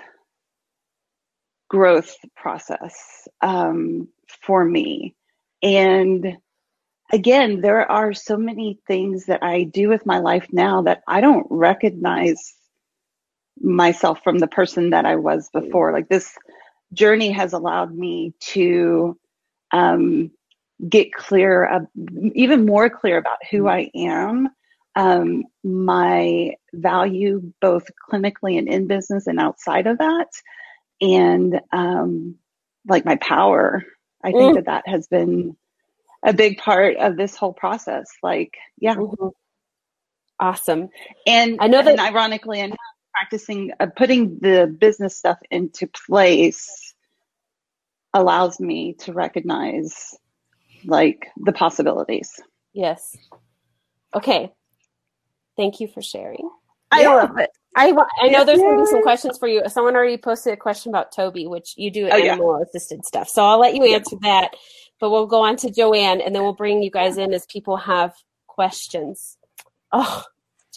growth 1.73 2.15
process 2.35 3.27
um, 3.41 4.07
for 4.27 4.63
me. 4.63 5.15
And 5.63 6.37
again, 7.11 7.61
there 7.61 7.91
are 7.91 8.13
so 8.13 8.37
many 8.37 8.79
things 8.85 9.25
that 9.25 9.41
I 9.41 9.63
do 9.63 9.89
with 9.89 10.05
my 10.05 10.19
life 10.19 10.45
now 10.51 10.83
that 10.83 11.01
I 11.07 11.19
don't 11.19 11.47
recognize 11.49 12.53
myself 13.59 14.19
from 14.23 14.37
the 14.37 14.47
person 14.47 14.91
that 14.91 15.05
I 15.05 15.15
was 15.15 15.49
before. 15.51 15.91
Like 15.91 16.09
this 16.09 16.37
journey 16.93 17.31
has 17.31 17.53
allowed 17.53 17.91
me 17.91 18.35
to 18.53 19.17
um, 19.71 20.29
get 20.87 21.11
clear, 21.11 21.67
uh, 21.67 21.79
even 22.35 22.67
more 22.67 22.87
clear 22.87 23.17
about 23.17 23.39
who 23.49 23.67
I 23.67 23.89
am, 23.95 24.49
um, 24.95 25.45
my 25.63 26.51
value, 26.71 27.51
both 27.61 27.89
clinically 28.11 28.59
and 28.59 28.67
in 28.67 28.85
business 28.85 29.25
and 29.25 29.39
outside 29.39 29.87
of 29.87 29.97
that, 29.97 30.27
and 31.03 31.61
um, 31.71 32.35
like 32.87 33.05
my 33.05 33.17
power. 33.17 33.83
I 34.23 34.31
think 34.31 34.53
Mm. 34.53 34.55
that 34.55 34.65
that 34.67 34.87
has 34.87 35.07
been 35.07 35.57
a 36.23 36.33
big 36.33 36.57
part 36.57 36.95
of 36.95 37.17
this 37.17 37.35
whole 37.35 37.51
process. 37.53 38.05
Like, 38.23 38.55
yeah. 38.79 38.95
Mhm. 38.95 39.31
Awesome. 40.39 40.89
And 41.27 41.57
I 41.59 41.67
know 41.67 41.81
that- 41.81 41.91
and 41.91 41.99
ironically 41.99 42.59
enough, 42.61 42.77
practicing 43.13 43.71
uh, 43.79 43.87
putting 43.95 44.39
the 44.39 44.65
business 44.79 45.15
stuff 45.17 45.37
into 45.51 45.87
place 45.87 46.95
allows 48.13 48.59
me 48.59 48.93
to 48.99 49.13
recognize 49.13 50.15
like 50.85 51.27
the 51.37 51.51
possibilities. 51.53 52.39
Yes. 52.73 53.15
Okay. 54.15 54.51
Thank 55.57 55.79
you 55.81 55.87
for 55.87 56.01
sharing. 56.01 56.49
I 56.91 57.01
Yeah. 57.03 57.09
love 57.09 57.37
it. 57.39 57.51
I 57.75 57.91
I 58.21 58.27
know 58.29 58.43
there's 58.45 58.59
going 58.59 58.77
to 58.77 58.83
be 58.83 58.89
some 58.89 59.01
questions 59.01 59.37
for 59.37 59.47
you. 59.47 59.61
Someone 59.67 59.95
already 59.95 60.17
posted 60.17 60.53
a 60.53 60.57
question 60.57 60.89
about 60.91 61.11
Toby, 61.11 61.47
which 61.47 61.73
you 61.77 61.89
do 61.91 62.07
Oh, 62.11 62.15
yeah. 62.17 62.33
animal 62.33 62.61
assisted 62.61 63.05
stuff. 63.05 63.27
So 63.29 63.43
I'll 63.43 63.59
let 63.59 63.75
you 63.75 63.83
answer 63.93 64.15
that. 64.21 64.51
But 64.99 65.09
we'll 65.09 65.27
go 65.27 65.41
on 65.43 65.55
to 65.57 65.69
Joanne 65.71 66.21
and 66.21 66.33
then 66.35 66.43
we'll 66.43 66.53
bring 66.53 66.81
you 66.83 66.91
guys 66.91 67.17
in 67.17 67.33
as 67.33 67.45
people 67.47 67.75
have 67.77 68.13
questions. 68.47 69.37
Oh, 69.91 70.23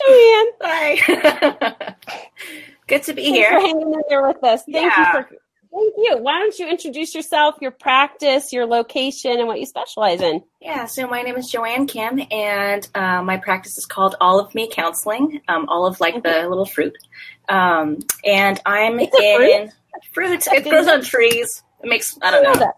Joanne. 0.00 0.46
Sorry. 0.62 1.66
Good 2.88 3.02
to 3.04 3.12
be 3.14 3.22
Thanks 3.24 3.38
here. 3.38 3.50
for 3.52 3.60
hanging 3.60 3.92
in 3.92 4.02
there 4.08 4.22
with 4.26 4.42
us. 4.44 4.62
Thank 4.64 4.92
Yeah. 4.92 5.16
you 5.18 5.22
for 5.24 5.36
thank 5.72 5.94
you. 5.96 6.18
Why 6.18 6.38
don't 6.40 6.58
you 6.58 6.68
introduce 6.68 7.14
yourself, 7.14 7.56
your 7.60 7.70
practice, 7.70 8.52
your 8.52 8.66
location, 8.66 9.32
and 9.32 9.46
what 9.46 9.60
you 9.60 9.66
specialize 9.66 10.20
in? 10.20 10.42
Yeah, 10.60 10.86
so 10.86 11.06
my 11.06 11.22
name 11.22 11.36
is 11.36 11.48
Joanne 11.48 11.86
Kim, 11.86 12.20
and 12.30 12.88
uh, 12.94 13.22
my 13.22 13.36
practice 13.36 13.78
is 13.78 13.86
called 13.86 14.16
All 14.20 14.40
of 14.40 14.54
Me 14.54 14.68
Counseling. 14.70 15.40
Um, 15.48 15.66
of 15.68 16.00
like 16.00 16.22
the 16.22 16.48
little 16.48 16.66
fruit, 16.66 16.96
um, 17.48 17.98
and 18.24 18.60
I'm 18.66 18.98
a 18.98 19.08
fruit? 19.08 19.50
in 19.50 19.72
fruit. 20.12 20.46
It 20.46 20.68
grows 20.68 20.88
on 20.88 21.02
trees. 21.02 21.62
It 21.82 21.88
makes 21.88 22.18
I 22.22 22.30
don't 22.30 22.42
know 22.42 22.52
know. 22.52 22.60
that. 22.60 22.74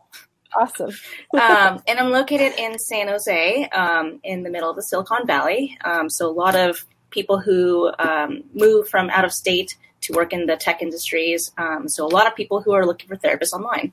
Awesome. 0.56 0.90
um, 1.34 1.82
and 1.86 1.98
I'm 1.98 2.10
located 2.10 2.58
in 2.58 2.78
San 2.78 3.08
Jose, 3.08 3.68
um, 3.70 4.20
in 4.24 4.42
the 4.42 4.50
middle 4.50 4.70
of 4.70 4.76
the 4.76 4.82
Silicon 4.82 5.26
Valley. 5.26 5.78
Um, 5.84 6.08
so 6.08 6.28
a 6.28 6.32
lot 6.32 6.56
of 6.56 6.84
people 7.10 7.38
who 7.38 7.90
um, 7.98 8.44
move 8.54 8.88
from 8.88 9.10
out 9.10 9.24
of 9.24 9.32
state 9.32 9.76
to 10.08 10.12
work 10.14 10.32
in 10.32 10.46
the 10.46 10.56
tech 10.56 10.82
industries. 10.82 11.52
Um, 11.56 11.88
so 11.88 12.04
a 12.04 12.08
lot 12.08 12.26
of 12.26 12.34
people 12.34 12.60
who 12.60 12.72
are 12.72 12.84
looking 12.84 13.08
for 13.08 13.16
therapists 13.16 13.52
online. 13.52 13.92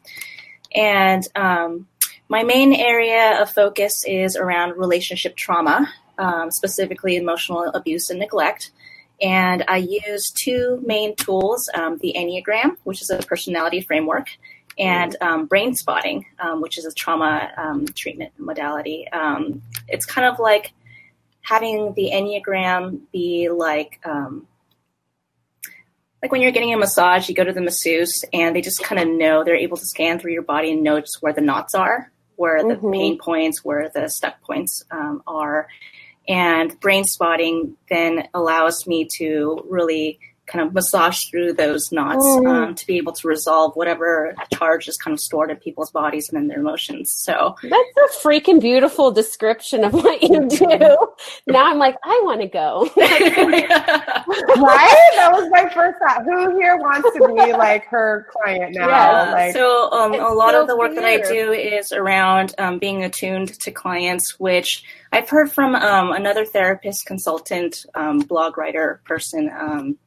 And 0.73 1.23
um, 1.35 1.87
my 2.27 2.43
main 2.43 2.73
area 2.73 3.41
of 3.41 3.49
focus 3.51 4.03
is 4.05 4.35
around 4.35 4.77
relationship 4.77 5.35
trauma, 5.35 5.87
um, 6.17 6.51
specifically 6.51 7.15
emotional 7.15 7.65
abuse 7.73 8.09
and 8.09 8.19
neglect. 8.19 8.71
And 9.21 9.63
I 9.67 9.77
use 9.77 10.31
two 10.31 10.81
main 10.85 11.15
tools 11.15 11.69
um, 11.73 11.99
the 12.01 12.13
Enneagram, 12.17 12.75
which 12.83 13.01
is 13.01 13.09
a 13.09 13.19
personality 13.19 13.81
framework, 13.81 14.27
and 14.77 15.15
um, 15.21 15.45
brain 15.45 15.73
spotting, 15.73 16.25
um, 16.39 16.61
which 16.61 16.77
is 16.77 16.85
a 16.85 16.91
trauma 16.91 17.49
um, 17.57 17.85
treatment 17.87 18.33
modality. 18.37 19.07
Um, 19.09 19.61
it's 19.87 20.05
kind 20.05 20.27
of 20.27 20.39
like 20.39 20.73
having 21.41 21.93
the 21.93 22.09
Enneagram 22.11 23.01
be 23.13 23.49
like 23.49 23.99
um, 24.03 24.47
like 26.25 26.31
when 26.31 26.41
you're 26.41 26.51
getting 26.51 26.73
a 26.73 26.77
massage, 26.77 27.29
you 27.29 27.35
go 27.35 27.43
to 27.43 27.53
the 27.53 27.61
masseuse 27.61 28.23
and 28.33 28.55
they 28.55 28.61
just 28.61 28.81
kind 28.81 28.99
of 28.99 29.07
know 29.07 29.43
they're 29.43 29.55
able 29.55 29.77
to 29.77 29.85
scan 29.85 30.17
through 30.17 30.31
your 30.33 30.41
body 30.41 30.71
and 30.71 30.81
know 30.81 30.99
just 30.99 31.19
where 31.21 31.31
the 31.33 31.39
knots 31.39 31.75
are, 31.75 32.11
where 32.35 32.63
the 32.63 32.77
Mhm. 32.77 32.91
pain 32.91 33.17
points, 33.19 33.63
where 33.63 33.91
the 33.93 34.09
stuck 34.09 34.41
points 34.41 34.83
um, 34.89 35.21
are. 35.27 35.67
And 36.27 36.79
brain 36.79 37.03
spotting 37.03 37.77
then 37.91 38.27
allows 38.33 38.87
me 38.87 39.07
to 39.19 39.63
really 39.69 40.17
kind 40.47 40.65
of 40.65 40.73
massage 40.73 41.17
through 41.29 41.53
those 41.53 41.91
knots 41.91 42.25
Mm. 42.25 42.47
um, 42.47 42.75
to 42.75 42.87
be 42.87 42.97
able 42.97 43.13
to 43.13 43.27
resolve 43.27 43.75
whatever 43.75 44.33
charge 44.53 44.87
is 44.87 44.97
kind 44.97 45.13
of 45.13 45.19
stored 45.19 45.51
in 45.51 45.57
people's 45.57 45.91
bodies 45.91 46.29
and 46.29 46.41
in 46.41 46.47
their 46.47 46.59
emotions. 46.59 47.13
So 47.17 47.55
That's 47.63 47.73
a 47.73 48.27
freaking 48.27 48.59
beautiful 48.59 49.11
description 49.11 49.83
of 49.83 49.93
what 49.93 50.21
you 50.21 50.47
do. 50.47 50.67
Now 51.47 51.69
I'm 51.69 51.77
like, 51.77 51.95
I 52.03 52.21
want 52.25 52.41
to 52.41 52.47
go. 52.47 52.89
right? 52.97 53.67
That 55.15 55.29
was 55.31 55.49
my 55.51 55.69
first 55.73 55.99
thought. 55.99 56.23
Who 56.23 56.57
here 56.59 56.77
wants 56.77 57.09
to 57.13 57.27
be 57.27 57.53
like 57.53 57.85
her 57.85 58.27
client 58.31 58.75
now? 58.75 58.87
Yeah. 58.87 59.31
Like, 59.31 59.53
so 59.53 59.91
um, 59.91 60.13
a 60.13 60.33
lot 60.33 60.51
so 60.51 60.61
of 60.61 60.67
the 60.67 60.77
work 60.77 60.95
that 60.95 61.05
I 61.05 61.17
do 61.17 61.51
is 61.51 61.91
around 61.91 62.53
um, 62.57 62.79
being 62.79 63.03
attuned 63.03 63.59
to 63.61 63.71
clients, 63.71 64.39
which 64.39 64.83
I've 65.11 65.29
heard 65.29 65.51
from 65.51 65.75
um, 65.75 66.11
another 66.11 66.45
therapist, 66.45 67.05
consultant, 67.05 67.85
um, 67.95 68.19
blog 68.19 68.57
writer 68.57 69.01
person, 69.05 69.49
um, 69.57 69.97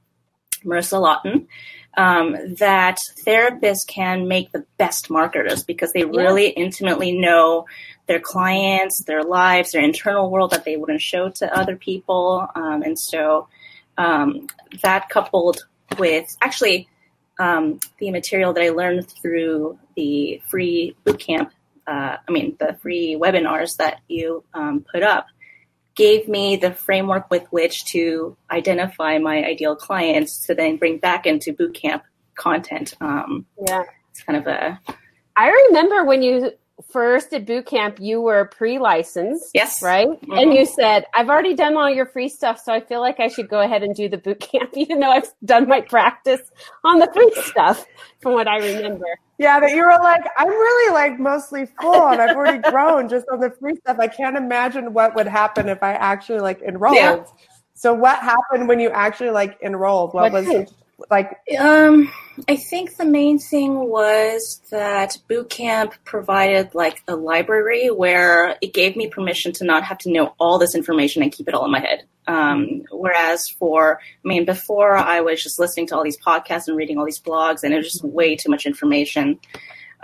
Marissa 0.65 1.01
Lawton, 1.01 1.49
um, 1.97 2.37
that 2.57 2.99
therapists 3.27 3.87
can 3.87 4.29
make 4.29 4.53
the 4.53 4.65
best 4.77 5.11
marketers 5.11 5.65
because 5.65 5.93
they 5.93 6.05
really 6.05 6.49
intimately 6.49 7.13
know 7.13 7.67
their 8.07 8.21
clients, 8.21 9.03
their 9.05 9.23
lives, 9.23 9.73
their 9.73 9.83
internal 9.83 10.31
world 10.31 10.53
that 10.53 10.65
they 10.65 10.77
wouldn't 10.77 11.03
show 11.03 11.29
to 11.29 11.59
other 11.59 11.77
people. 11.77 12.47
Um, 12.55 12.83
and 12.83 12.99
so 12.99 13.49
um, 13.97 14.47
that 14.83 15.09
coupled 15.09 15.67
with 15.99 16.27
actually 16.41 16.89
um, 17.39 17.81
the 17.99 18.11
material 18.11 18.53
that 18.53 18.63
I 18.63 18.71
learned 18.71 19.09
through 19.21 19.79
the 19.97 20.41
free 20.49 20.97
bootcamp, 21.05 21.51
uh, 21.87 22.17
I 22.27 22.31
mean, 22.31 22.57
the 22.59 22.77
free 22.81 23.19
webinars 23.21 23.77
that 23.79 24.01
you 24.09 24.45
um, 24.55 24.85
put 24.93 25.03
up, 25.03 25.27
gave 25.99 26.29
me 26.29 26.57
the 26.57 26.73
framework 26.73 27.29
with 27.29 27.45
which 27.51 27.85
to 27.87 28.37
identify 28.51 29.19
my 29.19 29.45
ideal 29.45 29.75
clients 29.75 30.47
to 30.47 30.55
then 30.55 30.77
bring 30.77 30.97
back 30.99 31.27
into 31.27 31.53
bootcamp 31.53 32.03
content. 32.37 32.95
Um, 33.01 33.45
yeah. 33.67 33.83
it's 34.11 34.23
kind 34.23 34.39
of 34.39 34.47
a 34.47 34.81
I 35.37 35.51
remember 35.69 36.05
when 36.05 36.23
you 36.23 36.53
first 36.93 37.33
at 37.33 37.47
boot 37.47 37.67
camp, 37.67 37.99
you 38.01 38.21
were 38.21 38.47
pre-licensed, 38.47 39.51
yes, 39.55 39.83
right? 39.83 40.09
Mhm. 40.09 40.43
And 40.43 40.55
you 40.55 40.65
said, 40.65 41.07
"I've 41.15 41.29
already 41.29 41.55
done 41.55 41.77
all 41.77 41.91
your 41.91 42.07
free 42.07 42.29
stuff, 42.29 42.61
so 42.61 42.73
I 42.73 42.81
feel 42.81 43.01
like 43.01 43.19
I 43.21 43.29
should 43.29 43.49
go 43.49 43.61
ahead 43.61 43.83
and 43.83 43.95
do 43.95 44.09
the 44.09 44.19
boot 44.19 44.41
camp, 44.41 44.71
even 44.77 45.01
though 45.01 45.11
I've 45.11 45.33
done 45.45 45.69
my 45.69 45.81
practice 45.81 46.43
on 46.85 46.99
the 46.99 47.11
free 47.13 47.33
stuff." 47.43 47.85
From 48.21 48.33
what 48.35 48.49
I 48.49 48.59
remember, 48.59 49.07
yeah, 49.39 49.61
that 49.61 49.71
you 49.71 49.83
were 49.85 49.99
like, 50.03 50.23
I'm 50.37 50.49
really 50.49 50.93
like 50.93 51.21
mostly 51.21 51.67
full 51.81 52.09
and 52.09 52.21
I've 52.21 52.37
already 52.37 52.59
grown 52.71 53.09
just 53.09 53.27
on 53.33 53.39
the 53.39 53.51
free 53.51 53.77
stuff. 53.77 53.99
I 54.01 54.09
can't 54.09 54.37
imagine 54.37 54.93
what 54.93 55.15
would 55.15 55.29
happen 55.29 55.69
if 55.69 55.83
I 55.83 55.93
actually 55.93 56.41
like 56.41 56.61
enrolled. 56.63 56.97
Yeah. 56.97 57.25
So 57.75 57.95
what 57.95 58.19
happened 58.19 58.67
when 58.67 58.81
you 58.81 58.91
actually 58.91 59.31
like 59.31 59.57
enrolled? 59.63 60.13
What, 60.13 60.33
What 60.33 60.45
was? 60.45 60.75
Like 61.11 61.39
Um, 61.59 62.13
I 62.49 62.57
think 62.57 62.97
the 62.97 63.05
main 63.05 63.39
thing 63.39 63.89
was 63.89 64.61
that 64.71 65.17
boot 65.29 65.51
camp 65.51 65.95
provided 66.05 66.75
like 66.75 67.03
a 67.09 67.17
library 67.17 67.91
where 67.91 68.57
it 68.61 68.73
gave 68.73 68.97
me 68.97 69.09
permission 69.09 69.53
to 69.55 69.65
not 69.65 69.85
have 69.85 69.99
to 69.99 70.11
know 70.11 70.35
all 70.39 70.59
this 70.59 70.75
information 70.75 71.23
and 71.23 71.33
keep 71.33 71.49
it 71.49 71.55
all 71.55 71.65
in 71.65 71.71
my 71.71 71.81
head. 71.81 72.05
Um, 72.27 72.83
whereas 72.91 73.49
for, 73.49 74.01
I 74.03 74.29
mean, 74.29 74.45
before 74.45 74.97
I 74.97 75.21
was 75.21 75.43
just 75.43 75.59
listening 75.59 75.87
to 75.89 75.97
all 75.97 76.05
these 76.05 76.21
podcasts 76.21 76.69
and 76.69 76.77
reading 76.77 76.99
all 76.99 77.07
these 77.07 77.21
blogs, 77.21 77.63
and 77.63 77.73
it 77.73 77.79
was 77.79 77.91
just 77.91 78.05
way 78.05 78.37
too 78.37 78.51
much 78.51 78.67
information. 78.67 79.41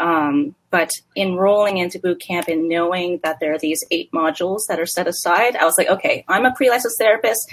Um, 0.00 0.56
but 0.70 0.90
enrolling 1.16 1.76
into 1.78 2.00
boot 2.00 2.20
camp 2.20 2.48
and 2.48 2.68
knowing 2.68 3.20
that 3.22 3.38
there 3.40 3.54
are 3.54 3.58
these 3.58 3.84
eight 3.92 4.10
modules 4.10 4.62
that 4.68 4.80
are 4.80 4.86
set 4.86 5.06
aside, 5.06 5.54
I 5.54 5.64
was 5.64 5.78
like, 5.78 5.88
okay, 5.88 6.24
I'm 6.26 6.46
a 6.46 6.54
pre-licensed 6.54 6.98
therapist 6.98 7.48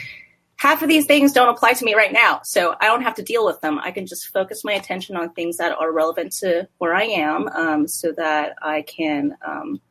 half 0.62 0.84
of 0.84 0.88
these 0.88 1.08
things 1.08 1.34
don't 1.34 1.50
apply 1.50 1.74
to 1.74 1.84
me 1.84 1.96
right 1.96 2.14
now. 2.14 2.40
So 2.44 2.76
I 2.80 2.86
don't 2.86 3.02
have 3.02 3.16
to 3.16 3.24
deal 3.24 3.44
with 3.44 3.60
them. 3.62 3.80
I 3.80 3.90
can 3.90 4.06
just 4.06 4.28
focus 4.28 4.64
my 4.64 4.74
attention 4.74 5.16
on 5.16 5.34
things 5.34 5.58
that 5.58 5.76
are 5.76 5.92
relevant 5.92 6.34
to 6.42 6.68
where 6.78 6.94
I 6.94 7.06
am 7.06 7.48
um, 7.48 7.88
so 7.88 8.12
that 8.16 8.54
I 8.62 8.84
can 8.84 9.36
um, 9.44 9.82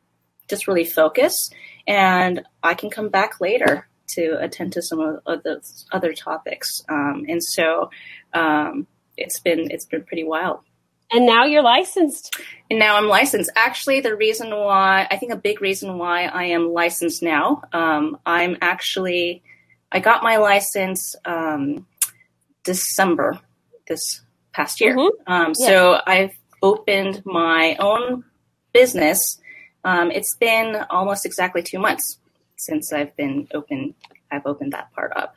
just 0.47 0.69
really 0.69 0.85
focus 0.85 1.49
and 1.87 2.43
I 2.63 2.73
can 2.73 2.89
come 2.89 3.09
back 3.09 3.41
later 3.41 3.89
to 4.11 4.37
attend 4.39 4.71
to 4.71 4.81
some 4.81 5.01
of 5.01 5.43
the 5.43 5.61
other 5.91 6.13
topics. 6.13 6.85
Um, 6.87 7.25
and 7.27 7.43
so 7.43 7.89
um, 8.33 8.87
it's 9.17 9.41
been 9.41 9.69
it's 9.71 9.85
been 9.85 10.05
pretty 10.05 10.23
wild. 10.23 10.61
and 11.11 11.25
now 11.25 11.43
you're 11.43 11.63
licensed. 11.63 12.33
And 12.69 12.79
now 12.79 12.95
I'm 12.95 13.09
licensed. 13.09 13.51
Actually, 13.57 13.99
the 13.99 14.15
reason 14.15 14.51
why 14.51 15.05
I 15.11 15.17
think 15.17 15.33
a 15.33 15.35
big 15.49 15.61
reason 15.61 15.97
why 15.97 16.27
I 16.27 16.45
am 16.45 16.71
licensed 16.71 17.21
now, 17.21 17.63
um, 17.73 18.17
I'm 18.25 18.55
actually 18.61 19.43
I 19.91 19.99
got 19.99 20.23
my 20.23 20.37
license 20.37 21.15
um, 21.25 21.85
December 22.63 23.39
this 23.87 24.21
past 24.53 24.81
year. 24.81 24.95
Mhm. 24.95 25.09
Um, 25.27 25.53
Yeah. 25.57 25.67
So 25.67 26.01
I've 26.05 26.31
opened 26.61 27.21
my 27.25 27.75
own 27.79 28.23
business. 28.73 29.39
Um, 29.83 30.11
it's 30.11 30.35
been 30.35 30.75
almost 30.89 31.25
exactly 31.25 31.63
two 31.63 31.79
months 31.79 32.19
since 32.57 32.93
I've 32.93 33.15
been 33.17 33.47
open. 33.53 33.95
I've 34.31 34.45
opened 34.45 34.73
that 34.73 34.93
part 34.93 35.11
up. 35.15 35.35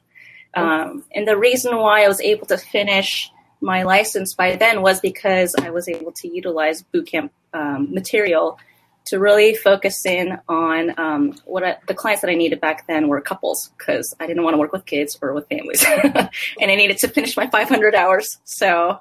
Um, 0.55 1.05
and 1.15 1.27
the 1.27 1.37
reason 1.37 1.77
why 1.79 2.05
I 2.05 2.09
was 2.09 2.21
able 2.21 2.47
to 2.47 2.59
finish 2.59 3.31
my 3.61 3.83
license 3.83 4.35
by 4.35 4.55
then 4.57 4.83
was 4.83 5.01
because 5.01 5.55
I 5.61 5.71
was 5.71 5.89
able 5.89 6.13
to 6.13 6.29
utilize 6.29 6.85
bootcamp 6.95 7.31
um, 7.55 7.93
material 7.93 8.59
to 9.07 9.19
really 9.19 9.55
focus 9.55 10.07
in 10.07 10.39
on 10.49 10.99
um, 10.99 11.35
what 11.45 11.63
I, 11.63 11.77
the 11.87 11.95
clients 11.95 12.23
that 12.23 12.31
I 12.31 12.35
needed 12.35 12.61
back 12.61 12.87
then 12.87 13.09
were 13.09 13.21
couples 13.21 13.71
because 13.77 14.15
I 14.19 14.27
didn't 14.27 14.45
want 14.45 14.55
to 14.55 14.59
work 14.59 14.73
with 14.73 14.87
kids 14.87 15.19
or 15.21 15.35
with 15.35 15.49
families, 15.49 15.85
and 16.05 16.71
I 16.71 16.75
needed 16.75 16.99
to 16.99 17.09
finish 17.09 17.37
my 17.37 17.47
500 17.47 17.95
hours. 17.95 18.39
So, 18.45 19.01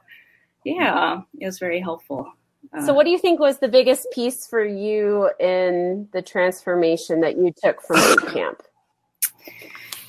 yeah, 0.65 1.21
it 1.39 1.45
was 1.45 1.59
very 1.59 1.79
helpful. 1.79 2.31
Uh, 2.75 2.85
So, 2.85 2.93
what 2.93 3.05
do 3.05 3.11
you 3.11 3.17
think 3.17 3.39
was 3.39 3.59
the 3.59 3.67
biggest 3.67 4.07
piece 4.13 4.47
for 4.47 4.63
you 4.63 5.29
in 5.39 6.09
the 6.11 6.21
transformation 6.21 7.21
that 7.21 7.37
you 7.37 7.53
took 7.63 7.81
from 7.81 7.97
boot 7.97 8.27
camp? 8.33 8.61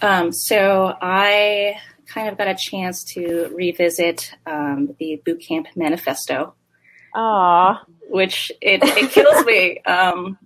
Um, 0.03 0.33
so 0.33 0.95
I 1.01 1.77
kind 2.07 2.29
of 2.29 2.37
got 2.37 2.49
a 2.49 2.55
chance 2.55 3.05
to 3.15 3.51
revisit 3.55 4.33
um, 4.47 4.95
the 4.99 5.23
bootcamp 5.27 5.67
manifesto. 5.77 6.55
Aw, 7.15 7.83
which 8.09 8.53
it, 8.61 8.81
it 8.83 9.11
kills 9.11 9.45
me. 9.45 9.81
Um, 9.81 10.39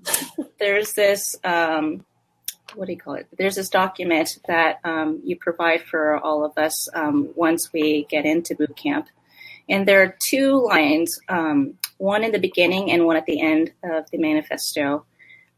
there's 0.58 0.92
this, 0.92 1.36
um, 1.44 2.04
what 2.74 2.86
do 2.86 2.92
you 2.92 2.98
call 2.98 3.14
it? 3.14 3.26
There's 3.36 3.56
this 3.56 3.68
document 3.68 4.38
that 4.46 4.80
um, 4.84 5.20
you 5.24 5.36
provide 5.36 5.82
for 5.82 6.18
all 6.18 6.44
of 6.44 6.56
us 6.56 6.88
um, 6.94 7.30
once 7.34 7.72
we 7.72 8.06
get 8.10 8.24
into 8.24 8.54
boot 8.54 8.76
camp. 8.76 9.06
And 9.68 9.86
there 9.86 10.02
are 10.02 10.16
two 10.28 10.64
lines, 10.66 11.18
um, 11.28 11.74
one 11.98 12.24
in 12.24 12.32
the 12.32 12.38
beginning 12.38 12.90
and 12.90 13.04
one 13.04 13.16
at 13.16 13.26
the 13.26 13.40
end 13.40 13.72
of 13.84 14.10
the 14.10 14.18
manifesto. 14.18 15.04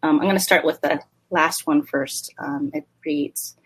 Um, 0.03 0.18
I'm 0.18 0.26
going 0.26 0.34
to 0.34 0.40
start 0.40 0.64
with 0.64 0.80
the 0.80 1.01
last 1.30 1.66
one 1.66 1.82
first. 1.84 2.34
It 2.72 2.86
reads 3.05 3.57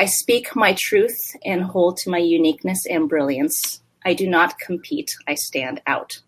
I 0.00 0.06
speak 0.06 0.54
my 0.54 0.74
truth 0.74 1.18
and 1.44 1.60
hold 1.60 1.96
to 1.98 2.10
my 2.10 2.18
uniqueness 2.18 2.86
and 2.86 3.08
brilliance. 3.08 3.82
I 4.04 4.14
do 4.14 4.28
not 4.28 4.56
compete, 4.60 5.10
I 5.26 5.34
stand 5.34 5.82
out. 5.88 6.20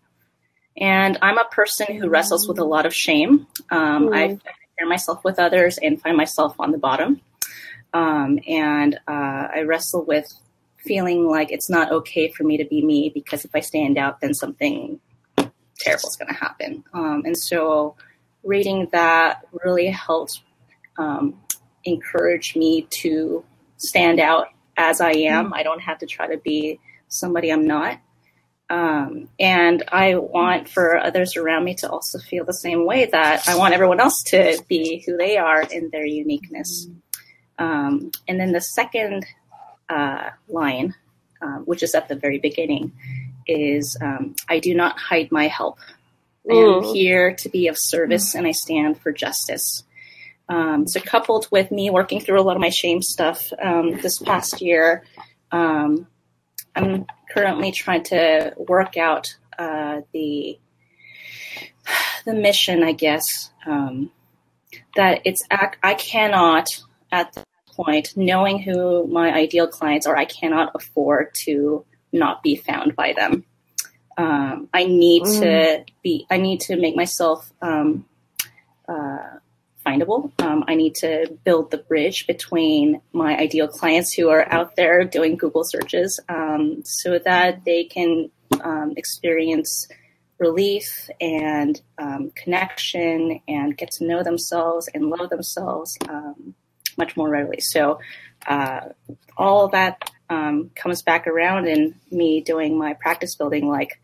And 0.77 1.17
I'm 1.21 1.37
a 1.37 1.45
person 1.45 1.97
who 1.97 2.09
wrestles 2.09 2.47
with 2.47 2.59
a 2.59 2.63
lot 2.63 2.85
of 2.85 2.93
shame. 2.93 3.47
Um, 3.69 4.07
Mm. 4.07 4.15
I 4.15 4.27
compare 4.27 4.87
myself 4.87 5.23
with 5.23 5.37
others 5.39 5.77
and 5.77 6.01
find 6.01 6.15
myself 6.17 6.55
on 6.59 6.71
the 6.71 6.77
bottom. 6.77 7.21
Um, 7.93 8.39
and 8.47 8.95
uh, 9.07 9.47
I 9.53 9.63
wrestle 9.65 10.05
with 10.05 10.33
feeling 10.77 11.27
like 11.27 11.51
it's 11.51 11.69
not 11.69 11.91
okay 11.91 12.31
for 12.31 12.43
me 12.43 12.57
to 12.57 12.65
be 12.65 12.83
me 12.83 13.11
because 13.13 13.45
if 13.45 13.51
I 13.53 13.59
stand 13.59 13.97
out, 13.97 14.21
then 14.21 14.33
something 14.33 14.99
terrible 15.77 16.09
is 16.09 16.15
going 16.15 16.29
to 16.33 16.39
happen. 16.39 16.83
Um, 16.93 17.23
and 17.25 17.37
so 17.37 17.95
reading 18.43 18.87
that 18.91 19.45
really 19.63 19.87
helped 19.87 20.41
um, 20.97 21.39
encourage 21.83 22.55
me 22.55 22.83
to 22.89 23.43
stand 23.77 24.19
out 24.19 24.47
as 24.77 25.01
I 25.01 25.11
am. 25.11 25.53
I 25.53 25.63
don't 25.63 25.81
have 25.81 25.99
to 25.99 26.05
try 26.05 26.27
to 26.27 26.37
be 26.37 26.79
somebody 27.07 27.51
I'm 27.51 27.67
not. 27.67 27.99
Um, 28.71 29.27
and 29.37 29.83
I 29.91 30.15
want 30.15 30.69
for 30.69 30.97
others 30.97 31.35
around 31.35 31.65
me 31.65 31.75
to 31.75 31.89
also 31.89 32.19
feel 32.19 32.45
the 32.45 32.53
same 32.53 32.85
way 32.85 33.03
that 33.05 33.49
I 33.49 33.57
want 33.57 33.73
everyone 33.73 33.99
else 33.99 34.23
to 34.27 34.63
be 34.69 35.03
who 35.05 35.17
they 35.17 35.35
are 35.35 35.61
in 35.61 35.89
their 35.89 36.05
uniqueness. 36.05 36.87
Um, 37.59 38.11
and 38.29 38.39
then 38.39 38.53
the 38.53 38.61
second 38.61 39.25
uh, 39.89 40.29
line, 40.47 40.95
um, 41.41 41.63
which 41.65 41.83
is 41.83 41.93
at 41.93 42.07
the 42.07 42.15
very 42.15 42.39
beginning, 42.39 42.93
is 43.45 43.97
um, 44.01 44.35
I 44.47 44.59
do 44.59 44.73
not 44.73 44.97
hide 44.97 45.33
my 45.33 45.47
help. 45.49 45.77
I 46.49 46.53
am 46.53 46.81
Mm. 46.81 46.93
here 46.93 47.33
to 47.39 47.49
be 47.49 47.67
of 47.67 47.75
service 47.77 48.35
and 48.35 48.47
I 48.47 48.51
stand 48.51 49.01
for 49.01 49.11
justice. 49.11 49.83
Um, 50.47 50.87
so, 50.87 51.01
coupled 51.01 51.47
with 51.51 51.71
me 51.71 51.89
working 51.89 52.21
through 52.21 52.39
a 52.39 52.43
lot 52.43 52.55
of 52.55 52.61
my 52.61 52.69
shame 52.69 53.01
stuff 53.01 53.51
um, 53.61 53.99
this 54.01 54.17
past 54.19 54.61
year, 54.61 55.03
um, 55.51 56.07
I'm 56.75 57.05
currently 57.33 57.71
trying 57.71 58.03
to 58.03 58.53
work 58.57 58.97
out 58.97 59.35
uh, 59.57 60.01
the 60.13 60.59
the 62.25 62.33
mission, 62.33 62.83
I 62.83 62.91
guess. 62.93 63.23
Um, 63.65 64.11
that 64.95 65.21
it's 65.25 65.41
I 65.49 65.93
cannot 65.95 66.67
at 67.11 67.33
this 67.33 67.45
point, 67.67 68.13
knowing 68.15 68.59
who 68.59 69.07
my 69.07 69.33
ideal 69.33 69.67
clients 69.67 70.05
are, 70.05 70.15
I 70.15 70.25
cannot 70.25 70.71
afford 70.75 71.33
to 71.45 71.85
not 72.11 72.43
be 72.43 72.55
found 72.55 72.95
by 72.95 73.13
them. 73.13 73.45
Um, 74.17 74.69
I 74.73 74.85
need 74.85 75.23
mm. 75.23 75.39
to 75.39 75.85
be. 76.03 76.25
I 76.29 76.37
need 76.37 76.61
to 76.61 76.75
make 76.75 76.95
myself 76.95 77.51
um, 77.61 78.05
uh, 78.87 79.37
findable. 79.85 80.31
Um, 80.41 80.63
I 80.67 80.75
need 80.75 80.95
to 80.95 81.37
build 81.43 81.71
the 81.71 81.77
bridge 81.77 82.27
between 82.27 83.01
my 83.13 83.37
ideal 83.37 83.67
clients 83.67 84.13
who 84.13 84.29
are 84.29 84.47
out 84.51 84.75
there 84.75 85.03
doing 85.03 85.37
Google 85.37 85.63
searches, 85.63 86.19
um, 86.29 86.83
so 86.85 87.19
that 87.19 87.65
they 87.65 87.83
can 87.85 88.29
um, 88.63 88.93
experience 88.97 89.87
relief 90.37 91.09
and 91.19 91.81
um, 91.99 92.31
connection 92.35 93.41
and 93.47 93.77
get 93.77 93.91
to 93.91 94.05
know 94.05 94.23
themselves 94.23 94.89
and 94.93 95.09
love 95.09 95.29
themselves 95.29 95.97
much 96.97 97.17
more 97.17 97.29
readily. 97.29 97.59
So 97.59 97.99
uh, 98.47 98.81
all 99.37 99.67
that 99.69 100.11
um, 100.29 100.71
comes 100.75 101.01
back 101.01 101.27
around 101.27 101.67
in 101.67 101.95
me 102.09 102.41
doing 102.41 102.77
my 102.77 102.93
practice 102.93 103.35
building. 103.35 103.67
Like 103.67 103.99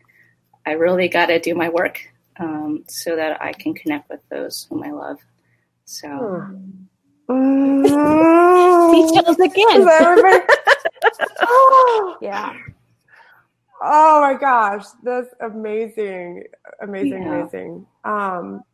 I 0.66 0.72
really 0.72 1.08
got 1.08 1.26
to 1.26 1.40
do 1.40 1.54
my 1.54 1.68
work 1.68 2.00
um, 2.38 2.84
so 2.88 3.16
that 3.16 3.42
I 3.42 3.52
can 3.52 3.74
connect 3.74 4.10
with 4.10 4.20
those 4.30 4.66
whom 4.68 4.82
I 4.82 4.90
love. 4.90 5.18
So. 5.88 6.54
he 7.28 7.34
chills 9.10 9.38
again. 9.38 9.88
oh. 11.40 12.16
Yeah. 12.20 12.54
Oh 13.80 14.20
my 14.20 14.34
gosh, 14.34 14.86
that's 15.04 15.32
amazing, 15.40 16.42
amazing, 16.82 17.22
yeah. 17.22 17.42
amazing. 17.42 17.86
Um, 18.02 18.64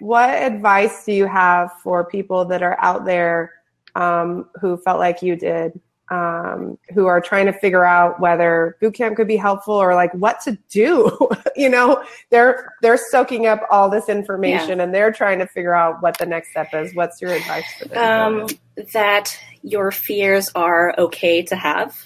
what 0.00 0.30
advice 0.30 1.04
do 1.04 1.12
you 1.12 1.26
have 1.26 1.70
for 1.82 2.02
people 2.06 2.46
that 2.46 2.62
are 2.62 2.80
out 2.80 3.04
there 3.04 3.52
um, 3.94 4.48
who 4.62 4.78
felt 4.78 4.98
like 4.98 5.20
you 5.20 5.36
did, 5.36 5.78
um, 6.10 6.78
who 6.92 7.06
are 7.06 7.20
trying 7.20 7.46
to 7.46 7.52
figure 7.52 7.84
out 7.84 8.20
whether 8.20 8.76
boot 8.80 8.94
camp 8.94 9.16
could 9.16 9.26
be 9.26 9.36
helpful 9.36 9.74
or 9.74 9.94
like 9.94 10.12
what 10.14 10.40
to 10.42 10.58
do. 10.68 11.10
you 11.56 11.68
know, 11.68 12.02
they're 12.30 12.72
they're 12.82 12.98
soaking 12.98 13.46
up 13.46 13.60
all 13.70 13.88
this 13.88 14.08
information 14.08 14.78
yeah. 14.78 14.84
and 14.84 14.94
they're 14.94 15.12
trying 15.12 15.38
to 15.38 15.46
figure 15.46 15.74
out 15.74 16.02
what 16.02 16.18
the 16.18 16.26
next 16.26 16.50
step 16.50 16.68
is. 16.74 16.94
What's 16.94 17.20
your 17.20 17.32
advice 17.32 17.64
for 17.78 17.88
them? 17.88 18.40
Um, 18.40 18.48
that 18.92 19.38
your 19.62 19.90
fears 19.90 20.50
are 20.54 20.94
okay 20.98 21.42
to 21.42 21.56
have. 21.56 21.96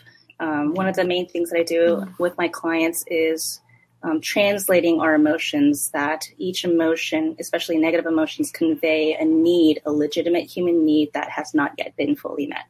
Um, 0.40 0.74
one 0.74 0.86
of 0.86 0.94
the 0.94 1.04
main 1.04 1.26
things 1.26 1.50
that 1.50 1.58
I 1.58 1.64
do 1.64 2.06
with 2.18 2.38
my 2.38 2.46
clients 2.46 3.04
is 3.08 3.60
um, 4.04 4.20
translating 4.20 5.00
our 5.00 5.14
emotions, 5.14 5.90
that 5.90 6.24
each 6.38 6.64
emotion, 6.64 7.34
especially 7.40 7.78
negative 7.78 8.06
emotions, 8.06 8.52
convey 8.52 9.14
a 9.14 9.24
need, 9.24 9.82
a 9.84 9.90
legitimate 9.90 10.44
human 10.44 10.84
need 10.84 11.12
that 11.14 11.30
has 11.30 11.54
not 11.54 11.72
yet 11.78 11.96
been 11.96 12.14
fully 12.14 12.46
met. 12.46 12.66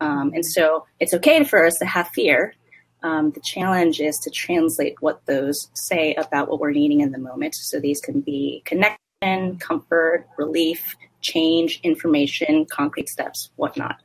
Um, 0.00 0.32
and 0.34 0.44
so 0.44 0.86
it's 1.00 1.14
okay 1.14 1.44
for 1.44 1.66
us 1.66 1.78
to 1.78 1.86
have 1.86 2.08
fear. 2.08 2.54
Um, 3.02 3.30
the 3.30 3.40
challenge 3.40 4.00
is 4.00 4.18
to 4.18 4.30
translate 4.30 4.96
what 5.00 5.24
those 5.26 5.68
say 5.74 6.14
about 6.14 6.48
what 6.48 6.60
we're 6.60 6.72
needing 6.72 7.00
in 7.00 7.12
the 7.12 7.18
moment. 7.18 7.54
So 7.54 7.80
these 7.80 8.00
can 8.00 8.20
be 8.20 8.62
connection, 8.64 9.58
comfort, 9.58 10.26
relief, 10.36 10.96
change, 11.20 11.80
information, 11.82 12.66
concrete 12.66 13.08
steps, 13.08 13.50
whatnot. 13.56 13.96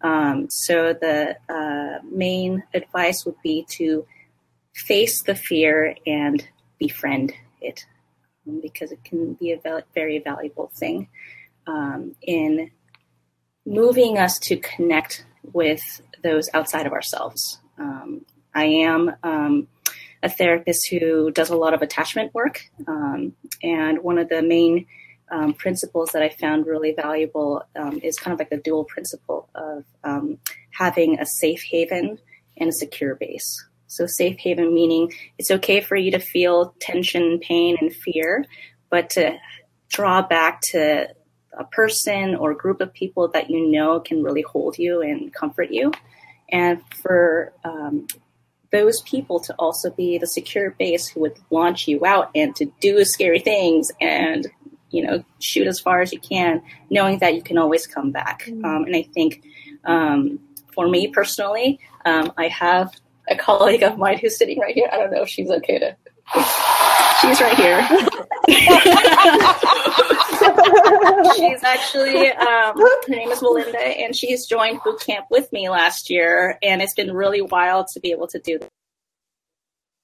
Um, 0.00 0.48
so 0.50 0.92
the 0.92 1.36
uh, 1.48 2.04
main 2.10 2.64
advice 2.74 3.24
would 3.24 3.40
be 3.42 3.64
to 3.70 4.06
face 4.74 5.22
the 5.22 5.34
fear 5.34 5.94
and 6.06 6.46
befriend 6.78 7.32
it 7.60 7.86
um, 8.46 8.60
because 8.60 8.90
it 8.90 9.04
can 9.04 9.34
be 9.34 9.52
a 9.52 9.84
very 9.94 10.18
valuable 10.18 10.72
thing 10.74 11.08
um, 11.66 12.16
in 12.22 12.70
moving 13.64 14.18
us 14.18 14.38
to 14.40 14.56
connect 14.56 15.24
with 15.42 16.02
those 16.22 16.48
outside 16.54 16.86
of 16.86 16.92
ourselves. 16.92 17.58
Um, 17.78 18.24
I 18.54 18.64
am 18.64 19.12
um, 19.22 19.68
a 20.22 20.28
therapist 20.28 20.88
who 20.88 21.30
does 21.30 21.50
a 21.50 21.56
lot 21.56 21.74
of 21.74 21.82
attachment 21.82 22.34
work, 22.34 22.70
um, 22.86 23.34
and 23.62 24.02
one 24.02 24.18
of 24.18 24.28
the 24.28 24.42
main 24.42 24.86
um, 25.30 25.54
principles 25.54 26.10
that 26.12 26.22
I 26.22 26.28
found 26.28 26.66
really 26.66 26.92
valuable 26.92 27.64
is 28.02 28.18
kind 28.18 28.34
of 28.34 28.38
like 28.38 28.50
the 28.50 28.58
dual 28.58 28.84
principle 28.84 29.48
of 29.54 29.84
having 30.72 31.18
a 31.18 31.26
safe 31.26 31.62
haven 31.70 32.18
and 32.58 32.68
a 32.68 32.72
secure 32.72 33.14
base. 33.14 33.66
So 33.86 34.06
safe 34.06 34.38
haven 34.38 34.72
meaning 34.72 35.12
it's 35.38 35.50
okay 35.50 35.80
for 35.80 35.96
you 35.96 36.10
to 36.12 36.18
feel 36.18 36.74
tension, 36.80 37.40
pain, 37.40 37.76
and 37.80 37.94
fear, 37.94 38.44
but 38.90 39.10
to 39.10 39.36
draw 39.90 40.22
back 40.22 40.60
to 40.70 41.08
a 41.58 41.64
person 41.64 42.34
or 42.34 42.54
group 42.54 42.80
of 42.80 42.92
people 42.92 43.28
that 43.28 43.50
you 43.50 43.70
know 43.70 44.00
can 44.00 44.22
really 44.22 44.42
hold 44.42 44.78
you 44.78 45.02
and 45.02 45.32
comfort 45.32 45.70
you. 45.70 45.92
And 46.50 46.82
for 46.94 47.52
um, 47.64 48.06
those 48.70 49.00
people 49.02 49.40
to 49.40 49.54
also 49.54 49.90
be 49.90 50.18
the 50.18 50.26
secure 50.26 50.70
base 50.70 51.08
who 51.08 51.20
would 51.20 51.38
launch 51.50 51.86
you 51.88 52.04
out 52.04 52.30
and 52.34 52.54
to 52.56 52.66
do 52.80 53.04
scary 53.04 53.38
things 53.38 53.90
and 54.00 54.46
you 54.90 55.02
know 55.06 55.24
shoot 55.40 55.66
as 55.66 55.80
far 55.80 56.00
as 56.00 56.12
you 56.12 56.20
can, 56.20 56.62
knowing 56.90 57.18
that 57.18 57.34
you 57.34 57.42
can 57.42 57.58
always 57.58 57.86
come 57.86 58.10
back. 58.10 58.44
Mm-hmm. 58.44 58.64
Um, 58.64 58.84
and 58.84 58.96
I 58.96 59.02
think 59.02 59.42
um, 59.84 60.40
for 60.74 60.88
me 60.88 61.08
personally, 61.08 61.80
um, 62.04 62.32
I 62.36 62.48
have 62.48 62.92
a 63.28 63.36
colleague 63.36 63.82
of 63.82 63.98
mine 63.98 64.18
who's 64.18 64.36
sitting 64.36 64.58
right 64.58 64.74
here. 64.74 64.88
I 64.92 64.96
don't 64.96 65.12
know 65.12 65.22
if 65.22 65.28
she's 65.28 65.50
okay 65.50 65.78
to. 65.78 65.96
She's 67.20 67.40
right 67.40 67.56
here. 67.56 67.86
she's 71.36 71.62
actually 71.62 72.28
um, 72.30 72.78
her 72.78 73.08
name 73.08 73.30
is 73.30 73.42
Melinda, 73.42 73.78
and 73.78 74.14
she's 74.14 74.46
joined 74.46 74.80
boot 74.84 75.00
camp 75.00 75.26
with 75.30 75.52
me 75.52 75.68
last 75.68 76.10
year, 76.10 76.58
and 76.62 76.82
it's 76.82 76.94
been 76.94 77.12
really 77.12 77.42
wild 77.42 77.86
to 77.94 78.00
be 78.00 78.10
able 78.10 78.26
to 78.28 78.38
do. 78.38 78.58
That. 78.58 78.68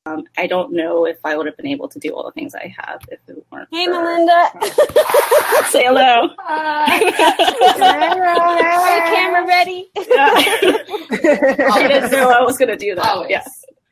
Um, 0.06 0.24
I 0.38 0.46
don't 0.46 0.72
know 0.72 1.04
if 1.06 1.18
I 1.24 1.36
would 1.36 1.46
have 1.46 1.56
been 1.56 1.66
able 1.66 1.88
to 1.88 1.98
do 1.98 2.10
all 2.14 2.24
the 2.24 2.32
things 2.32 2.54
I 2.54 2.74
have 2.78 3.02
if 3.10 3.20
it 3.28 3.44
weren't. 3.52 3.68
Hey, 3.70 3.86
Melinda. 3.86 4.50
Say 5.70 5.84
hello. 5.84 6.30
Hi. 6.38 6.98
Hey, 7.76 9.14
camera 9.14 9.46
ready? 9.46 9.90
Yeah. 10.08 11.74
she 11.74 11.88
didn't 11.88 12.12
know 12.12 12.30
I 12.30 12.42
was 12.42 12.56
going 12.56 12.68
to 12.70 12.76
do 12.76 12.94
that. 12.94 13.04
Always. 13.06 13.30
Yeah. 13.30 13.44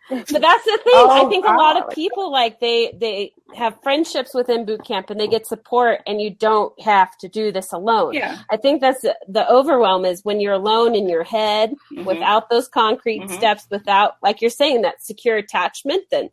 But 0.08 0.26
that's 0.28 0.64
the 0.64 0.80
thing. 0.84 0.92
Oh, 0.94 1.26
I 1.26 1.28
think 1.28 1.44
a 1.44 1.52
lot 1.52 1.82
of 1.82 1.92
people 1.92 2.30
like 2.30 2.60
they 2.60 2.96
they 2.98 3.32
have 3.54 3.76
friendships 3.82 4.34
within 4.34 4.64
boot 4.64 4.84
camp 4.84 5.10
and 5.10 5.18
they 5.18 5.26
get 5.26 5.46
support, 5.46 6.00
and 6.06 6.20
you 6.20 6.30
don't 6.30 6.78
have 6.80 7.16
to 7.18 7.28
do 7.28 7.50
this 7.50 7.72
alone. 7.72 8.14
Yeah. 8.14 8.38
I 8.50 8.56
think 8.56 8.80
that's 8.80 9.02
the, 9.02 9.16
the 9.26 9.50
overwhelm 9.50 10.04
is 10.04 10.24
when 10.24 10.40
you're 10.40 10.52
alone 10.52 10.94
in 10.94 11.08
your 11.08 11.24
head 11.24 11.74
mm-hmm. 11.92 12.04
without 12.04 12.50
those 12.50 12.68
concrete 12.68 13.22
mm-hmm. 13.22 13.34
steps, 13.34 13.66
without 13.70 14.16
like 14.22 14.40
you're 14.40 14.50
saying 14.50 14.82
that 14.82 15.02
secure 15.02 15.36
attachment. 15.36 16.04
Then 16.10 16.30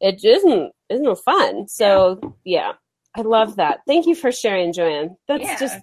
it 0.00 0.24
isn't 0.24 0.72
isn't 0.88 1.18
fun. 1.18 1.68
So 1.68 2.18
yeah. 2.44 2.68
yeah, 2.68 2.72
I 3.14 3.20
love 3.22 3.56
that. 3.56 3.80
Thank 3.86 4.06
you 4.06 4.14
for 4.14 4.32
sharing, 4.32 4.72
Joanne. 4.72 5.16
That's 5.28 5.44
yeah. 5.44 5.58
just 5.58 5.78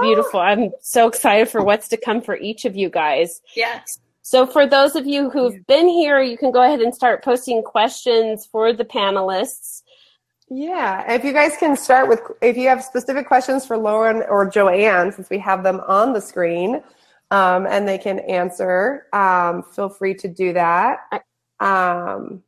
beautiful. 0.00 0.40
I'm 0.40 0.70
so 0.80 1.08
excited 1.08 1.48
for 1.48 1.64
what's 1.64 1.88
to 1.88 1.96
come 1.96 2.20
for 2.20 2.36
each 2.36 2.64
of 2.64 2.76
you 2.76 2.88
guys. 2.88 3.40
Yes. 3.56 3.98
So 4.28 4.46
for 4.46 4.66
those 4.66 4.94
of 4.94 5.06
you 5.06 5.30
who've 5.30 5.66
been 5.66 5.88
here, 5.88 6.20
you 6.20 6.36
can 6.36 6.52
go 6.52 6.62
ahead 6.62 6.80
and 6.80 6.94
start 6.94 7.24
posting 7.24 7.62
questions 7.62 8.44
for 8.44 8.74
the 8.74 8.84
panelists. 8.84 9.80
Yeah, 10.50 11.10
if 11.14 11.24
you 11.24 11.32
guys 11.32 11.56
can 11.56 11.78
start 11.78 12.10
with, 12.10 12.20
if 12.42 12.54
you 12.54 12.68
have 12.68 12.84
specific 12.84 13.26
questions 13.26 13.64
for 13.64 13.78
Lauren 13.78 14.22
or 14.28 14.46
Joanne, 14.46 15.12
since 15.12 15.30
we 15.30 15.38
have 15.38 15.62
them 15.62 15.80
on 15.88 16.12
the 16.12 16.20
screen, 16.20 16.82
um, 17.30 17.66
and 17.66 17.88
they 17.88 17.96
can 17.96 18.18
answer, 18.18 19.06
um, 19.14 19.62
feel 19.62 19.88
free 19.88 20.12
to 20.16 20.28
do 20.28 20.52
that. 20.52 20.98
Um, 21.58 22.42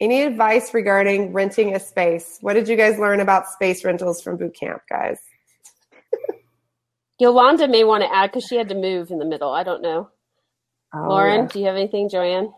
any 0.00 0.22
advice 0.22 0.74
regarding 0.74 1.32
renting 1.32 1.76
a 1.76 1.78
space? 1.78 2.38
What 2.40 2.54
did 2.54 2.66
you 2.66 2.74
guys 2.74 2.98
learn 2.98 3.20
about 3.20 3.46
space 3.46 3.84
rentals 3.84 4.20
from 4.20 4.36
boot 4.36 4.56
camp, 4.58 4.82
guys? 4.90 5.20
Yolanda 7.20 7.68
may 7.68 7.84
want 7.84 8.02
to 8.02 8.12
add 8.12 8.32
because 8.32 8.48
she 8.48 8.56
had 8.56 8.68
to 8.70 8.74
move 8.74 9.12
in 9.12 9.20
the 9.20 9.24
middle. 9.24 9.52
I 9.52 9.62
don't 9.62 9.80
know. 9.80 10.10
Oh, 10.94 11.08
Lauren, 11.08 11.42
yeah. 11.42 11.46
do 11.48 11.58
you 11.60 11.66
have 11.66 11.76
anything, 11.76 12.08
Joanne? 12.08 12.52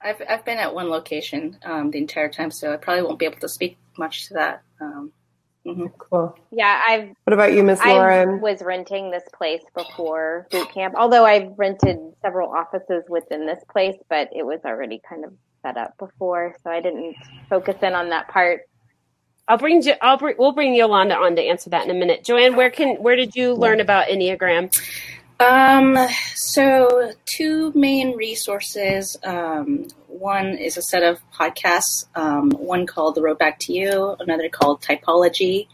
I've 0.00 0.22
I've 0.28 0.44
been 0.44 0.58
at 0.58 0.74
one 0.74 0.90
location 0.90 1.58
um, 1.64 1.90
the 1.90 1.98
entire 1.98 2.28
time, 2.28 2.50
so 2.50 2.72
I 2.72 2.76
probably 2.76 3.02
won't 3.02 3.18
be 3.18 3.26
able 3.26 3.38
to 3.40 3.48
speak 3.48 3.78
much 3.96 4.28
to 4.28 4.34
that. 4.34 4.62
Um, 4.80 5.12
mm-hmm. 5.66 5.86
Cool. 5.98 6.36
Yeah, 6.50 6.80
I've. 6.86 7.08
What 7.24 7.32
about 7.32 7.52
you, 7.52 7.62
Miss 7.62 7.84
Lauren? 7.84 8.28
I 8.28 8.34
was 8.34 8.62
renting 8.62 9.10
this 9.10 9.24
place 9.36 9.62
before 9.74 10.46
boot 10.50 10.70
camp, 10.72 10.94
although 10.96 11.24
I've 11.24 11.52
rented 11.56 11.98
several 12.22 12.50
offices 12.50 13.04
within 13.08 13.46
this 13.46 13.62
place, 13.70 13.96
but 14.08 14.28
it 14.34 14.44
was 14.44 14.60
already 14.64 15.00
kind 15.08 15.24
of 15.24 15.32
set 15.62 15.76
up 15.76 15.96
before, 15.98 16.54
so 16.62 16.70
I 16.70 16.80
didn't 16.80 17.16
focus 17.48 17.76
in 17.82 17.94
on 17.94 18.10
that 18.10 18.28
part. 18.28 18.62
I'll 19.48 19.58
bring. 19.58 19.82
I'll 20.02 20.18
bring. 20.18 20.34
We'll 20.38 20.52
bring 20.52 20.74
Yolanda 20.74 21.16
on 21.16 21.36
to 21.36 21.42
answer 21.42 21.70
that 21.70 21.84
in 21.84 21.90
a 21.90 21.98
minute. 21.98 22.24
Joanne, 22.24 22.56
where 22.56 22.70
can 22.70 22.96
where 22.96 23.16
did 23.16 23.34
you 23.34 23.54
learn 23.54 23.80
about 23.80 24.08
Enneagram? 24.08 24.72
Um, 25.38 25.98
so 26.34 27.12
two 27.26 27.72
main 27.74 28.16
resources. 28.16 29.16
Um, 29.22 29.88
one 30.08 30.56
is 30.56 30.76
a 30.78 30.82
set 30.82 31.02
of 31.02 31.18
podcasts, 31.32 32.06
um, 32.14 32.50
one 32.52 32.86
called 32.86 33.14
The 33.16 33.22
Road 33.22 33.38
Back 33.38 33.58
to 33.60 33.72
You, 33.72 34.16
another 34.18 34.48
called 34.48 34.80
Typology, 34.80 35.68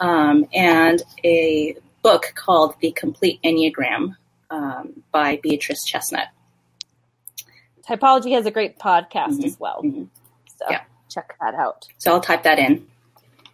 um, 0.00 0.46
and 0.52 1.02
a 1.24 1.76
book 2.02 2.32
called 2.34 2.74
The 2.80 2.90
Complete 2.92 3.40
Enneagram 3.44 4.16
um, 4.50 5.02
by 5.12 5.38
Beatrice 5.42 5.84
Chestnut. 5.84 6.26
Typology 7.88 8.32
has 8.32 8.46
a 8.46 8.50
great 8.50 8.78
podcast 8.80 9.38
Mhm, 9.38 9.44
as 9.44 9.60
well. 9.60 9.80
mhm. 9.84 10.08
So 10.58 10.66
Yeah. 10.68 10.82
check 11.08 11.36
that 11.40 11.54
out. 11.54 11.86
So 11.98 12.12
I'll 12.12 12.20
type 12.20 12.42
that 12.42 12.58
in. 12.58 12.88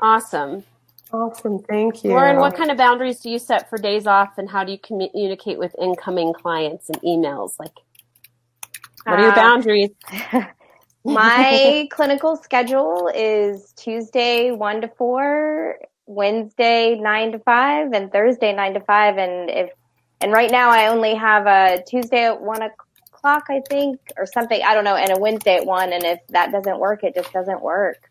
Awesome. 0.00 0.64
Awesome. 1.12 1.58
Thank 1.58 2.04
you. 2.04 2.10
Lauren, 2.10 2.38
what 2.38 2.56
kind 2.56 2.70
of 2.70 2.78
boundaries 2.78 3.20
do 3.20 3.30
you 3.30 3.38
set 3.38 3.68
for 3.68 3.76
days 3.76 4.06
off 4.06 4.38
and 4.38 4.48
how 4.48 4.64
do 4.64 4.72
you 4.72 4.78
communicate 4.78 5.58
with 5.58 5.74
incoming 5.80 6.32
clients 6.32 6.88
and 6.88 7.00
emails? 7.02 7.52
Like, 7.58 7.74
what 9.04 9.18
are 9.18 9.22
your 9.22 9.32
Uh, 9.32 9.34
boundaries? 9.34 9.90
My 11.04 11.88
clinical 11.90 12.36
schedule 12.36 13.10
is 13.14 13.72
Tuesday 13.72 14.52
one 14.52 14.80
to 14.80 14.88
four, 14.88 15.78
Wednesday 16.06 16.94
nine 16.94 17.32
to 17.32 17.40
five, 17.40 17.92
and 17.92 18.10
Thursday 18.12 18.54
nine 18.54 18.74
to 18.74 18.80
five. 18.80 19.18
And 19.18 19.50
if 19.50 19.70
and 20.20 20.32
right 20.32 20.50
now 20.50 20.70
I 20.70 20.86
only 20.86 21.14
have 21.14 21.46
a 21.46 21.82
Tuesday 21.86 22.26
at 22.26 22.40
one 22.40 22.62
o'clock, 22.62 23.46
I 23.50 23.60
think, 23.68 24.00
or 24.16 24.26
something. 24.26 24.62
I 24.64 24.74
don't 24.74 24.84
know, 24.84 24.96
and 24.96 25.10
a 25.10 25.18
Wednesday 25.18 25.56
at 25.56 25.66
one. 25.66 25.92
And 25.92 26.04
if 26.04 26.20
that 26.28 26.52
doesn't 26.52 26.78
work, 26.78 27.02
it 27.02 27.14
just 27.16 27.32
doesn't 27.32 27.60
work. 27.60 28.08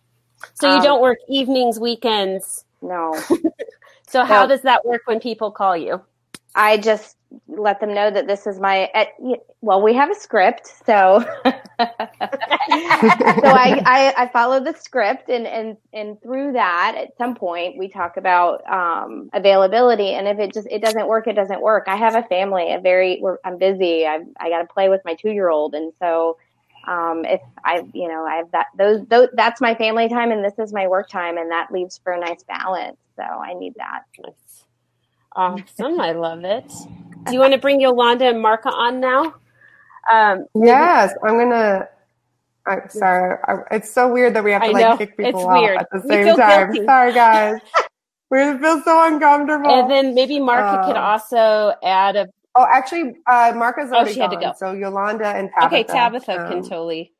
So 0.56 0.68
you 0.68 0.78
um, 0.80 0.84
don't 0.84 1.02
work 1.02 1.20
evenings, 1.30 1.80
weekends. 1.80 2.66
No, 2.82 3.26
So 4.08 4.24
how 4.26 4.46
No. 4.46 4.48
does 4.48 4.62
that 4.62 4.86
work 4.86 5.02
when 5.06 5.20
people 5.20 5.52
call 5.52 5.78
you? 5.78 6.02
I 6.56 6.78
just 6.78 7.18
let 7.48 7.80
them 7.80 7.94
know 7.94 8.12
that 8.12 8.28
this 8.28 8.46
is 8.48 8.60
my. 8.60 8.90
Well, 9.62 9.82
we 9.82 9.94
have 9.96 10.12
a 10.12 10.16
script, 10.16 10.68
so 10.86 11.24
so 13.42 13.54
I, 13.54 13.82
I 13.86 14.14
I 14.18 14.30
follow 14.34 14.60
the 14.64 14.74
script, 14.74 15.30
and 15.30 15.48
and 15.48 15.78
and 15.94 16.22
through 16.22 16.54
that, 16.54 16.96
at 16.98 17.18
some 17.18 17.36
point, 17.36 17.78
we 17.78 17.88
talk 17.90 18.18
about 18.18 18.64
um, 18.70 19.30
availability, 19.34 20.10
and 20.14 20.28
if 20.28 20.40
it 20.40 20.54
just 20.54 20.68
it 20.70 20.82
doesn't 20.82 21.08
work, 21.08 21.28
it 21.28 21.36
doesn't 21.36 21.62
work. 21.62 21.86
I 21.88 21.96
have 21.96 22.16
a 22.16 22.24
family, 22.24 22.74
a 22.74 22.80
very 22.82 23.20
we're, 23.22 23.38
I'm 23.46 23.58
busy. 23.58 24.06
I 24.06 24.20
I 24.40 24.50
got 24.50 24.60
to 24.62 24.68
play 24.74 24.90
with 24.90 25.02
my 25.06 25.16
two 25.16 25.32
year 25.32 25.50
old, 25.50 25.74
and 25.76 25.94
so. 26.00 26.38
Um, 26.88 27.24
if 27.26 27.42
I, 27.64 27.84
you 27.94 28.08
know, 28.08 28.26
I 28.26 28.36
have 28.38 28.52
that, 28.52 28.68
those, 28.78 29.06
those, 29.08 29.30
that's 29.34 29.62
my 29.62 29.76
family 29.76 30.10
time 30.10 30.32
and 30.32 30.44
this 30.44 30.58
is 30.60 30.74
my 30.74 30.88
work 30.88 31.10
time 31.10 31.38
and 31.38 31.52
that 31.52 31.72
leaves 31.72 32.00
for 32.04 32.14
a 32.14 32.20
nice 32.20 32.44
balance. 32.44 32.98
So 33.16 33.24
I 33.24 33.54
need 33.54 33.74
that. 33.78 34.02
Nice. 34.20 34.64
Awesome. 35.36 36.00
I 36.00 36.12
love 36.14 36.44
it. 36.44 36.72
Do 37.26 37.34
you 37.34 37.40
want 37.40 37.54
to 37.54 37.60
bring 37.60 37.80
Yolanda 37.80 38.26
and 38.28 38.44
Marka 38.44 38.72
on 38.74 39.00
now? 39.00 39.36
Um, 40.12 40.46
Yes, 40.56 41.14
I'm 41.24 41.38
gonna. 41.38 41.88
I'm 42.66 42.90
sorry. 42.90 43.38
I, 43.48 43.58
it's 43.76 43.92
so 43.92 44.12
weird 44.12 44.34
that 44.36 44.44
we 44.44 44.52
have 44.52 44.64
to 44.64 44.72
like 44.72 44.98
kick 44.98 45.18
people 45.18 45.40
it's 45.42 45.48
out 45.50 45.62
weird. 45.62 45.78
at 45.78 45.88
the 45.92 46.02
same 46.02 46.36
time. 46.36 46.72
guilty. 46.72 46.86
Sorry, 46.86 47.14
guys. 47.14 47.60
we 48.32 48.38
feel 48.58 48.82
so 48.84 49.04
uncomfortable. 49.08 49.70
and 49.70 49.90
then 49.90 50.14
maybe 50.16 50.40
Marka 50.40 50.86
could 50.86 50.98
Uh, 50.98 51.02
also 51.02 51.74
add 51.84 52.16
a. 52.16 52.28
oh, 52.56 52.66
actually, 52.72 53.16
uh, 53.28 53.54
Oh, 53.56 53.96
already 53.96 54.14
she 54.14 54.20
had 54.20 54.32
to 54.32 54.38
go. 54.38 54.54
So 54.58 54.74
Yolanda 54.74 55.28
and 55.28 55.50
Tabitha. 55.50 55.66
Okay, 55.66 55.84
Tabitha 55.84 56.36
can 56.50 56.58
um, 56.58 56.64
totally 56.64 57.14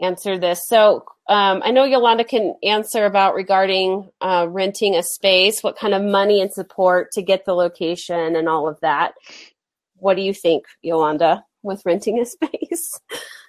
answer 0.00 0.38
this. 0.38 0.66
So 0.68 1.04
um, 1.28 1.62
I 1.64 1.70
know 1.70 1.84
Yolanda 1.84 2.24
can 2.24 2.54
answer 2.62 3.04
about 3.06 3.34
regarding 3.34 4.10
uh, 4.20 4.46
renting 4.48 4.96
a 4.96 5.02
space, 5.02 5.62
what 5.62 5.76
kind 5.78 5.94
of 5.94 6.02
money 6.02 6.40
and 6.40 6.52
support 6.52 7.12
to 7.12 7.22
get 7.22 7.44
the 7.44 7.54
location 7.54 8.36
and 8.36 8.48
all 8.48 8.68
of 8.68 8.80
that. 8.80 9.14
What 9.96 10.16
do 10.16 10.22
you 10.22 10.34
think, 10.34 10.64
Yolanda, 10.82 11.44
with 11.62 11.82
renting 11.86 12.20
a 12.20 12.26
space 12.26 13.00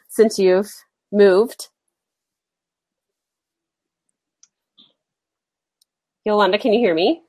since 0.07 0.37
you've 0.37 0.71
moved? 1.11 1.69
Yolanda, 6.25 6.57
can 6.57 6.73
you 6.73 6.79
hear 6.79 6.93
me? 6.93 7.22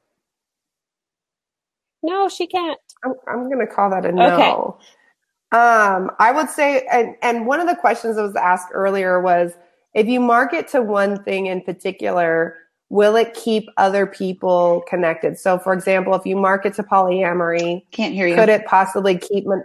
No, 2.04 2.28
she 2.28 2.46
can't. 2.46 2.78
I'm, 3.02 3.14
I'm 3.26 3.44
going 3.50 3.66
to 3.66 3.66
call 3.66 3.88
that 3.90 4.04
a 4.04 4.12
no. 4.12 4.26
Okay. 4.34 5.58
Um, 5.58 6.10
I 6.18 6.32
would 6.32 6.50
say, 6.50 6.86
and, 6.92 7.14
and 7.22 7.46
one 7.46 7.60
of 7.60 7.66
the 7.66 7.76
questions 7.76 8.16
that 8.16 8.22
was 8.22 8.36
asked 8.36 8.68
earlier 8.72 9.20
was 9.20 9.52
if 9.94 10.06
you 10.06 10.20
market 10.20 10.68
to 10.68 10.82
one 10.82 11.22
thing 11.22 11.46
in 11.46 11.62
particular, 11.62 12.56
will 12.90 13.16
it 13.16 13.32
keep 13.32 13.68
other 13.78 14.04
people 14.06 14.82
connected? 14.86 15.38
So, 15.38 15.58
for 15.58 15.72
example, 15.72 16.14
if 16.14 16.26
you 16.26 16.36
market 16.36 16.74
to 16.74 16.82
polyamory, 16.82 17.84
Can't 17.92 18.12
hear 18.12 18.26
you. 18.26 18.34
could 18.34 18.50
it 18.50 18.66
possibly 18.66 19.16
keep 19.16 19.46
mon- 19.46 19.64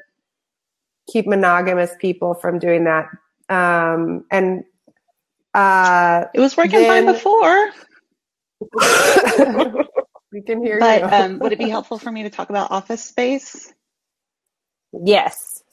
keep 1.12 1.28
monogamous 1.28 1.92
people 2.00 2.36
from 2.36 2.58
doing 2.58 2.86
that? 2.86 3.08
Um, 3.50 4.24
and 4.32 4.64
uh, 5.56 6.26
It 6.34 6.40
was 6.40 6.56
working 6.56 6.86
fine 6.86 7.06
before, 7.06 7.72
we 10.32 10.42
can 10.42 10.64
hear 10.64 10.80
but 10.80 11.02
you. 11.02 11.08
um, 11.12 11.40
would 11.40 11.54
it 11.54 11.60
be 11.60 11.70
helpful 11.70 11.98
for 11.98 12.12
me 12.12 12.24
to 12.24 12.30
talk 12.30 12.50
about 12.50 12.72
office 12.72 13.04
space? 13.04 13.72
Yes. 14.94 15.64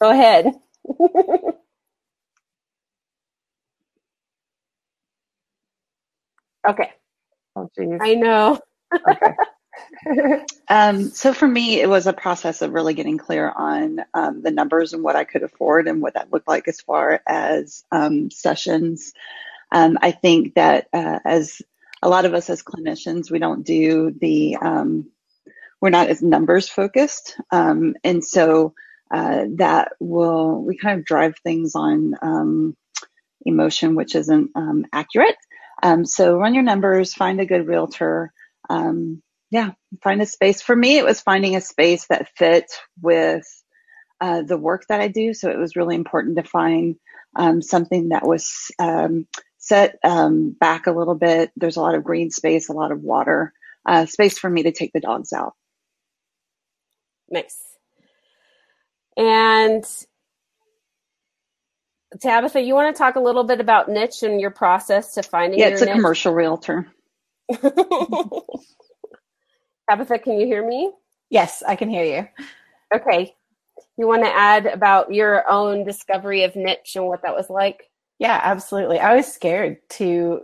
Go 0.00 0.10
ahead. 0.10 0.52
okay. 6.68 6.92
oh, 7.56 7.70
geez. 7.76 7.98
I 8.00 8.14
know. 8.14 8.60
Okay. 8.94 9.34
Um, 10.68 11.10
so 11.10 11.32
for 11.34 11.46
me, 11.46 11.80
it 11.80 11.88
was 11.88 12.06
a 12.06 12.12
process 12.12 12.62
of 12.62 12.72
really 12.72 12.94
getting 12.94 13.18
clear 13.18 13.50
on 13.50 14.00
um, 14.14 14.42
the 14.42 14.50
numbers 14.50 14.92
and 14.92 15.02
what 15.02 15.16
I 15.16 15.24
could 15.24 15.42
afford 15.42 15.88
and 15.88 16.00
what 16.00 16.14
that 16.14 16.32
looked 16.32 16.48
like 16.48 16.68
as 16.68 16.80
far 16.80 17.20
as 17.26 17.84
um, 17.92 18.30
sessions. 18.30 19.12
Um, 19.72 19.98
I 20.00 20.12
think 20.12 20.54
that 20.54 20.88
uh, 20.92 21.18
as 21.24 21.60
a 22.04 22.08
lot 22.08 22.26
of 22.26 22.34
us 22.34 22.50
as 22.50 22.62
clinicians, 22.62 23.30
we 23.30 23.38
don't 23.38 23.64
do 23.64 24.14
the, 24.20 24.56
um, 24.56 25.10
we're 25.80 25.88
not 25.88 26.08
as 26.08 26.22
numbers 26.22 26.68
focused. 26.68 27.36
Um, 27.50 27.94
and 28.04 28.22
so 28.22 28.74
uh, 29.10 29.46
that 29.56 29.92
will, 30.00 30.62
we 30.62 30.76
kind 30.76 30.98
of 30.98 31.06
drive 31.06 31.34
things 31.42 31.74
on 31.74 32.14
um, 32.20 32.76
emotion, 33.44 33.94
which 33.94 34.14
isn't 34.14 34.50
um, 34.54 34.84
accurate. 34.92 35.36
Um, 35.82 36.04
so 36.04 36.36
run 36.36 36.54
your 36.54 36.62
numbers, 36.62 37.14
find 37.14 37.40
a 37.40 37.46
good 37.46 37.66
realtor. 37.66 38.32
Um, 38.68 39.22
yeah, 39.50 39.72
find 40.02 40.20
a 40.20 40.26
space. 40.26 40.60
For 40.60 40.76
me, 40.76 40.98
it 40.98 41.04
was 41.04 41.22
finding 41.22 41.56
a 41.56 41.60
space 41.62 42.06
that 42.08 42.28
fit 42.36 42.70
with 43.00 43.46
uh, 44.20 44.42
the 44.42 44.58
work 44.58 44.84
that 44.88 45.00
I 45.00 45.08
do. 45.08 45.32
So 45.32 45.50
it 45.50 45.58
was 45.58 45.76
really 45.76 45.94
important 45.94 46.36
to 46.36 46.44
find 46.44 46.96
um, 47.34 47.62
something 47.62 48.10
that 48.10 48.26
was 48.26 48.70
um, 48.78 49.26
set 49.66 49.98
um, 50.04 50.52
back 50.58 50.86
a 50.88 50.92
little 50.92 51.16
bit. 51.16 51.52
There's 51.56 51.76
a 51.78 51.82
lot 51.82 51.96
of 51.96 52.04
green 52.04 52.30
space, 52.32 52.68
a 52.70 52.74
lot 52.74 52.92
of 52.92 53.02
water, 53.02 53.52
uh, 53.86 54.06
space 54.06 54.38
for 54.38 54.50
me 54.50 54.64
to 54.64 54.72
take 54.72 54.92
the 54.94 55.00
dogs 55.00 55.32
out. 55.32 55.54
Nice. 57.30 57.58
And 59.16 59.84
Tabitha, 62.20 62.60
you 62.62 62.74
want 62.74 62.94
to 62.94 62.98
talk 62.98 63.16
a 63.16 63.20
little 63.20 63.44
bit 63.44 63.60
about 63.60 63.88
niche 63.90 64.22
and 64.22 64.40
your 64.40 64.50
process 64.50 65.14
to 65.14 65.22
finding 65.24 65.60
Yeah, 65.60 65.66
your 65.66 65.80
it's 65.80 65.82
a 65.82 65.86
niche? 65.86 65.94
commercial 65.94 66.34
realtor. 66.34 66.88
Tabitha, 69.90 70.18
can 70.20 70.38
you 70.40 70.46
hear 70.46 70.66
me? 70.66 70.92
Yes, 71.30 71.62
I 71.66 71.76
can 71.76 71.90
hear 71.90 72.04
you. 72.04 72.28
Okay. 72.94 73.34
You 73.98 74.08
want 74.08 74.24
to 74.24 74.34
add 74.34 74.66
about 74.66 75.14
your 75.14 75.48
own 75.50 75.84
discovery 75.84 76.44
of 76.44 76.56
niche 76.56 76.94
and 76.96 77.06
what 77.06 77.22
that 77.22 77.36
was 77.36 77.50
like? 77.50 77.90
Yeah, 78.18 78.40
absolutely. 78.42 78.98
I 79.00 79.14
was 79.16 79.32
scared 79.32 79.78
to 79.90 80.42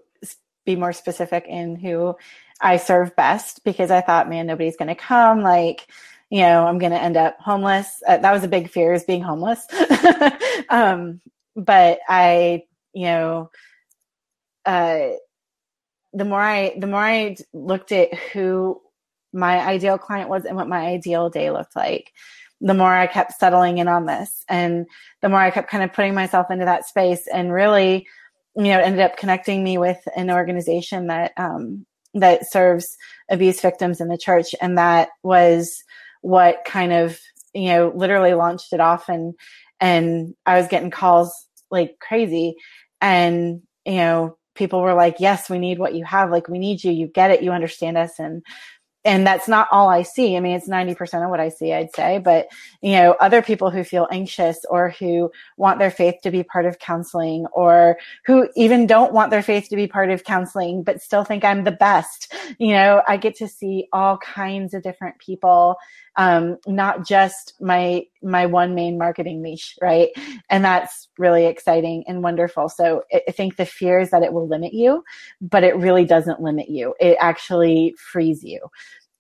be 0.67 0.77
more 0.77 0.93
specific 0.93 1.47
in 1.49 1.77
who 1.77 2.17
I 2.61 2.77
serve 2.77 3.15
best 3.17 3.65
because 3.65 3.91
I 3.91 4.01
thought, 4.01 4.29
man, 4.29 4.47
nobody's 4.47 4.77
going 4.77 4.89
to 4.89 4.95
come. 4.95 5.41
Like, 5.43 5.89
you 6.31 6.41
know, 6.41 6.67
I'm 6.67 6.79
going 6.79 6.93
to 6.93 7.01
end 7.03 7.17
up 7.17 7.37
homeless. 7.41 8.03
Uh, 8.07 8.19
that 8.19 8.33
was 8.33 8.45
a 8.45 8.49
big 8.49 8.71
fear 8.71 8.93
is 8.93 9.05
being 9.05 9.23
homeless. 9.23 9.67
um, 10.69 11.21
but 11.57 12.01
I, 12.09 12.65
you 12.93 13.05
know, 13.07 13.51
uh, 14.65 15.11
the 16.13 16.25
more 16.25 16.41
I, 16.41 16.75
the 16.79 16.87
more 16.87 17.01
I 17.01 17.37
looked 17.53 17.93
at 17.93 18.15
who 18.33 18.81
my 19.33 19.61
ideal 19.61 19.99
client 19.99 20.29
was 20.29 20.45
and 20.45 20.57
what 20.57 20.69
my 20.69 20.87
ideal 20.87 21.31
day 21.31 21.51
looked 21.51 21.77
like, 21.77 22.13
the 22.61 22.75
more 22.75 22.93
I 22.93 23.07
kept 23.07 23.39
settling 23.39 23.79
in 23.79 23.89
on 23.89 24.07
this 24.07 24.45
and 24.49 24.87
the 25.23 25.29
more 25.29 25.41
I 25.41 25.51
kept 25.51 25.71
kind 25.71 25.83
of 25.83 25.93
putting 25.93 26.15
myself 26.15 26.51
into 26.51 26.67
that 26.67 26.87
space 26.87 27.27
and 27.27 27.53
really, 27.53 28.07
you 28.57 28.65
know, 28.65 28.79
ended 28.79 29.01
up 29.01 29.17
connecting 29.17 29.65
me 29.65 29.79
with 29.79 29.99
an 30.17 30.31
organization 30.31 31.07
that, 31.07 31.33
um, 31.37 31.87
that 32.15 32.51
serves 32.51 32.97
abuse 33.31 33.61
victims 33.61 34.01
in 34.01 34.09
the 34.09 34.19
church. 34.19 34.55
And 34.61 34.77
that 34.77 35.09
was 35.23 35.83
what 36.21 36.65
kind 36.67 36.93
of, 36.93 37.19
you 37.55 37.69
know, 37.69 37.93
literally 37.95 38.35
launched 38.35 38.73
it 38.73 38.81
off 38.81 39.09
and, 39.09 39.35
and 39.81 40.35
I 40.45 40.59
was 40.59 40.69
getting 40.69 40.91
calls 40.91 41.33
like 41.71 41.97
crazy 41.99 42.57
and, 43.01 43.63
you 43.87 43.95
know, 43.95 44.37
people 44.55 44.83
were 44.83 44.95
like, 44.95 45.17
yes, 45.19 45.49
we 45.49 45.59
need 45.59 45.79
what 45.79 45.95
you 45.95 46.05
have. 46.05 46.31
Like, 46.31 46.49
we 46.49 46.59
need 46.59 46.85
you. 46.85 46.93
You 46.93 47.07
get 47.07 47.31
it. 47.31 47.43
You 47.43 47.53
understand 47.53 47.97
us. 47.97 48.19
And, 48.19 48.43
and 49.05 49.27
that's 49.27 49.49
not 49.49 49.69
all 49.73 49.89
I 49.89 50.03
see. 50.03 50.37
I 50.37 50.41
mean, 50.41 50.57
it's 50.57 50.69
90% 50.69 51.25
of 51.25 51.31
what 51.31 51.41
I 51.41 51.49
see, 51.49 51.73
I'd 51.73 51.95
say. 51.95 52.19
But, 52.19 52.49
you 52.83 52.93
know, 52.93 53.17
other 53.21 53.41
people 53.41 53.71
who 53.71 53.83
feel 53.83 54.07
anxious 54.11 54.59
or 54.69 54.91
who 54.91 55.31
want 55.57 55.79
their 55.79 55.91
faith 55.91 56.17
to 56.23 56.31
be 56.31 56.43
part 56.43 56.67
of 56.67 56.79
counseling 56.79 57.47
or 57.53 57.97
who 58.27 58.49
even 58.57 58.87
don't 58.87 59.13
want 59.15 59.31
their 59.31 59.43
faith 59.43 59.69
to 59.71 59.77
be 59.77 59.87
part 59.87 60.11
of 60.11 60.25
counseling, 60.25 60.83
but 60.83 61.01
still 61.01 61.25
think 61.25 61.45
I'm 61.45 61.65
the 61.65 61.73
best. 61.73 62.35
You 62.59 62.75
know, 62.75 63.03
I 63.09 63.17
get 63.17 63.37
to 63.37 63.49
see 63.49 63.89
all 63.93 64.19
kinds 64.19 64.75
of 64.75 64.83
different 64.83 65.19
people, 65.19 65.77
um, 66.17 66.57
not 66.67 67.07
just 67.07 67.55
my, 67.61 68.05
my 68.23 68.47
one 68.47 68.75
main 68.75 68.99
marketing 68.99 69.43
niche, 69.43 69.77
right? 69.81 70.11
And 70.51 70.65
that's 70.65 71.09
really 71.19 71.47
exciting 71.47 72.05
and 72.07 72.23
wonderful. 72.23 72.69
So 72.69 73.05
I 73.13 73.31
think 73.31 73.57
the 73.57 73.67
fear 73.67 74.01
is 74.01 74.11
that 74.11 74.23
it 74.23 74.33
will 74.33 74.49
limit 74.49 74.73
you, 74.75 75.05
but 75.41 75.65
it 75.65 75.77
really 75.77 76.05
doesn't 76.05 76.41
limit 76.41 76.69
you. 76.69 76.95
It 77.01 77.17
actually 77.21 77.95
frees 77.99 78.43
you 78.43 78.61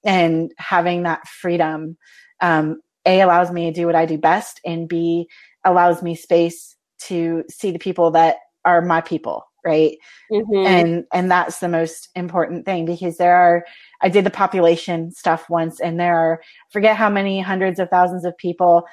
and 0.04 0.52
having 0.58 1.02
that 1.02 1.26
freedom 1.26 1.96
um, 2.40 2.80
a 3.06 3.20
allows 3.20 3.50
me 3.50 3.66
to 3.66 3.72
do 3.72 3.86
what 3.86 3.94
i 3.94 4.06
do 4.06 4.18
best 4.18 4.60
and 4.64 4.88
b 4.88 5.28
allows 5.64 6.02
me 6.02 6.14
space 6.14 6.76
to 6.98 7.44
see 7.50 7.70
the 7.70 7.78
people 7.78 8.10
that 8.10 8.36
are 8.64 8.82
my 8.82 9.00
people 9.00 9.44
right 9.64 9.96
mm-hmm. 10.32 10.66
and 10.66 11.04
and 11.12 11.30
that's 11.30 11.60
the 11.60 11.68
most 11.68 12.08
important 12.14 12.64
thing 12.64 12.84
because 12.84 13.16
there 13.16 13.34
are 13.34 13.64
i 14.02 14.08
did 14.08 14.24
the 14.24 14.30
population 14.30 15.10
stuff 15.10 15.48
once 15.48 15.80
and 15.80 15.98
there 15.98 16.16
are 16.16 16.42
forget 16.72 16.96
how 16.96 17.10
many 17.10 17.40
hundreds 17.40 17.78
of 17.78 17.88
thousands 17.88 18.24
of 18.24 18.36
people 18.36 18.86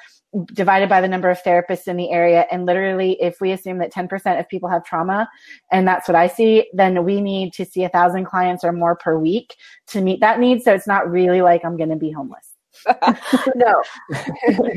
divided 0.53 0.89
by 0.89 1.01
the 1.01 1.07
number 1.07 1.29
of 1.29 1.41
therapists 1.41 1.87
in 1.87 1.97
the 1.97 2.11
area. 2.11 2.45
And 2.51 2.65
literally, 2.65 3.13
if 3.21 3.39
we 3.39 3.51
assume 3.51 3.77
that 3.79 3.93
10% 3.93 4.39
of 4.39 4.47
people 4.49 4.69
have 4.69 4.83
trauma, 4.83 5.29
and 5.71 5.87
that's 5.87 6.07
what 6.07 6.15
I 6.15 6.27
see, 6.27 6.69
then 6.73 7.03
we 7.03 7.21
need 7.21 7.53
to 7.53 7.65
see 7.65 7.83
a 7.83 7.89
thousand 7.89 8.25
clients 8.25 8.63
or 8.63 8.71
more 8.71 8.95
per 8.95 9.17
week 9.17 9.55
to 9.87 10.01
meet 10.01 10.19
that 10.19 10.39
need. 10.39 10.63
So 10.63 10.73
it's 10.73 10.87
not 10.87 11.09
really 11.09 11.41
like 11.41 11.63
I'm 11.63 11.77
going 11.77 11.89
to 11.89 11.95
be 11.95 12.11
homeless. 12.11 12.56
no. 13.55 13.83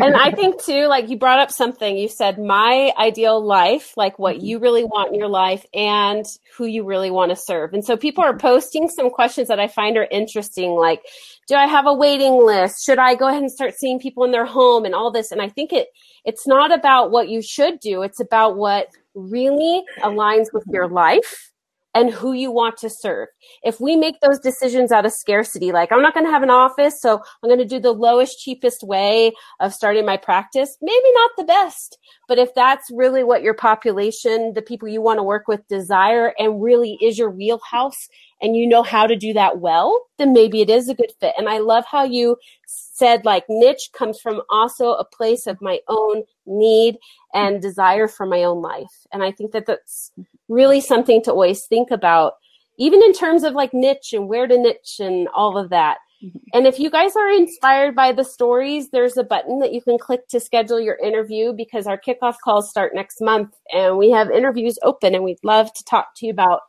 and 0.00 0.14
I 0.16 0.30
think 0.32 0.62
too, 0.62 0.86
like 0.86 1.08
you 1.08 1.18
brought 1.18 1.40
up 1.40 1.50
something, 1.50 1.96
you 1.96 2.08
said 2.08 2.38
my 2.38 2.92
ideal 2.98 3.44
life, 3.44 3.96
like 3.96 4.18
what 4.18 4.36
mm-hmm. 4.36 4.44
you 4.44 4.58
really 4.58 4.84
want 4.84 5.12
in 5.12 5.18
your 5.18 5.28
life 5.28 5.64
and 5.74 6.24
who 6.56 6.66
you 6.66 6.84
really 6.84 7.10
want 7.10 7.30
to 7.30 7.36
serve. 7.36 7.72
And 7.74 7.84
so 7.84 7.96
people 7.96 8.24
are 8.24 8.36
posting 8.36 8.88
some 8.88 9.10
questions 9.10 9.48
that 9.48 9.60
I 9.60 9.68
find 9.68 9.96
are 9.96 10.08
interesting, 10.10 10.70
like, 10.70 11.02
do 11.46 11.54
I 11.54 11.66
have 11.66 11.86
a 11.86 11.94
waiting 11.94 12.44
list? 12.44 12.84
Should 12.84 12.98
I 12.98 13.14
go 13.14 13.28
ahead 13.28 13.42
and 13.42 13.50
start 13.50 13.74
seeing 13.74 13.98
people 13.98 14.24
in 14.24 14.30
their 14.30 14.46
home 14.46 14.84
and 14.84 14.94
all 14.94 15.10
this? 15.10 15.32
And 15.32 15.42
I 15.42 15.48
think 15.48 15.72
it, 15.72 15.88
it's 16.24 16.46
not 16.46 16.72
about 16.72 17.10
what 17.10 17.28
you 17.28 17.42
should 17.42 17.80
do. 17.80 18.02
It's 18.02 18.20
about 18.20 18.56
what 18.56 18.88
really 19.14 19.82
aligns 20.02 20.46
with 20.52 20.64
your 20.68 20.88
life 20.88 21.50
and 21.94 22.10
who 22.10 22.32
you 22.32 22.52
want 22.52 22.76
to 22.78 22.90
serve. 22.90 23.28
If 23.62 23.80
we 23.80 23.96
make 23.96 24.20
those 24.20 24.38
decisions 24.38 24.92
out 24.92 25.06
of 25.06 25.12
scarcity, 25.12 25.72
like 25.72 25.90
I'm 25.90 26.02
not 26.02 26.14
going 26.14 26.26
to 26.26 26.32
have 26.32 26.42
an 26.42 26.50
office, 26.50 27.00
so 27.00 27.20
I'm 27.42 27.48
going 27.48 27.58
to 27.58 27.64
do 27.64 27.80
the 27.80 27.92
lowest, 27.92 28.38
cheapest 28.38 28.82
way 28.82 29.32
of 29.58 29.74
starting 29.74 30.06
my 30.06 30.16
practice, 30.16 30.76
maybe 30.80 31.12
not 31.14 31.30
the 31.36 31.44
best. 31.44 31.98
But 32.28 32.38
if 32.38 32.54
that's 32.54 32.90
really 32.92 33.24
what 33.24 33.42
your 33.42 33.54
population, 33.54 34.52
the 34.54 34.62
people 34.62 34.88
you 34.88 35.02
want 35.02 35.18
to 35.18 35.24
work 35.24 35.48
with 35.48 35.66
desire 35.68 36.32
and 36.38 36.62
really 36.62 36.96
is 37.02 37.18
your 37.18 37.30
wheelhouse 37.30 38.08
and 38.40 38.56
you 38.56 38.66
know 38.66 38.82
how 38.82 39.06
to 39.06 39.16
do 39.16 39.32
that 39.32 39.58
well, 39.58 40.06
then 40.18 40.32
maybe 40.32 40.60
it 40.60 40.70
is 40.70 40.88
a 40.88 40.94
good 40.94 41.12
fit. 41.20 41.34
And 41.36 41.48
I 41.48 41.58
love 41.58 41.84
how 41.90 42.04
you 42.04 42.36
said 42.66 43.24
like 43.24 43.44
niche 43.48 43.90
comes 43.92 44.20
from 44.20 44.42
also 44.48 44.92
a 44.92 45.04
place 45.04 45.46
of 45.46 45.60
my 45.60 45.80
own 45.88 46.22
need 46.50 46.96
and 47.32 47.62
desire 47.62 48.08
for 48.08 48.26
my 48.26 48.44
own 48.44 48.60
life. 48.60 49.06
And 49.12 49.22
I 49.22 49.32
think 49.32 49.52
that 49.52 49.66
that's 49.66 50.12
really 50.48 50.80
something 50.80 51.22
to 51.22 51.30
always 51.30 51.66
think 51.66 51.90
about, 51.90 52.34
even 52.78 53.02
in 53.02 53.12
terms 53.12 53.44
of 53.44 53.54
like 53.54 53.72
niche 53.72 54.12
and 54.12 54.28
where 54.28 54.46
to 54.46 54.58
niche 54.58 54.96
and 54.98 55.28
all 55.28 55.56
of 55.56 55.70
that. 55.70 55.98
Mm-hmm. 56.22 56.38
And 56.52 56.66
if 56.66 56.78
you 56.78 56.90
guys 56.90 57.16
are 57.16 57.30
inspired 57.30 57.94
by 57.94 58.12
the 58.12 58.24
stories, 58.24 58.90
there's 58.90 59.16
a 59.16 59.24
button 59.24 59.60
that 59.60 59.72
you 59.72 59.80
can 59.80 59.98
click 59.98 60.28
to 60.28 60.40
schedule 60.40 60.80
your 60.80 60.96
interview 60.96 61.52
because 61.52 61.86
our 61.86 61.98
kickoff 61.98 62.36
calls 62.44 62.68
start 62.68 62.94
next 62.94 63.20
month 63.20 63.54
and 63.72 63.96
we 63.96 64.10
have 64.10 64.30
interviews 64.30 64.78
open 64.82 65.14
and 65.14 65.24
we'd 65.24 65.38
love 65.42 65.72
to 65.72 65.84
talk 65.84 66.08
to 66.16 66.26
you 66.26 66.32
about 66.32 66.60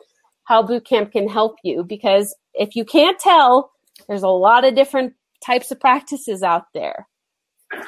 how 0.45 0.63
bootcamp 0.63 1.11
can 1.11 1.27
help 1.27 1.55
you 1.63 1.83
because 1.83 2.35
if 2.53 2.75
you 2.75 2.85
can't 2.85 3.19
tell, 3.19 3.71
there's 4.07 4.23
a 4.23 4.27
lot 4.27 4.65
of 4.65 4.75
different 4.75 5.13
types 5.45 5.71
of 5.71 5.79
practices 5.79 6.43
out 6.43 6.65
there 6.73 7.07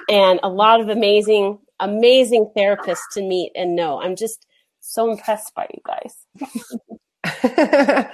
and 0.09 0.39
a 0.43 0.49
lot 0.49 0.81
of 0.81 0.89
amazing, 0.89 1.59
amazing 1.79 2.51
therapist 2.55 3.03
to 3.13 3.21
meet 3.21 3.51
and 3.55 3.75
know. 3.75 4.01
I'm 4.01 4.15
just 4.15 4.45
so 4.79 5.11
impressed 5.11 5.53
by 5.55 5.67
you 5.73 5.81
guys. 5.85 6.15
and 7.43 8.09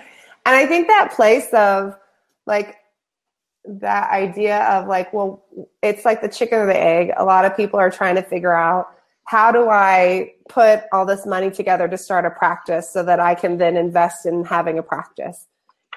I 0.46 0.66
think 0.66 0.88
that 0.88 1.14
place 1.16 1.48
of 1.54 1.96
like 2.46 2.78
that 3.66 4.10
idea 4.12 4.64
of 4.66 4.88
like, 4.88 5.12
well, 5.14 5.46
it's 5.84 6.06
like 6.06 6.22
the 6.22 6.30
chicken 6.30 6.60
or 6.60 6.66
the 6.66 6.80
egg. 6.80 7.12
A 7.18 7.26
lot 7.26 7.46
of 7.46 7.56
people 7.56 7.80
are 7.80 7.92
trying 7.92 8.16
to 8.16 8.24
figure 8.24 8.56
out 8.56 8.88
how 9.26 9.52
do 9.52 9.70
I 9.70 10.34
put 10.48 10.84
all 10.92 11.06
this 11.06 11.26
money 11.26 11.52
together 11.52 11.88
to 11.88 11.98
start 11.98 12.26
a 12.26 12.32
practice 12.32 12.90
so 12.90 13.04
that 13.04 13.20
I 13.20 13.36
can 13.36 13.58
then 13.60 13.78
invest 13.78 14.26
in 14.26 14.44
having 14.44 14.80
a 14.80 14.84
practice. 14.84 15.46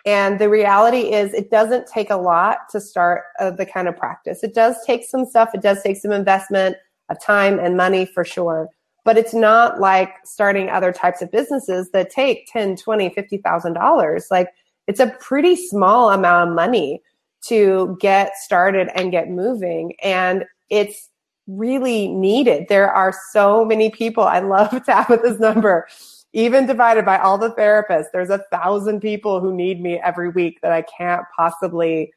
And 0.05 0.39
the 0.39 0.51
reality 0.51 1.13
is, 1.13 1.33
it 1.33 1.51
doesn't 1.51 1.87
take 1.87 2.11
a 2.11 2.17
lot 2.17 2.69
to 2.73 2.81
start 2.81 3.23
uh, 3.39 3.51
the 3.51 3.65
kind 3.65 3.89
of 3.89 3.97
practice. 3.97 4.43
It 4.43 4.53
does 4.53 4.77
take 4.85 5.05
some 5.05 5.25
stuff. 5.25 5.51
It 5.55 5.63
does 5.63 5.83
take 5.83 5.97
some 5.97 6.13
investment 6.13 6.77
of 7.13 7.23
time 7.23 7.59
and 7.59 7.77
money 7.77 8.05
for 8.07 8.25
sure. 8.25 8.69
But 9.05 9.19
it's 9.19 9.35
not 9.35 9.81
like 9.81 10.15
starting 10.25 10.69
other 10.69 10.93
types 10.93 11.23
of 11.23 11.31
businesses 11.31 11.91
that 11.93 12.11
take 12.11 12.49
10 12.53 12.77
20 12.77 13.11
50000 13.11 13.73
dollars. 13.73 14.27
Like 14.31 14.49
it's 14.87 15.01
a 15.01 15.17
pretty 15.21 15.57
small 15.57 16.11
amount 16.11 16.51
of 16.51 16.57
money 16.57 17.03
to 17.43 17.97
get 18.01 18.37
started 18.37 18.89
and 18.95 19.11
get 19.11 19.29
moving. 19.29 19.95
And 20.03 20.45
it's 20.71 21.09
really 21.47 22.09
needed. 22.09 22.67
There 22.69 22.91
are 22.91 23.13
so 23.33 23.65
many 23.65 23.91
people 23.91 24.23
i 24.25 24.39
love 24.39 24.71
tabitha's 24.87 25.41
number 25.41 25.89
even 26.33 26.67
divided 26.67 27.05
by 27.05 27.19
all 27.19 27.37
the 27.37 27.51
therapists. 27.51 28.07
There's 28.13 28.31
a 28.31 28.45
thousand 28.51 29.01
people 29.01 29.41
who 29.41 29.55
need 29.55 29.83
me 29.83 29.99
every 29.99 30.31
week 30.31 30.61
that 30.63 30.73
i 30.73 30.83
can't 30.83 31.25
possibly 31.37 32.13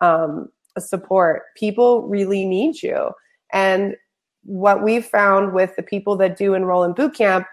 um, 0.00 0.48
support. 0.78 1.42
People 1.56 2.02
really 2.08 2.44
need 2.44 2.82
you. 2.82 3.10
And 3.52 3.96
what 4.42 4.82
we've 4.82 5.04
found 5.04 5.52
with 5.52 5.74
the 5.76 5.82
people 5.82 6.16
that 6.16 6.36
do 6.36 6.54
enroll 6.54 6.84
in 6.84 6.92
boot 6.92 7.14
camp, 7.14 7.46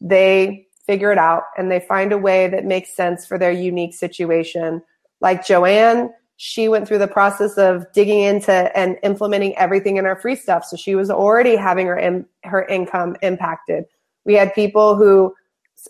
they 0.00 0.66
figure 0.86 1.10
it 1.10 1.18
out 1.18 1.44
and 1.58 1.70
they 1.70 1.80
find 1.80 2.12
a 2.12 2.18
way 2.18 2.48
that 2.48 2.64
makes 2.64 2.94
sense 2.94 3.26
for 3.26 3.38
their 3.38 3.50
unique 3.50 3.94
situation. 3.94 4.82
Like 5.20 5.46
Joanne, 5.46 6.10
she 6.36 6.68
went 6.68 6.86
through 6.86 6.98
the 6.98 7.08
process 7.08 7.56
of 7.56 7.90
digging 7.92 8.20
into 8.20 8.52
and 8.76 8.96
implementing 9.02 9.56
everything 9.56 9.96
in 9.96 10.04
her 10.04 10.16
free 10.16 10.36
stuff. 10.36 10.64
So 10.64 10.76
she 10.76 10.94
was 10.94 11.10
already 11.10 11.56
having 11.56 11.86
her 11.86 11.98
in, 11.98 12.26
her 12.44 12.64
income 12.66 13.16
impacted. 13.22 13.84
We 14.24 14.34
had 14.34 14.54
people 14.54 14.96
who 14.96 15.34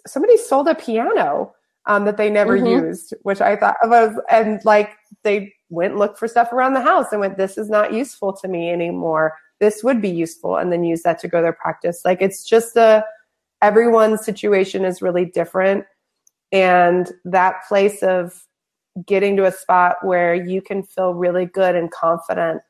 somebody 0.06 0.36
sold 0.36 0.68
a 0.68 0.74
piano 0.74 1.52
um, 1.86 2.04
that 2.04 2.16
they 2.16 2.30
never 2.30 2.56
mm-hmm. 2.56 2.86
used, 2.88 3.14
which 3.22 3.40
I 3.40 3.56
thought 3.56 3.76
was 3.84 4.18
and 4.30 4.64
like 4.64 4.90
they 5.22 5.52
went 5.68 5.92
and 5.92 6.00
looked 6.00 6.18
for 6.18 6.28
stuff 6.28 6.52
around 6.52 6.74
the 6.74 6.80
house 6.80 7.06
and 7.12 7.20
went, 7.20 7.36
"This 7.36 7.58
is 7.58 7.68
not 7.68 7.92
useful 7.92 8.32
to 8.34 8.48
me 8.48 8.70
anymore." 8.70 9.34
This 9.60 9.82
would 9.82 10.02
be 10.02 10.10
useful 10.10 10.56
and 10.56 10.72
then 10.72 10.84
use 10.84 11.02
that 11.02 11.18
to 11.20 11.28
grow 11.28 11.42
their 11.42 11.52
practice. 11.52 12.02
Like 12.04 12.20
it's 12.20 12.44
just 12.44 12.76
a, 12.76 13.04
everyone's 13.62 14.24
situation 14.24 14.84
is 14.84 15.02
really 15.02 15.24
different. 15.24 15.84
And 16.52 17.10
that 17.24 17.56
place 17.68 18.02
of 18.02 18.32
getting 19.06 19.36
to 19.36 19.46
a 19.46 19.52
spot 19.52 19.96
where 20.02 20.34
you 20.34 20.62
can 20.62 20.82
feel 20.82 21.14
really 21.14 21.46
good 21.46 21.74
and 21.74 21.90
confident 21.90 22.62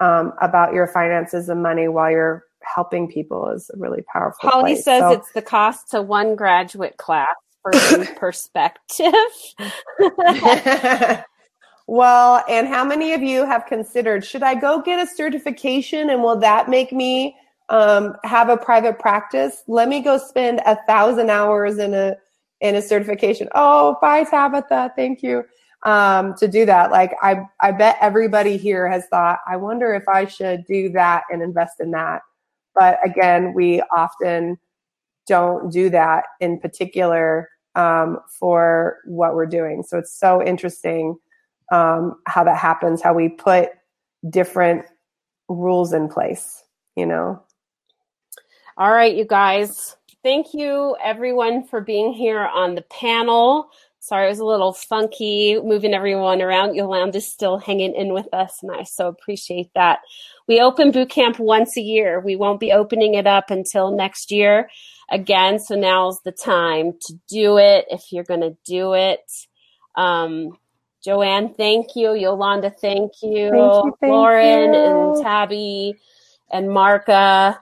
um, 0.00 0.32
about 0.40 0.74
your 0.74 0.86
finances 0.86 1.48
and 1.48 1.62
money 1.62 1.88
while 1.88 2.10
you're 2.10 2.44
helping 2.62 3.08
people 3.08 3.48
is 3.50 3.70
a 3.74 3.78
really 3.78 4.02
powerful. 4.12 4.48
Holly 4.48 4.74
place. 4.74 4.84
says 4.84 5.00
so, 5.00 5.10
it's 5.12 5.32
the 5.32 5.42
cost 5.42 5.90
to 5.90 6.02
one 6.02 6.36
graduate 6.36 6.96
class 6.96 7.34
for 7.62 7.72
perspective. 8.16 9.14
Well, 11.86 12.42
and 12.48 12.66
how 12.66 12.84
many 12.84 13.12
of 13.12 13.22
you 13.22 13.44
have 13.44 13.66
considered 13.66 14.24
should 14.24 14.42
I 14.42 14.54
go 14.54 14.80
get 14.80 15.06
a 15.06 15.10
certification 15.10 16.08
and 16.10 16.22
will 16.22 16.38
that 16.40 16.68
make 16.70 16.92
me 16.92 17.36
um, 17.68 18.16
have 18.24 18.48
a 18.48 18.56
private 18.56 18.98
practice? 18.98 19.62
Let 19.66 19.88
me 19.88 20.00
go 20.00 20.16
spend 20.16 20.60
a 20.64 20.78
thousand 20.86 21.30
hours 21.30 21.78
in 21.78 21.92
a 21.92 22.16
in 22.60 22.74
a 22.74 22.82
certification. 22.82 23.48
Oh, 23.54 23.98
bye 24.00 24.24
Tabitha, 24.24 24.92
thank 24.96 25.22
you. 25.22 25.44
Um, 25.82 26.34
to 26.38 26.48
do 26.48 26.64
that, 26.64 26.90
like 26.90 27.12
I 27.20 27.42
I 27.60 27.72
bet 27.72 27.98
everybody 28.00 28.56
here 28.56 28.88
has 28.88 29.06
thought, 29.08 29.40
I 29.46 29.56
wonder 29.56 29.92
if 29.92 30.08
I 30.08 30.24
should 30.24 30.64
do 30.66 30.88
that 30.90 31.24
and 31.30 31.42
invest 31.42 31.80
in 31.80 31.90
that. 31.90 32.22
But 32.74 32.98
again, 33.04 33.52
we 33.52 33.82
often 33.94 34.58
don't 35.26 35.70
do 35.70 35.90
that 35.90 36.24
in 36.40 36.58
particular 36.58 37.50
um, 37.74 38.18
for 38.38 38.98
what 39.04 39.34
we're 39.34 39.46
doing. 39.46 39.82
So 39.82 39.98
it's 39.98 40.18
so 40.18 40.42
interesting 40.42 41.16
um, 41.72 42.16
how 42.26 42.44
that 42.44 42.58
happens, 42.58 43.02
how 43.02 43.14
we 43.14 43.28
put 43.28 43.70
different 44.28 44.84
rules 45.48 45.92
in 45.92 46.08
place, 46.08 46.62
you 46.96 47.06
know. 47.06 47.42
All 48.76 48.90
right, 48.90 49.14
you 49.14 49.24
guys. 49.24 49.96
Thank 50.22 50.54
you, 50.54 50.96
everyone, 51.02 51.66
for 51.66 51.80
being 51.80 52.12
here 52.12 52.40
on 52.40 52.74
the 52.74 52.82
panel. 52.82 53.68
Sorry, 54.00 54.26
it 54.26 54.30
was 54.30 54.38
a 54.38 54.44
little 54.44 54.72
funky 54.72 55.58
moving 55.62 55.94
everyone 55.94 56.42
around. 56.42 56.74
Yolanda's 56.74 57.26
still 57.26 57.58
hanging 57.58 57.94
in 57.94 58.12
with 58.12 58.28
us, 58.34 58.58
and 58.62 58.70
I 58.70 58.82
so 58.82 59.08
appreciate 59.08 59.70
that. 59.74 60.00
We 60.46 60.60
open 60.60 60.90
boot 60.90 61.08
camp 61.08 61.38
once 61.38 61.76
a 61.76 61.80
year. 61.80 62.20
We 62.20 62.36
won't 62.36 62.60
be 62.60 62.72
opening 62.72 63.14
it 63.14 63.26
up 63.26 63.50
until 63.50 63.90
next 63.90 64.30
year 64.30 64.68
again. 65.10 65.58
So 65.58 65.74
now's 65.74 66.20
the 66.22 66.32
time 66.32 66.92
to 67.06 67.14
do 67.28 67.56
it 67.56 67.86
if 67.90 68.12
you're 68.12 68.24
going 68.24 68.42
to 68.42 68.56
do 68.66 68.94
it. 68.94 69.20
Um, 69.94 70.58
Joanne, 71.04 71.52
thank 71.54 71.94
you. 71.94 72.14
Yolanda, 72.14 72.70
thank 72.70 73.12
you. 73.22 73.50
Thank 73.50 73.84
you, 73.84 73.94
thank 74.00 74.10
Lauren 74.10 74.72
you. 74.72 74.80
and 74.80 75.22
Tabby 75.22 75.94
and 76.50 76.68
Marka. 76.68 77.58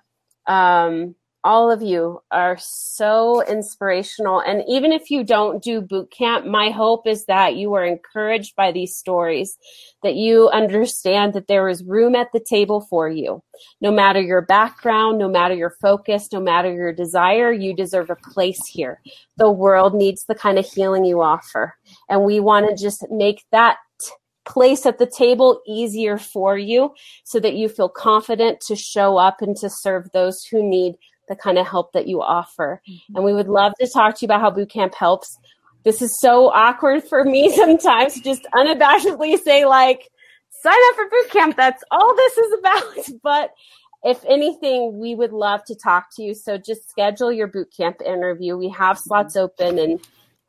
Um, 0.47 1.17
all 1.45 1.73
of 1.73 1.83
you 1.83 2.21
are 2.31 2.57
so 2.61 3.45
inspirational. 3.47 4.41
And 4.41 4.63
even 4.69 4.93
if 4.93 5.11
you 5.11 5.25
don't 5.25 5.63
do 5.63 5.81
boot 5.81 6.13
camp, 6.13 6.47
my 6.47 6.71
hope 6.71 7.07
is 7.07 7.25
that 7.25 7.57
you 7.57 7.75
are 7.75 7.85
encouraged 7.85 8.55
by 8.55 8.71
these 8.71 8.95
stories, 8.95 9.59
that 10.05 10.15
you 10.15 10.49
understand 10.51 11.33
that 11.33 11.49
there 11.49 11.69
is 11.69 11.83
room 11.83 12.15
at 12.15 12.29
the 12.33 12.39
table 12.39 12.83
for 12.89 13.09
you. 13.09 13.43
No 13.81 13.91
matter 13.91 14.21
your 14.21 14.43
background, 14.43 15.19
no 15.19 15.29
matter 15.29 15.55
your 15.55 15.75
focus, 15.81 16.29
no 16.33 16.41
matter 16.41 16.73
your 16.73 16.93
desire, 16.93 17.53
you 17.53 17.75
deserve 17.75 18.11
a 18.11 18.17
place 18.31 18.65
here. 18.67 19.01
The 19.37 19.51
world 19.51 19.95
needs 19.95 20.25
the 20.25 20.37
kind 20.37 20.59
of 20.59 20.67
healing 20.67 21.05
you 21.05 21.23
offer. 21.23 21.75
And 22.09 22.25
we 22.25 22.41
want 22.41 22.69
to 22.69 22.83
just 22.83 23.05
make 23.11 23.45
that 23.53 23.79
place 24.45 24.87
at 24.87 24.99
the 24.99 25.07
table 25.07 25.61
easier 25.67 26.19
for 26.19 26.59
you 26.59 26.93
so 27.25 27.39
that 27.41 27.55
you 27.55 27.69
feel 27.69 27.89
confident 27.89 28.61
to 28.61 28.77
show 28.77 29.17
up 29.17 29.41
and 29.41 29.57
to 29.57 29.71
serve 29.71 30.11
those 30.13 30.45
who 30.45 30.63
need 30.63 30.97
the 31.29 31.37
kind 31.37 31.59
of 31.59 31.67
help 31.67 31.93
that 31.93 32.09
you 32.09 32.21
offer. 32.21 32.83
Mm-hmm. 32.89 33.17
And 33.17 33.25
we 33.25 33.33
would 33.33 33.49
love 33.49 33.73
to 33.81 33.89
talk 33.89 34.17
to 34.17 34.23
you 34.23 34.27
about 34.27 34.41
how 34.41 34.51
boot 34.51 34.71
camp 34.71 34.95
helps. 34.95 35.39
This 35.85 36.03
is 36.03 36.19
so 36.19 36.49
awkward 36.49 37.05
for 37.05 37.25
me 37.25 37.51
sometimes 37.57 38.21
just 38.21 38.47
unabashedly 38.55 39.39
say 39.39 39.65
like 39.65 40.09
sign 40.63 40.75
up 40.91 40.97
for 40.97 41.09
boot 41.09 41.31
camp. 41.31 41.57
That's 41.57 41.83
all 41.91 42.15
this 42.15 42.39
is 42.39 42.59
about. 42.59 43.21
But 43.23 43.51
if 44.05 44.25
anything, 44.29 44.99
we 44.99 45.15
would 45.15 45.33
love 45.33 45.65
to 45.67 45.77
talk 45.77 46.09
to 46.17 46.23
you. 46.23 46.35
So 46.35 46.59
just 46.59 46.91
schedule 46.91 47.31
your 47.31 47.47
boot 47.47 47.69
camp 47.77 48.01
interview. 48.05 48.57
We 48.57 48.69
have 48.71 48.99
slots 48.99 49.37
open 49.37 49.79
and 49.79 50.01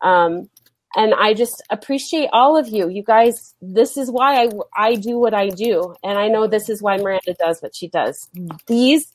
um, 0.01 0.49
and 0.96 1.14
I 1.14 1.34
just 1.34 1.64
appreciate 1.70 2.30
all 2.32 2.58
of 2.58 2.68
you. 2.68 2.89
You 2.89 3.04
guys, 3.04 3.56
this 3.62 3.98
is 3.98 4.12
why 4.12 4.44
I, 4.44 4.50
I 4.76 4.96
do 4.96 5.18
what 5.18 5.34
I 5.34 5.50
do. 5.50 5.96
And 6.04 6.20
I 6.20 6.28
know 6.28 6.48
this 6.48 6.70
is 6.70 6.82
why 6.82 6.98
Miranda 6.98 7.36
does 7.39 7.62
what 7.62 7.76
she 7.76 7.88
does. 7.88 8.30
These 8.68 9.12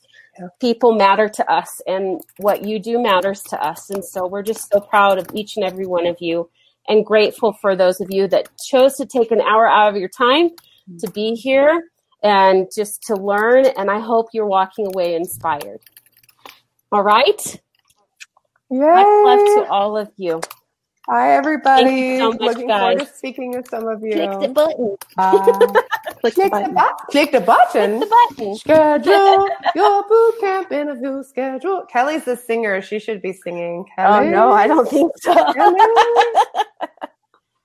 people 0.59 0.93
matter 0.93 1.29
to 1.29 1.51
us 1.51 1.81
and 1.87 2.21
what 2.37 2.65
you 2.65 2.79
do 2.79 3.01
matters 3.01 3.41
to 3.43 3.61
us. 3.61 3.89
And 3.89 4.03
so 4.03 4.27
we're 4.27 4.43
just 4.43 4.71
so 4.71 4.81
proud 4.81 5.17
of 5.17 5.27
each 5.33 5.55
and 5.55 5.65
every 5.65 5.85
one 5.85 6.05
of 6.05 6.17
you 6.19 6.49
and 6.87 7.05
grateful 7.05 7.53
for 7.53 7.75
those 7.75 8.01
of 8.01 8.07
you 8.11 8.27
that 8.27 8.49
chose 8.67 8.95
to 8.95 9.05
take 9.05 9.31
an 9.31 9.41
hour 9.41 9.67
out 9.67 9.89
of 9.89 9.95
your 9.95 10.09
time 10.09 10.49
to 10.99 11.09
be 11.11 11.35
here 11.35 11.89
and 12.23 12.67
just 12.75 13.03
to 13.03 13.15
learn. 13.15 13.65
And 13.77 13.89
I 13.89 13.99
hope 13.99 14.27
you're 14.33 14.47
walking 14.47 14.87
away 14.87 15.15
inspired. 15.15 15.79
All 16.91 17.03
right. 17.03 17.61
Yay. 18.71 18.79
Much 18.79 19.07
love 19.23 19.39
to 19.39 19.71
all 19.71 19.97
of 19.97 20.11
you. 20.17 20.41
Hi, 21.11 21.31
everybody. 21.35 22.19
so 22.19 22.29
much, 22.33 22.39
Looking 22.41 22.67
guys. 22.67 22.79
forward 22.81 22.99
to 22.99 23.05
speaking 23.17 23.51
with 23.51 23.67
some 23.67 23.87
of 23.87 24.03
you. 24.03 24.13
Click 24.13 24.39
the 24.41 24.47
button. 24.49 24.95
Uh, 25.17 25.39
Click 26.19 26.33
click, 26.35 26.35
the 26.35 26.43
the 26.43 26.49
button. 26.49 26.73
bu- 26.75 27.05
click 27.09 27.31
the 27.31 27.41
button. 27.41 27.97
Click 27.97 28.09
the 28.09 28.35
button. 28.37 28.55
Schedule 28.57 29.47
your 29.75 30.03
boot 30.07 30.39
camp 30.39 30.71
interview 30.71 31.23
schedule. 31.23 31.85
Kelly's 31.91 32.25
the 32.25 32.35
singer. 32.35 32.81
She 32.83 32.99
should 32.99 33.23
be 33.23 33.33
singing. 33.33 33.85
Oh 33.97 34.23
no, 34.23 34.51
I 34.51 34.67
don't 34.67 34.87
think 34.89 35.11
so. 35.17 35.33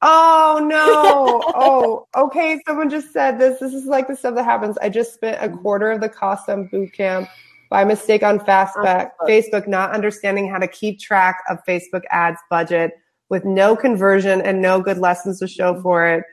Oh 0.06 0.60
no. 0.62 1.42
Oh, 1.54 2.06
okay. 2.14 2.60
Someone 2.66 2.90
just 2.90 3.10
said 3.10 3.38
this. 3.38 3.58
This 3.58 3.72
is 3.72 3.86
like 3.86 4.06
the 4.06 4.14
stuff 4.14 4.34
that 4.34 4.44
happens. 4.44 4.76
I 4.82 4.90
just 4.90 5.14
spent 5.14 5.38
a 5.42 5.48
quarter 5.56 5.90
of 5.90 6.02
the 6.02 6.10
cost 6.10 6.46
on 6.50 6.66
boot 6.66 6.92
camp 6.92 7.26
by 7.70 7.84
mistake 7.84 8.22
on 8.22 8.38
Fastback. 8.38 9.12
Facebook 9.22 9.66
not 9.66 9.92
understanding 9.92 10.46
how 10.46 10.58
to 10.58 10.68
keep 10.68 11.00
track 11.00 11.38
of 11.48 11.56
Facebook 11.66 12.02
ads 12.10 12.38
budget 12.50 12.92
with 13.34 13.44
no 13.44 13.74
conversion 13.74 14.40
and 14.40 14.62
no 14.62 14.80
good 14.80 14.98
lessons 14.98 15.40
to 15.40 15.48
show 15.48 15.82
for 15.82 16.06
it. 16.06 16.24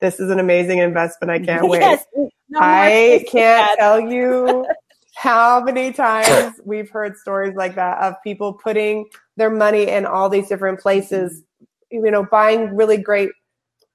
This 0.00 0.20
is 0.20 0.30
an 0.30 0.38
amazing 0.38 0.76
investment. 0.76 1.30
I 1.30 1.38
can't 1.38 1.66
wait. 1.66 1.80
Yes, 1.80 2.04
no 2.50 2.60
I 2.60 3.24
can't 3.30 3.78
tell 3.78 3.98
you 3.98 4.66
how 5.16 5.62
many 5.62 5.90
times 5.90 6.60
we've 6.62 6.90
heard 6.90 7.16
stories 7.16 7.54
like 7.54 7.76
that 7.76 7.96
of 8.02 8.14
people 8.22 8.52
putting 8.52 9.06
their 9.38 9.48
money 9.48 9.88
in 9.88 10.04
all 10.04 10.28
these 10.28 10.48
different 10.48 10.80
places, 10.80 11.42
you 11.90 12.10
know, 12.10 12.26
buying 12.30 12.76
really 12.76 12.98
great, 12.98 13.30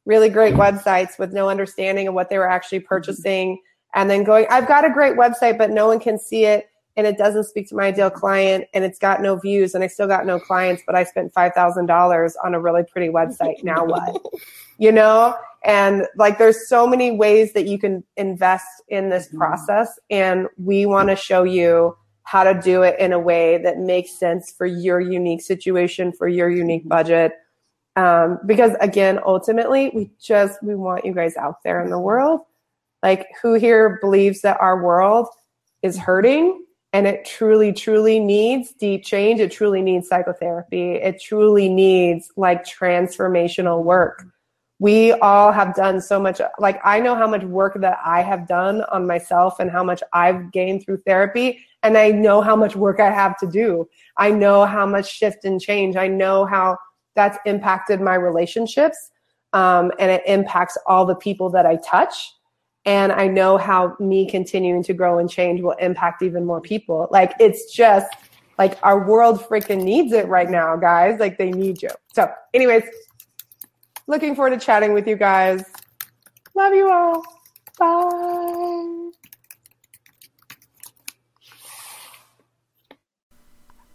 really 0.05 0.29
great 0.29 0.55
websites 0.55 1.19
with 1.19 1.33
no 1.33 1.47
understanding 1.49 2.07
of 2.07 2.15
what 2.15 2.31
they 2.31 2.39
were 2.39 2.49
actually 2.49 2.79
purchasing, 2.79 3.59
and 3.93 4.09
then 4.09 4.23
going, 4.23 4.47
I've 4.49 4.67
got 4.67 4.85
a 4.85 4.89
great 4.89 5.17
website, 5.17 5.59
but 5.59 5.69
no 5.69 5.85
one 5.85 5.99
can 5.99 6.17
see 6.17 6.45
it. 6.45 6.65
And 6.97 7.05
it 7.05 7.17
doesn't 7.17 7.43
speak 7.43 7.67
to 7.69 7.75
my 7.75 7.87
ideal 7.87 8.09
client, 8.09 8.65
and 8.73 8.85
it's 8.85 8.99
got 8.99 9.21
no 9.21 9.35
views, 9.35 9.75
and 9.75 9.83
I 9.83 9.87
still 9.87 10.07
got 10.07 10.25
no 10.25 10.39
clients, 10.39 10.81
but 10.85 10.95
I 10.95 11.03
spent 11.03 11.33
five 11.33 11.53
thousand 11.53 11.87
dollars 11.87 12.37
on 12.43 12.53
a 12.53 12.59
really 12.59 12.83
pretty 12.83 13.11
website. 13.11 13.63
Now 13.63 13.83
what? 13.85 14.21
you 14.77 14.91
know? 14.91 15.35
And 15.63 16.05
like 16.15 16.37
there's 16.37 16.67
so 16.67 16.85
many 16.85 17.11
ways 17.11 17.53
that 17.53 17.65
you 17.65 17.79
can 17.79 18.03
invest 18.17 18.67
in 18.87 19.09
this 19.09 19.27
process 19.27 19.99
and 20.11 20.47
we 20.57 20.85
want 20.85 21.09
to 21.09 21.15
show 21.15 21.43
you 21.43 21.97
how 22.21 22.43
to 22.43 22.59
do 22.59 22.83
it 22.83 22.99
in 22.99 23.13
a 23.13 23.19
way 23.19 23.57
that 23.63 23.79
makes 23.79 24.11
sense 24.11 24.51
for 24.51 24.67
your 24.67 24.99
unique 24.99 25.41
situation 25.41 26.11
for 26.11 26.27
your 26.27 26.49
unique 26.49 26.87
budget. 26.87 27.33
Um, 27.95 28.39
because 28.45 28.73
again 28.79 29.19
ultimately 29.25 29.89
we 29.95 30.11
just 30.21 30.61
we 30.61 30.75
want 30.75 31.05
you 31.05 31.13
guys 31.13 31.35
out 31.35 31.63
there 31.63 31.83
in 31.83 31.89
the 31.89 31.99
world. 31.99 32.41
Like 33.01 33.27
who 33.41 33.55
here 33.55 33.97
believes 34.01 34.41
that 34.41 34.61
our 34.61 34.83
world 34.83 35.27
is 35.81 35.97
hurting 35.97 36.63
and 36.95 37.05
it 37.07 37.25
truly 37.25 37.73
truly 37.73 38.21
needs 38.21 38.71
deep 38.71 39.03
change. 39.03 39.41
It 39.41 39.51
truly 39.51 39.81
needs 39.81 40.07
psychotherapy. 40.07 40.93
It 40.93 41.21
truly 41.21 41.67
needs 41.67 42.31
like 42.37 42.63
transformational 42.65 43.83
work. 43.83 44.23
We 44.79 45.11
all 45.11 45.51
have 45.51 45.75
done 45.75 45.99
so 45.99 46.21
much 46.21 46.39
like 46.57 46.79
i 46.85 46.99
know 47.01 47.15
how 47.15 47.27
much 47.27 47.43
work 47.43 47.79
that 47.81 47.97
i 48.05 48.21
have 48.21 48.47
done 48.47 48.81
on 48.91 49.07
myself 49.07 49.59
and 49.59 49.69
how 49.71 49.83
much 49.83 50.03
i've 50.11 50.51
gained 50.51 50.83
through 50.83 51.01
therapy 51.05 51.65
and 51.83 51.97
i 51.97 52.11
know 52.11 52.41
how 52.41 52.57
much 52.57 52.75
work 52.75 52.99
i 52.99 53.09
have 53.09 53.37
to 53.39 53.47
do. 53.47 53.87
I 54.17 54.31
know 54.31 54.65
how 54.65 54.85
much 54.85 55.09
shift 55.09 55.43
and 55.43 55.59
change. 55.59 55.97
I 55.97 56.07
know 56.07 56.45
how 56.45 56.77
that's 57.15 57.37
impacted 57.45 57.99
my 57.99 58.15
relationships 58.15 59.11
um, 59.51 59.91
and 59.99 60.11
it 60.11 60.23
impacts 60.25 60.77
all 60.87 61.05
the 61.05 61.15
people 61.15 61.49
that 61.49 61.65
i 61.65 61.75
touch 61.77 62.33
and 62.85 63.11
i 63.11 63.27
know 63.27 63.57
how 63.57 63.95
me 63.99 64.29
continuing 64.29 64.83
to 64.83 64.93
grow 64.93 65.19
and 65.19 65.29
change 65.29 65.61
will 65.61 65.75
impact 65.79 66.21
even 66.21 66.45
more 66.45 66.61
people 66.61 67.07
like 67.11 67.33
it's 67.39 67.73
just 67.73 68.07
like 68.57 68.77
our 68.83 69.07
world 69.07 69.39
freaking 69.41 69.83
needs 69.83 70.13
it 70.13 70.27
right 70.27 70.49
now 70.49 70.75
guys 70.75 71.19
like 71.19 71.37
they 71.37 71.51
need 71.51 71.81
you 71.81 71.89
so 72.13 72.29
anyways 72.53 72.83
Looking 74.07 74.35
forward 74.35 74.51
to 74.51 74.63
chatting 74.63 74.93
with 74.93 75.07
you 75.07 75.15
guys. 75.15 75.63
Love 76.53 76.73
you 76.73 76.91
all. 76.91 77.23
Bye. 77.79 79.09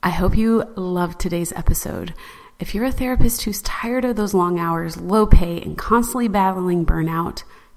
I 0.03 0.11
hope 0.11 0.37
you 0.37 0.65
loved 0.77 1.21
today's 1.21 1.53
episode. 1.53 2.15
If 2.59 2.75
you're 2.75 2.87
a 2.87 2.93
therapist 2.93 3.43
who's 3.43 3.63
tired 3.63 4.05
of 4.05 4.17
those 4.17 4.35
long 4.35 4.59
hours, 4.59 4.97
low 4.97 5.27
pay, 5.27 5.61
and 5.63 5.79
constantly 5.79 6.27
battling 6.27 6.85
burnout, 6.85 7.45